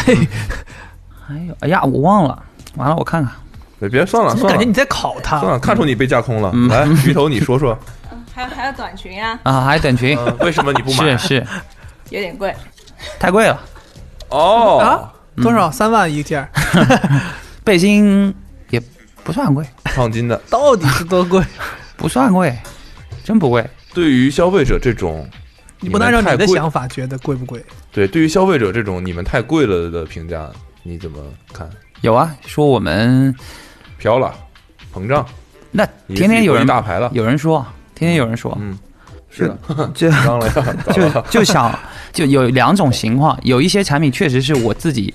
[1.27, 2.43] 还有，哎呀，我忘了，
[2.77, 3.33] 完了，我看看。
[3.81, 5.41] 别别算了算了怎么感觉你在考他？
[5.41, 6.51] 算了，看出你被架空了。
[6.55, 7.77] 嗯来，鱼头你说说，
[8.13, 11.17] 嗯，还有还有短裙呀，啊，还有短裙，呃为什么你不买？
[11.17, 11.47] 是是，
[12.11, 12.55] 有点贵。
[13.19, 13.59] 太贵了。
[14.29, 15.13] 哦啊，
[15.43, 15.71] 多少？
[15.71, 16.49] 三万一件儿，
[17.65, 18.33] 背心
[18.69, 18.81] 也
[19.25, 20.41] 不算贵，烫金的。
[20.51, 21.43] 到底是多贵？
[21.97, 22.57] 不算贵，
[23.25, 23.67] 真不贵。
[23.93, 25.29] 对于消费者这种，
[25.81, 27.65] 你不能按照你的想法觉得贵不贵？
[27.91, 30.49] 对，对于消费者这种你们太贵了的评价，
[30.83, 31.19] 你怎么
[31.53, 31.69] 看？
[32.03, 33.35] 有啊，说我们
[34.01, 34.35] 飘了，
[34.95, 35.25] 膨胀，
[35.71, 37.11] 那天天有人际大牌了。
[37.13, 38.77] 有人说，天天有人说，嗯，
[39.29, 39.59] 是的，
[39.95, 40.53] 就刚了呀，
[40.87, 41.79] 早就就想
[42.11, 45.13] 就有两种情况，有一些产品确实是我自己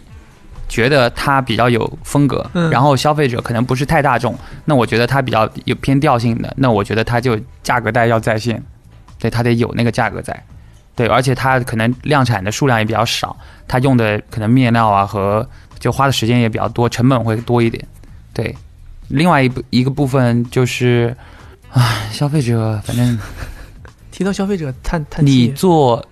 [0.69, 8.63] 觉得它比较有风格，嗯然后消费者可能不是太大众，那我觉得它比较有偏调性的，那我觉得它就价格带要在线，
[9.17, 10.43] 对，它得有那个价格在，
[10.95, 13.36] 对，而且它可能量产的数量也比较少，
[13.67, 15.47] 它用的可能面料啊和
[15.79, 17.83] 就花的时间也比较多，成本会多一点，
[18.31, 18.55] 对。
[19.09, 21.15] 另外一部一个部分就是，
[21.71, 23.17] 唉，消费者反正
[24.11, 26.03] 提到消费者叹叹你，做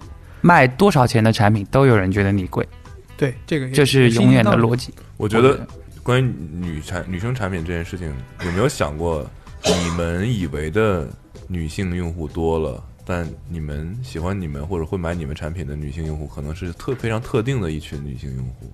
[0.41, 2.67] 卖多少钱的产品，都有人觉得你贵，
[3.15, 4.93] 对这个也这是永远的逻辑。
[5.17, 5.65] 我觉得
[6.03, 8.13] 关于女产女生产品这件事情，
[8.43, 9.25] 有没有想过，
[9.63, 11.07] 你们以为的
[11.47, 18.69] 女性用户多了，但你们喜欢你们或者会买你们产品的女性用户，可能是特非常特定的一群女性用户。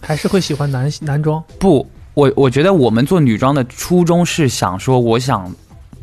[0.00, 1.42] 还是会喜欢男男装。
[1.58, 1.84] 不，
[2.18, 5.48] 我我觉得我们做女装的初衷是想说，我想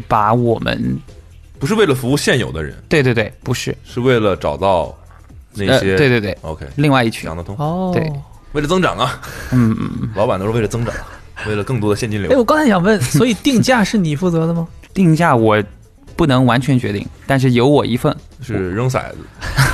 [0.07, 0.97] 把我们，
[1.59, 4.97] 不是为了服务现有的人，对对对，不是，是为了找到
[5.53, 8.09] 那呃，些、对对对，OK 另外一群想，得通，哦，对
[8.53, 9.19] 为了增长啊，
[9.51, 10.93] 嗯嗯嗯，老板都是为了增长，
[11.47, 12.29] 为了更多的现金流。
[12.29, 12.39] 哎，流。
[12.39, 14.65] 我刚才想问， 所以定价是你负责的吗？
[14.93, 15.61] 定价我
[16.15, 19.17] 不能完全决定，但是有我一份，是扔骰子，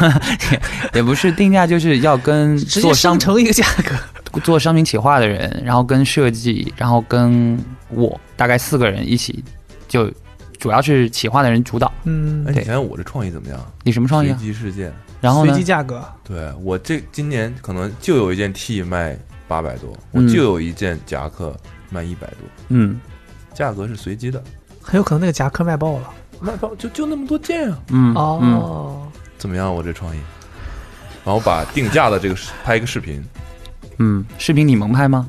[0.95, 3.93] 也不是定价，就是要跟直接做商生成一个价格。
[4.39, 7.57] 做商品企划的人，然后跟设计，然后跟
[7.89, 9.43] 我大概四个人一起，
[9.88, 10.11] 就
[10.57, 11.91] 主要是企划的人主导。
[12.03, 13.59] 嗯哎，，你对想想我这创意怎么样？
[13.84, 14.38] 你什么创意随啊？
[14.39, 15.65] 机事件，然后呢随机？
[15.65, 19.17] 价格，对我这今年可能就有一件 T 卖
[19.47, 21.55] 八百多，我嗯就有一件夹克
[21.89, 22.99] 卖一百多，嗯
[23.53, 24.41] 价格是随机的，
[24.82, 26.13] 很有可能那个夹克卖爆了。
[26.39, 29.07] 卖爆就就那么多件啊，嗯嗯，哦，
[29.38, 29.71] 怎么样？
[29.71, 30.19] 我这创意，
[31.23, 33.23] 然后把定价的这个视拍一个视频，
[33.97, 35.27] 嗯，视频你蒙拍吗？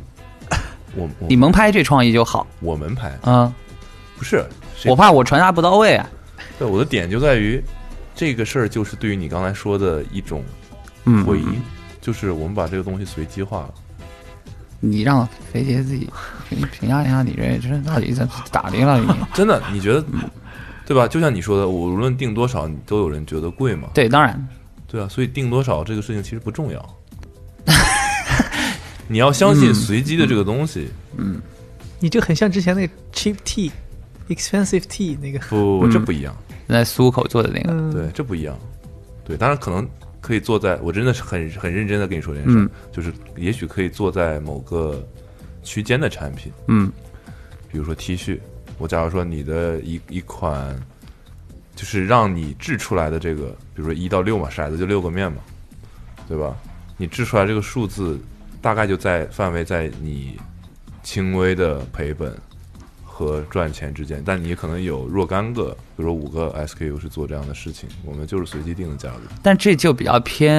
[0.95, 3.53] 我我你蒙拍这创意就好我们拍啊、
[4.19, 4.45] 不是，
[4.85, 6.09] 我怕我传达不到位啊。
[6.59, 7.63] 对我的点就在于
[8.15, 10.45] 这个事儿，就是对于你刚才说的一种
[11.05, 11.63] 嗯，回忆，嗯
[12.01, 13.75] 就是我们把这个东西随机化了。
[14.81, 16.11] 你让肥姐自己
[16.51, 18.99] 给你评价一下，你这这到底怎咋的了？
[18.99, 20.05] 你 真的，你觉得
[20.85, 21.07] 对吧？
[21.09, 23.89] 就像你说的，我无论定多少，你都有人觉得贵嘛？
[23.95, 24.47] 对，当然，
[24.87, 26.97] 对啊，所以定多少这个事情其实不重要。
[29.09, 31.41] 你要相信随机的这个东西，嗯
[32.01, 33.71] 你就很像之前那个 cheap tea、
[34.29, 35.39] expensive tea 那个。
[35.49, 36.37] 不不，这不一样。
[36.69, 38.59] 在苏口做的那个，嗯，对，这不一样。
[39.25, 39.89] 对，当然可能
[40.21, 45.07] 可以坐在，我真的是很很认真的跟你说这件事，嗯就是也许可以坐在某个
[45.63, 46.91] 区间的产品，嗯
[47.71, 48.39] 比如说 T 恤。
[48.79, 50.75] 我假如说你的一一款，
[51.77, 55.39] 就是让你制出来的这个，比如说一到六嘛，骰子就六个面嘛，
[56.27, 56.57] 对吧？
[56.97, 58.19] 你制出来这个数字，
[58.63, 60.39] 大概就在范围在你
[61.03, 62.35] 轻微的赔本
[63.05, 69.21] 和赚钱之间，但你可能有若干个，比如说五个 SKU 是做这样的事情，我们就是随机定的价格。
[69.43, 70.59] 但这就比较偏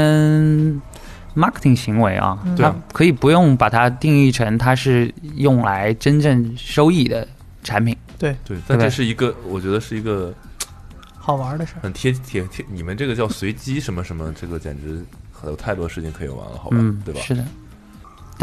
[1.35, 7.27] marketing 行为啊，它对啊可以不用把它定义成它是用来真正收益的
[7.63, 7.97] 产品。
[8.19, 10.34] 对对，但这是一个，我觉得是一个
[11.17, 11.81] 好玩的事儿。
[11.81, 15.03] 很贴贴贴，你们这个叫随机什么什么，这个简直
[15.45, 16.77] 有太多事情可以玩了，好吧？
[16.80, 17.19] 嗯，对吧？
[17.21, 17.43] 是的，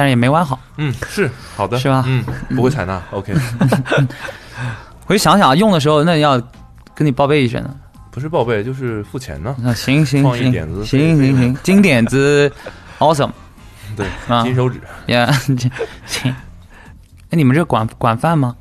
[0.00, 0.58] 但是也没玩好。
[0.78, 2.24] 嗯，是好的，是吧嗯，
[2.56, 3.34] 不会采纳，OK，
[5.04, 6.40] 回去想想，用的时候那要
[6.94, 7.76] 跟你报备一声呢。
[8.10, 9.54] 不是报备就是付钱呢。
[9.58, 12.50] 那行行行行行行，金点子，
[12.98, 13.30] awesome
[13.94, 15.30] 对，啊金手指呀，
[16.06, 16.34] 行。
[17.28, 18.56] 哎，你们这管管饭吗？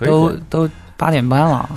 [0.00, 1.70] 都都八点半了，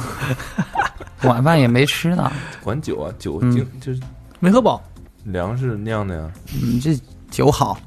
[1.22, 2.32] 晚饭也没吃呢。
[2.64, 4.00] 管酒啊，酒嗯精就是
[4.40, 4.82] 没喝饱，
[5.26, 6.28] 粮食酿的呀。
[6.60, 7.78] 你，这酒好，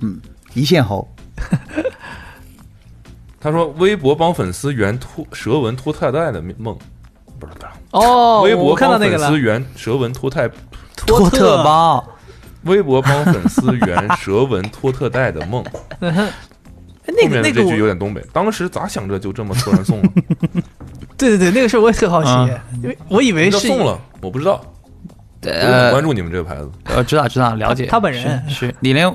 [0.00, 0.20] 嗯，
[0.54, 1.06] 一线猴，
[3.40, 6.76] 他说微博帮粉丝圆脱蛇纹脱太带的梦，
[7.38, 10.48] 不是不是，哦，微博我看到帮粉丝那个了，圆蛇纹脱太，
[10.96, 12.04] 托特包，
[12.64, 15.64] 微博帮粉丝圆蛇纹脱特带的梦。
[17.10, 20.08] 那后面的这个那个，句有点东北，当时咋想着就这么突然送了？
[21.16, 22.28] 对对对，那个事儿我也特好奇。
[22.28, 22.46] 啊，
[22.82, 24.60] 因为我以为是送了，我不知道，
[25.42, 26.70] 我很呃关，注你们这个牌子。
[26.84, 27.86] 呃，知道知道，了解。
[27.86, 28.44] 他他本人。
[28.46, 29.10] 是是你连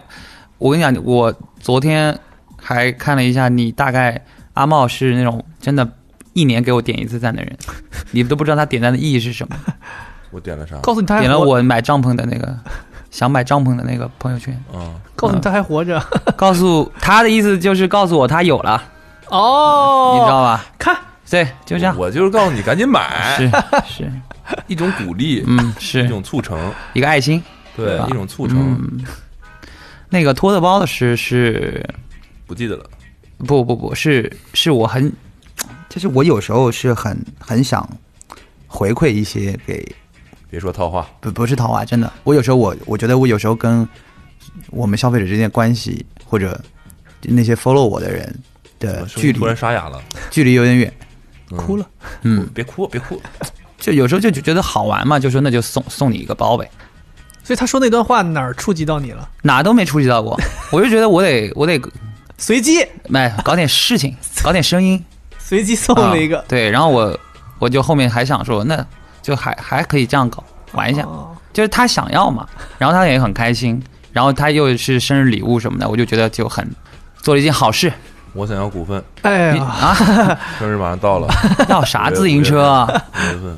[0.64, 2.18] 我跟你讲，我昨天
[2.56, 4.23] 还看了一下，你大概
[4.53, 5.85] 阿茂是那种真的，
[6.31, 7.53] 一年给我点一次赞的人，
[8.11, 9.57] 你都不知道他点赞的意义是什么。
[10.31, 10.77] 我点了啥？
[10.77, 12.57] 告诉你他还点了，我买帐篷的那个，
[13.11, 16.02] 想买帐篷的那个朋友圈，啊，告诉你他还活着。
[16.38, 18.81] 告诉他的意思就是告诉我他有了，
[19.27, 20.65] 哦，你知道吧？
[20.80, 20.98] 看
[21.30, 21.94] 对，就这样。
[21.98, 23.52] 我就是告诉你赶紧买，是
[23.85, 24.11] 是，
[24.68, 25.76] 一种鼓励，嗯，
[26.06, 26.57] 一种促成，
[26.94, 27.44] 一个爱心。
[27.76, 28.77] 对一种促成。
[28.80, 29.03] 嗯，
[30.14, 31.84] 那个托特包的诗是
[32.45, 32.88] 不记得了，
[33.48, 35.11] 不不不是是我很
[35.90, 37.84] 就是我有时候是很很想
[38.68, 39.84] 回馈一些给
[40.52, 43.90] 别说套话，不不是套话，真的，我有时候我我觉得我有时候跟
[44.69, 46.64] 我们消费者之间的关系或者
[47.23, 48.40] 那些 follow 我的人
[48.77, 49.99] 的距离突然沙哑了，
[50.30, 50.94] 距离有点远，
[51.49, 51.57] 嗯。
[51.57, 51.90] 哭了。
[52.22, 53.19] 嗯，别哭，别哭，
[53.81, 56.69] 就有时候就觉得好玩嘛，就说那就送送你一个包呗，
[57.43, 59.27] 所以他说那段话哪儿触及到你了？
[59.41, 60.39] 哪都没触及到过，
[60.71, 61.79] 我就觉得我得我得
[62.37, 62.81] 随机。
[63.13, 65.03] 哎搞点事情， 搞点声音，
[65.37, 66.39] 随机送了一个。
[66.39, 67.19] 啊，对，然后我
[67.59, 68.85] 我就后面还想说，那
[69.21, 71.35] 就还还可以这样搞玩一下，哦。
[71.51, 72.47] 就是他想要嘛，
[72.79, 76.67] 然后他也很开心，然后他又是生日礼物什么的，我就觉得就很
[77.21, 77.93] 做了一件好事。
[78.33, 79.93] 我想要股份，哎呀，啊，
[80.57, 81.31] 生日马上到了，
[81.69, 82.87] 要啥自行车啊？
[82.87, 83.57] 五月份，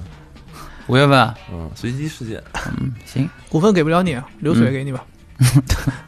[0.88, 2.42] 五月份啊，嗯，随机事件，
[2.80, 5.04] 嗯行，股份给不了你，流水给你吧。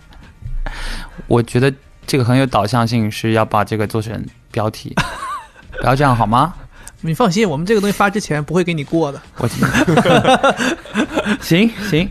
[1.27, 1.73] 我觉得
[2.05, 4.95] 这个很有导向性，是要把这个做成标题，
[5.81, 6.53] 不要这样好吗？
[7.01, 9.21] 你放心，我们这个东西发之前不会给你过的。
[9.37, 9.47] 我
[11.41, 12.09] 行行，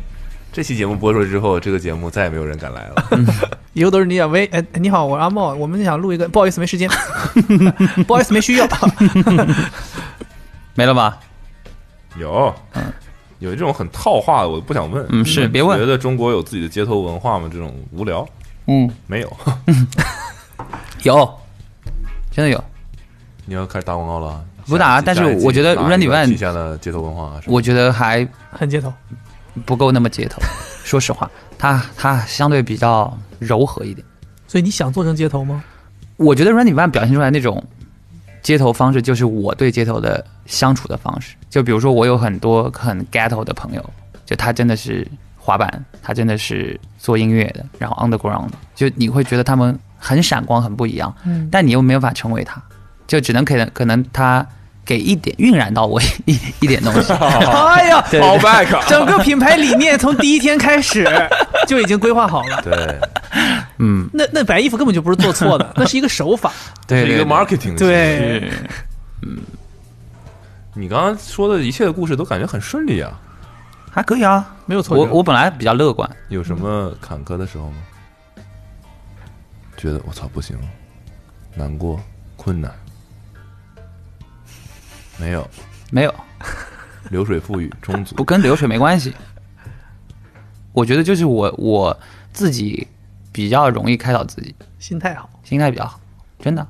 [0.53, 2.95] 这期节目播出之后，这个节目再也没有人敢来了。
[3.73, 6.89] 以后都是你演喂，哎，你好，我是阿茂，我们想录一个，不好意思，没时间，
[8.07, 8.67] 不好意思，没需要。
[10.75, 11.19] 没了吧？
[12.19, 12.93] 有，嗯
[13.39, 15.05] 有这种很套话的，我不想问。
[15.11, 17.49] 嗯是别问觉得中国有自己的街头文化吗？
[17.53, 18.27] 这种无聊
[18.67, 19.37] 嗯，没有。
[21.05, 21.39] 有，
[22.31, 22.63] 真的有。
[23.45, 24.45] 你要开始打广告了啊？
[24.67, 28.93] 不打但是我觉得 Randy 个 Van- 旗下的街头文化我觉得还很街头，
[29.65, 30.41] 不够那么街头，
[30.83, 34.05] 说实话，它它相对比较柔和一点。
[34.49, 35.63] 所以你想做成街头吗？
[36.17, 37.63] 我觉得 Randy Van 表现出来那种
[38.47, 41.35] 街头方式，就是我对街头的相处的方式。
[41.51, 43.85] 就比如说，我有很多很 ghetto 的朋友，
[44.25, 45.05] 就他真的是
[45.37, 52.63] 滑板，他真的是做音乐的，然后 underground 的，就你会觉得他们很闪光，很不一样，嗯，但你又没有办法成为他，
[53.09, 54.47] 就只能可能可能他
[54.85, 57.13] 给一点晕染到我一 一点东西。
[57.19, 61.05] 哎呀，back，整个品牌理念从第一天开始
[61.67, 62.63] 就已经规划好了。
[62.63, 62.97] 对，
[63.79, 66.53] 嗯，那那白衣服根本就不是做错的， 那是一个手法。
[66.87, 68.51] 对是一个 marketing 的对行为。
[68.51, 69.39] 是
[70.75, 73.19] 你刚刚说的一切的故事都感觉很顺利啊，
[73.91, 74.55] 还可以啊。
[74.67, 77.77] 没有错我我本来比较乐观，有什么坎坷的时候吗？
[79.77, 80.65] 觉得我操不行了，
[81.55, 82.01] 难过、
[82.37, 82.73] 困难，
[85.19, 85.49] 没有，
[85.91, 86.15] 没有
[87.11, 88.25] 流水富裕充足不。
[88.25, 89.15] 跟流水没关系。
[90.73, 91.99] 我觉得就是我我
[92.35, 92.87] 自己
[93.37, 96.01] 比较容易开导自己，心态好，心态比较好，
[96.39, 96.67] 真的。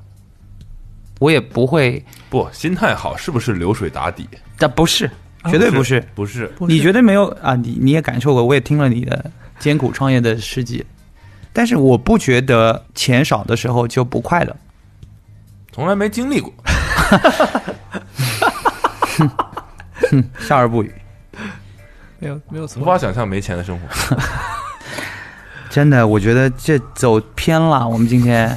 [1.17, 4.27] 我也不会，不，心态好是不是流水打底？
[4.57, 5.09] 但不是，
[5.43, 6.05] 啊绝对不是。
[6.13, 10.85] 不是，不是你绝对没有啊，你你也感受过，我也听了你的艰苦创业的事迹，
[11.53, 14.53] 但是我不觉得钱少的时候就不快乐。
[15.71, 16.53] 从来没经历过。
[20.39, 20.93] 笑而不语，
[22.19, 22.83] 没有没有无。
[22.83, 23.87] 法想象没钱的生活。
[25.77, 27.87] 真的，我觉得这走偏了。
[27.87, 28.51] 我们今天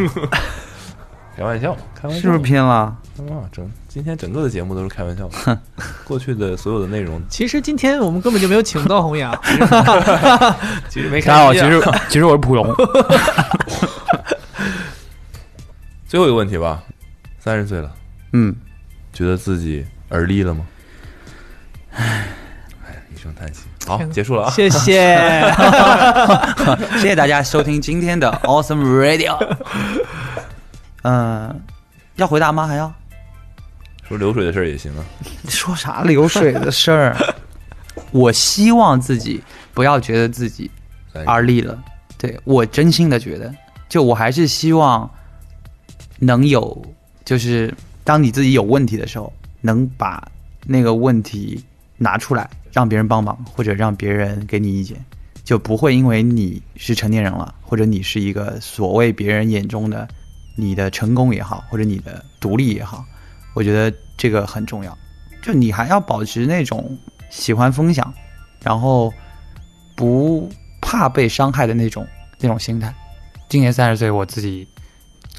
[1.36, 2.74] 开玩笑，开玩笑，是不是偏了？
[2.74, 2.96] 啊？
[3.52, 5.60] 整今天整个的节目都是开玩笑的。
[6.02, 9.38] 过去的所有的内容其实今天我们根本就没有请到红雅，
[10.88, 11.68] 其实没大家好， 开机啊。
[11.68, 12.74] 其实其实我是普龙，
[16.08, 16.82] 最后一个问题吧，
[17.38, 17.92] 三十岁了，
[18.32, 18.56] 嗯，
[19.12, 20.64] 觉得自己而立了吗？
[21.92, 22.39] 唉，一
[23.20, 23.62] 声叹息。
[23.86, 24.50] 好，结束了啊。
[24.50, 25.52] 谢谢。
[26.98, 29.36] 谢谢大家收听今天的 Awesome Radio。
[31.02, 31.60] 嗯、
[32.16, 32.66] 要回答吗？
[32.66, 32.92] 还要
[34.08, 35.04] 说流水的事儿也行啊。
[35.48, 37.16] 说啥流水的事儿？
[38.10, 39.42] 我希望自己
[39.74, 40.70] 不要觉得自己
[41.26, 41.78] 而立了。
[42.18, 43.52] 对我真心的觉得，
[43.88, 45.08] 就我还是希望
[46.18, 46.84] 能有，
[47.24, 47.72] 就是
[48.04, 50.26] 当你自己有问题的时候，能把
[50.66, 51.64] 那个问题
[51.96, 54.96] 拿出来，让别人帮忙，或者让别人给你意见，
[55.44, 60.06] 就不会因为你是成年人了，或者你是一个所谓别人眼中的
[60.56, 63.04] 你的成功也好，或者你的独立也好，
[63.54, 64.96] 我觉得这个很重要。
[65.42, 66.98] 就你还要保持那种
[67.30, 68.12] 喜欢分享，
[68.62, 69.12] 然后
[69.96, 70.50] 不
[70.82, 72.06] 怕被伤害的那种
[72.38, 72.94] 那种心态。
[73.48, 74.68] 今年三十岁，我自己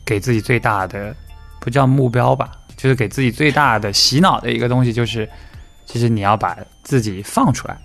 [0.03, 1.15] 给自己最大的
[1.59, 5.29] 不叫目标吧，就是给自己最大的洗脑的一个东西，就是
[5.85, 7.77] 其实你要把自己放出来。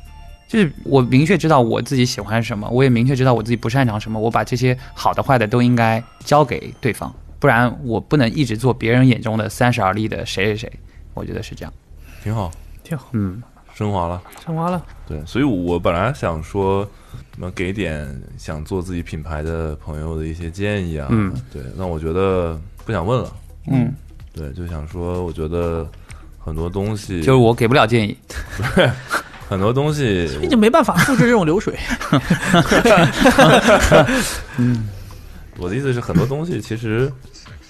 [0.49, 10.73] 就是我明确知道我自己喜欢什么，我也明确知道我自己不擅长什么，我把这些好的坏的都应该交给对方，不然我不能一直做别人眼中的三十而立的谁谁谁。
[11.15, 11.73] 我觉得是这样。
[12.23, 12.51] 挺好，
[12.85, 13.43] 挺好，嗯，
[13.75, 14.23] 升华了。
[14.45, 14.81] 升华了。
[15.09, 16.89] 对，所以我本来想说，
[17.37, 18.09] 那给点
[18.39, 21.09] 想做自己品牌的朋友的一些建议啊。
[21.11, 23.33] 嗯，对，那我觉得不想问了。
[23.67, 23.93] 嗯，
[24.33, 25.89] 对，就想说，我觉得
[26.47, 28.17] 很多东西就是我给不了建议。
[29.49, 31.77] 很多东西你就没办法复制这种流水。
[34.59, 34.89] 嗯
[35.59, 37.11] 我的意思是，很多东西其实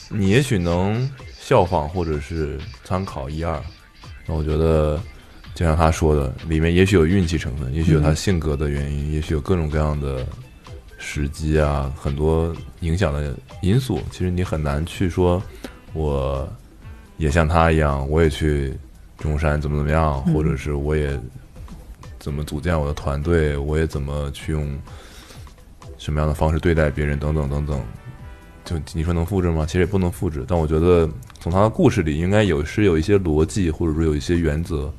[0.09, 1.09] 你也许能
[1.39, 3.62] 效仿或者是参考一二。
[4.27, 5.01] 那我觉得，
[5.55, 10.27] 就像他说的，里面也许有运气成分，也许有他性格的原因，也许有各种各样的
[10.98, 13.32] 时机啊，很多影响的
[13.62, 14.01] 因素。
[14.11, 15.40] 其实你很难去说，
[15.93, 16.48] 我
[17.17, 18.75] 也像他一样，我也去
[19.19, 21.19] 中山怎么怎么样，或者是我也
[22.19, 24.79] 怎么组建我的团队，我也怎么去用
[25.99, 27.81] 什么样的方式对待别人，等等等等。
[28.65, 29.65] 就你说能复制吗？
[29.65, 34.93] 其实也不能复制，但我觉得从他的故事里，应该有是有一些逻辑，或者说有一些原则，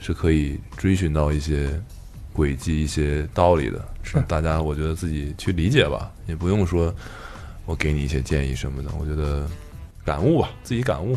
[0.00, 1.70] 是可以追寻到一些
[2.32, 3.82] 轨迹、一些道理的。
[4.02, 6.92] 是大家，我觉得自己去理解吧，也不用说
[7.64, 8.90] 我给你一些建议什么的。
[8.98, 9.48] 我觉得
[10.04, 11.16] 感悟吧，自己感悟，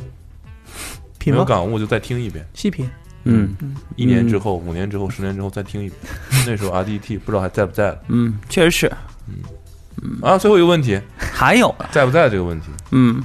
[1.32, 2.46] 品吧，没有感悟就再听一遍。
[2.54, 2.90] 细品。
[3.24, 3.56] 嗯。
[3.96, 6.00] 一年之后、五年之后、十年之后再听一遍，
[6.48, 8.00] 那时候 RDT 不知道还在不在了。
[8.08, 8.92] 嗯，确实是。
[9.28, 10.20] 嗯。
[10.22, 10.38] 啊。
[10.38, 13.22] 最后一个问题，还有呢，在不在这个问题，嗯。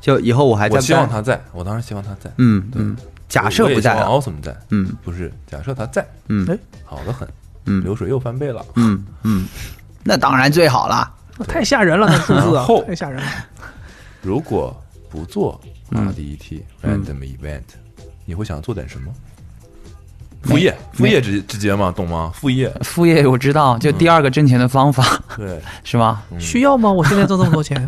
[0.00, 0.86] 就以后我还在我不在？
[0.86, 2.30] 希望他在，我当时希望他在。
[2.38, 2.96] 嗯嗯，
[3.28, 4.96] 假设不在我也希啊，望 Awesome 在，嗯。
[5.02, 6.46] 不是，假设他在，嗯。
[6.48, 6.56] 哎。
[6.84, 7.26] 好的很，
[7.64, 7.82] 嗯。
[7.82, 8.64] 流水又翻倍了。
[8.76, 9.46] 嗯嗯，
[10.04, 11.12] 那当然最好了。
[11.48, 13.28] 太吓人了，那数字啊后，太吓人了。
[14.22, 14.74] 如果
[15.10, 15.60] 不做
[15.90, 16.08] 嗯。
[16.12, 17.62] RDT Random Event，
[18.24, 19.12] 你会想做点什么？
[20.42, 21.92] 副业，副业直直接吗？
[21.96, 22.30] 懂吗？
[22.32, 26.22] 副业，副业我知道，就第二个挣钱的方法、对， 是吗？
[26.38, 26.92] 需要吗？
[26.92, 27.84] 我现在挣这么多钱，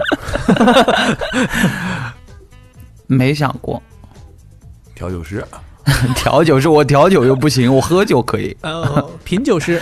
[3.07, 3.81] 没想过，
[4.95, 5.45] 调酒师，
[6.16, 9.81] 调酒师我调酒又不行，我喝酒可以，呃，品酒师，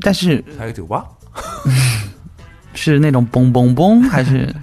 [0.00, 1.04] 但是开个酒吧，
[2.72, 4.54] 是那种嘣嘣嘣，还是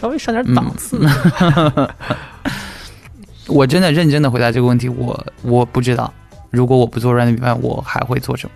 [0.00, 0.98] 稍微上点档次。
[3.46, 6.12] 我真的认真的回答这个问题，我我不知道。
[6.50, 8.52] 如果我不做 random event，我还会做什么？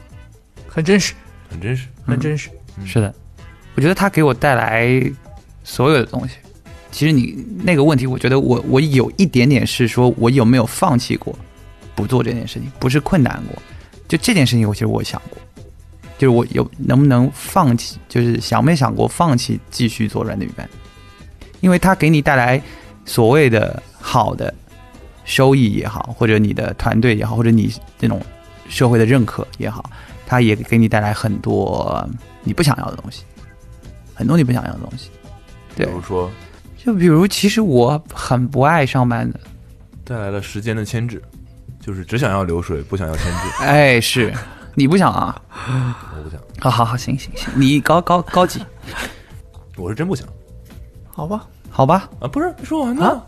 [0.66, 1.12] 很真实，
[1.51, 1.87] 很真实。
[2.07, 2.49] 很真实。
[2.87, 3.15] 是的，
[3.75, 4.89] 我觉得它给我带来
[5.62, 6.37] 所有的东西。
[6.91, 11.37] 其实你那个问题，我觉得我我有一点点是说，我有没有放弃过
[11.95, 12.73] 不做这件事情？
[12.79, 13.62] 不是困难过，
[14.09, 15.39] 就这件事情，我其实我想过，
[16.16, 20.69] 就是我有能不能放弃，就是想没想过放弃继续做 random event，
[21.65, 22.61] 因为它给你带来
[23.07, 24.53] 所谓的好的
[25.24, 28.20] 收益也好，或者你的团队也好，或者你这种
[28.69, 29.89] 社会的认可也好，
[30.27, 32.07] 它也给你带来很多
[32.43, 33.24] 你不想要的东西，
[34.12, 35.09] 很多你不想要的东西。
[35.74, 36.31] 对，比如说？
[36.77, 39.41] 就比如，其实我很不爱上班的，
[40.05, 41.23] 带来了时间的牵制，
[41.81, 43.41] 就是只想要流水，不想要牵制。
[43.65, 44.31] 哎，是。
[44.74, 45.41] 你不想啊？
[46.15, 48.62] 我不想，好好好，行行行，你高高高级，
[49.78, 50.28] 我是真不想。
[51.09, 52.09] 好吧，好吧？
[52.20, 52.28] 啊！
[52.28, 53.20] 不是没说完呢，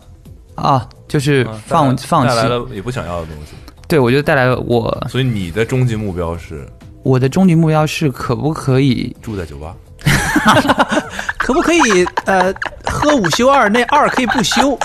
[0.55, 1.95] 啊，就是啊放
[2.25, 2.69] 带来带来放弃。
[2.69, 3.51] 了也不想要的东西。
[3.89, 6.65] 对，我觉得带来了我所以你的终极目标是
[7.03, 9.75] 我的终极目标是可不可以住在酒吧？
[11.37, 11.79] 可不可以
[12.25, 12.53] 呃
[12.85, 14.77] 喝五休二，那二可以不休？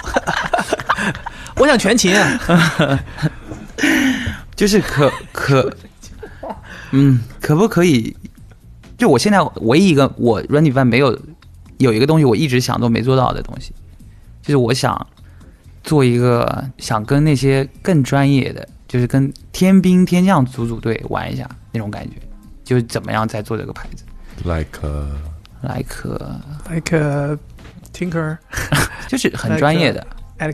[1.56, 2.98] 我想全勤啊，
[4.56, 5.72] 就是可可，
[6.90, 8.16] 嗯，可不可以？
[8.98, 11.16] 就我现在唯一一个我 Running Van 没有
[11.82, 13.72] 有一个东西，我一直想都没做到的东西，
[14.40, 15.06] 就是我想
[15.84, 22.16] 做一个想跟那些更专业的，就是跟天兵天将组组队玩一下那种感觉，
[22.64, 24.04] 就是怎么样在做这个牌子。
[24.44, 25.08] Like 呃
[25.62, 26.40] ，like 呃
[26.70, 27.38] like a
[27.92, 28.38] tinker，
[29.08, 30.04] 就是很专业的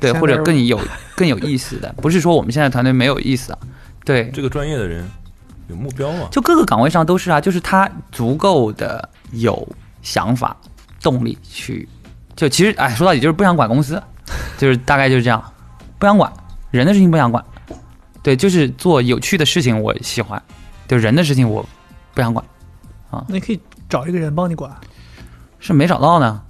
[0.01, 0.79] 对，或者更有
[1.17, 3.59] 更有意思的，不是说我们现在团队没有意思啊，
[4.05, 5.09] 对，这个专业的人
[5.69, 6.29] 有目标啊？
[6.31, 9.67] 就各个岗位上都是啊，就是他足够的有
[10.03, 10.55] 想法、
[11.01, 11.89] 动力去，
[12.37, 14.03] 就其实哎，说到底就是不想管公司，
[14.57, 15.43] 就是大概就是这样，
[15.99, 16.33] 不想管
[16.70, 17.45] 人的事情不想管，
[18.23, 20.43] 对，就是做有趣的事情我喜欢，
[20.87, 21.66] 就人的事情我
[22.15, 22.45] 不想管。
[23.11, 24.70] 啊，那可以找一个人帮你管。
[25.61, 26.41] 是没找到呢，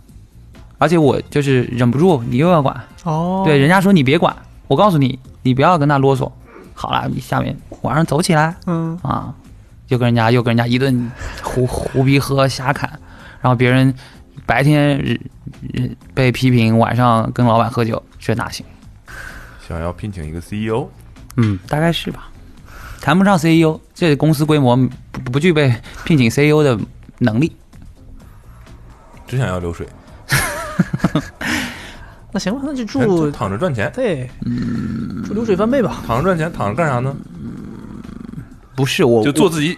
[0.76, 6.30] 而且我就是忍不住，你又要管，哦，对，人家说你别管，我告诉你，你不要跟他啰嗦。
[6.74, 8.54] 好了，你下面晚上走起来。
[8.66, 9.32] 嗯，啊，
[9.86, 11.10] 又跟人家又跟人家一顿
[11.42, 12.90] 胡胡逼喝瞎侃，
[13.40, 13.94] 然后别人
[14.46, 15.18] 白天
[16.14, 18.64] 被批评，晚上跟老板喝酒，这哪行？
[19.66, 20.88] 想要聘请一个 E CEO，
[21.36, 22.30] 嗯，大概是吧。
[23.00, 24.76] 谈不上 CEO，这公司规模
[25.12, 25.74] 不不具备
[26.04, 26.78] 聘请 CEO 的
[27.18, 27.54] 能力。
[29.26, 29.86] 只想要流水，
[32.32, 36.02] 那行吧，那就住就躺着赚钱，对，嗯，住流水翻倍吧。
[36.06, 37.14] 躺着赚钱，躺着干啥呢？
[38.74, 39.76] 不是我，就做自己，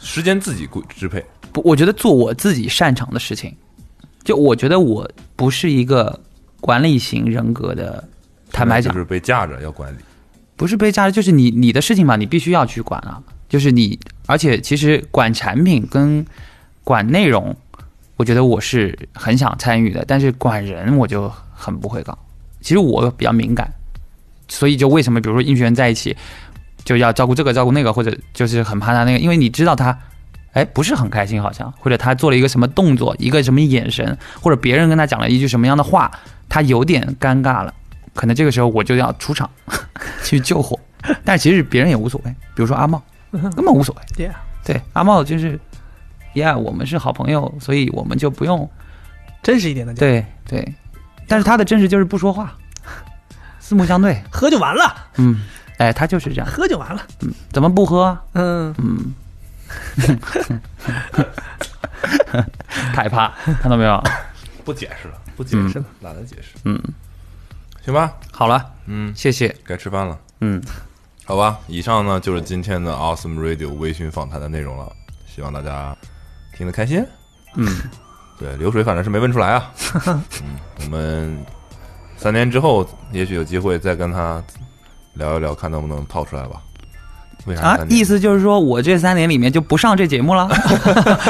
[0.00, 1.24] 时间自己规支配。
[1.52, 3.56] 不，我觉得做我自己擅长的事情。
[4.24, 6.20] 就我觉得我不是一个
[6.60, 8.08] 管理型人格的，
[8.52, 9.96] 坦白讲就，是被架着要管理。
[10.56, 13.20] 不是被架着，就是你你的事情嘛，你必须要去管啊。
[13.48, 16.24] 就是你，而且其实管产品跟
[16.84, 17.54] 管内容，
[18.16, 22.16] 我觉得我是很想参与的，但是管人我就很不会搞。
[22.60, 23.70] 其实我比较敏感，
[24.48, 26.16] 所以就为什么比如说应学员在一起
[26.84, 29.98] 就要照顾这个照顾那个，或者就是很怕他那个，因为你知道他。
[30.52, 36.10] 哎，不是很开心，好像，或者他做了一个什么动作，一个什么眼神，或者别人跟他讲了一句什么样的话，
[36.48, 37.72] 他有点尴尬了，
[38.14, 39.48] 可能这个时候我就要出场
[40.24, 40.78] 去救火，
[41.24, 44.02] 但其实别人也无所谓，比如说阿茂，根本无所谓。
[44.16, 45.58] 对啊，对，阿茂就是
[46.34, 48.68] ，Yeah，我们是好朋友，所以我们就不用。
[49.42, 50.74] 真实一点的讲，对对，
[51.26, 52.54] 但是他的真实就是不说话，
[53.58, 55.42] 四目相对，喝就完了，嗯，
[55.78, 57.02] 哎，他就是这样，喝就完了。
[57.22, 58.04] 嗯怎么不喝？
[58.04, 58.22] 啊？
[58.34, 59.12] 嗯，嗯，
[62.94, 64.02] 害怕，看到没有？
[64.64, 66.50] 不解释了，不解释了，懒得解释。
[66.64, 66.80] 嗯，
[67.84, 70.18] 行吧，好了，嗯，谢谢，该吃饭了。
[70.40, 70.62] 嗯，
[71.24, 74.90] 好吧，以上呢就是今天的 Awesome Radio 微醺访谈的内容了，
[75.26, 75.96] 希望大家
[76.56, 77.04] 听得开心。
[77.56, 77.66] 嗯，
[78.38, 79.72] 对，流水反正是没问出来啊。
[80.06, 80.22] 嗯，
[80.84, 81.44] 我们
[82.16, 84.42] 三年之后也许有机会再跟他
[85.14, 86.62] 聊一聊，看能不能套出来吧。
[87.46, 90.48] 为啥啊意思就是说我这三年里面就不上这节目了，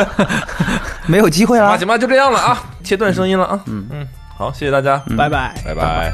[1.07, 1.79] 没有机会了行吧，。
[1.79, 3.61] 行吧，就这样了啊，切断声音了啊。
[3.67, 4.07] 嗯嗯，
[4.37, 5.55] 好，谢谢大家，拜拜。
[5.65, 6.13] 拜拜。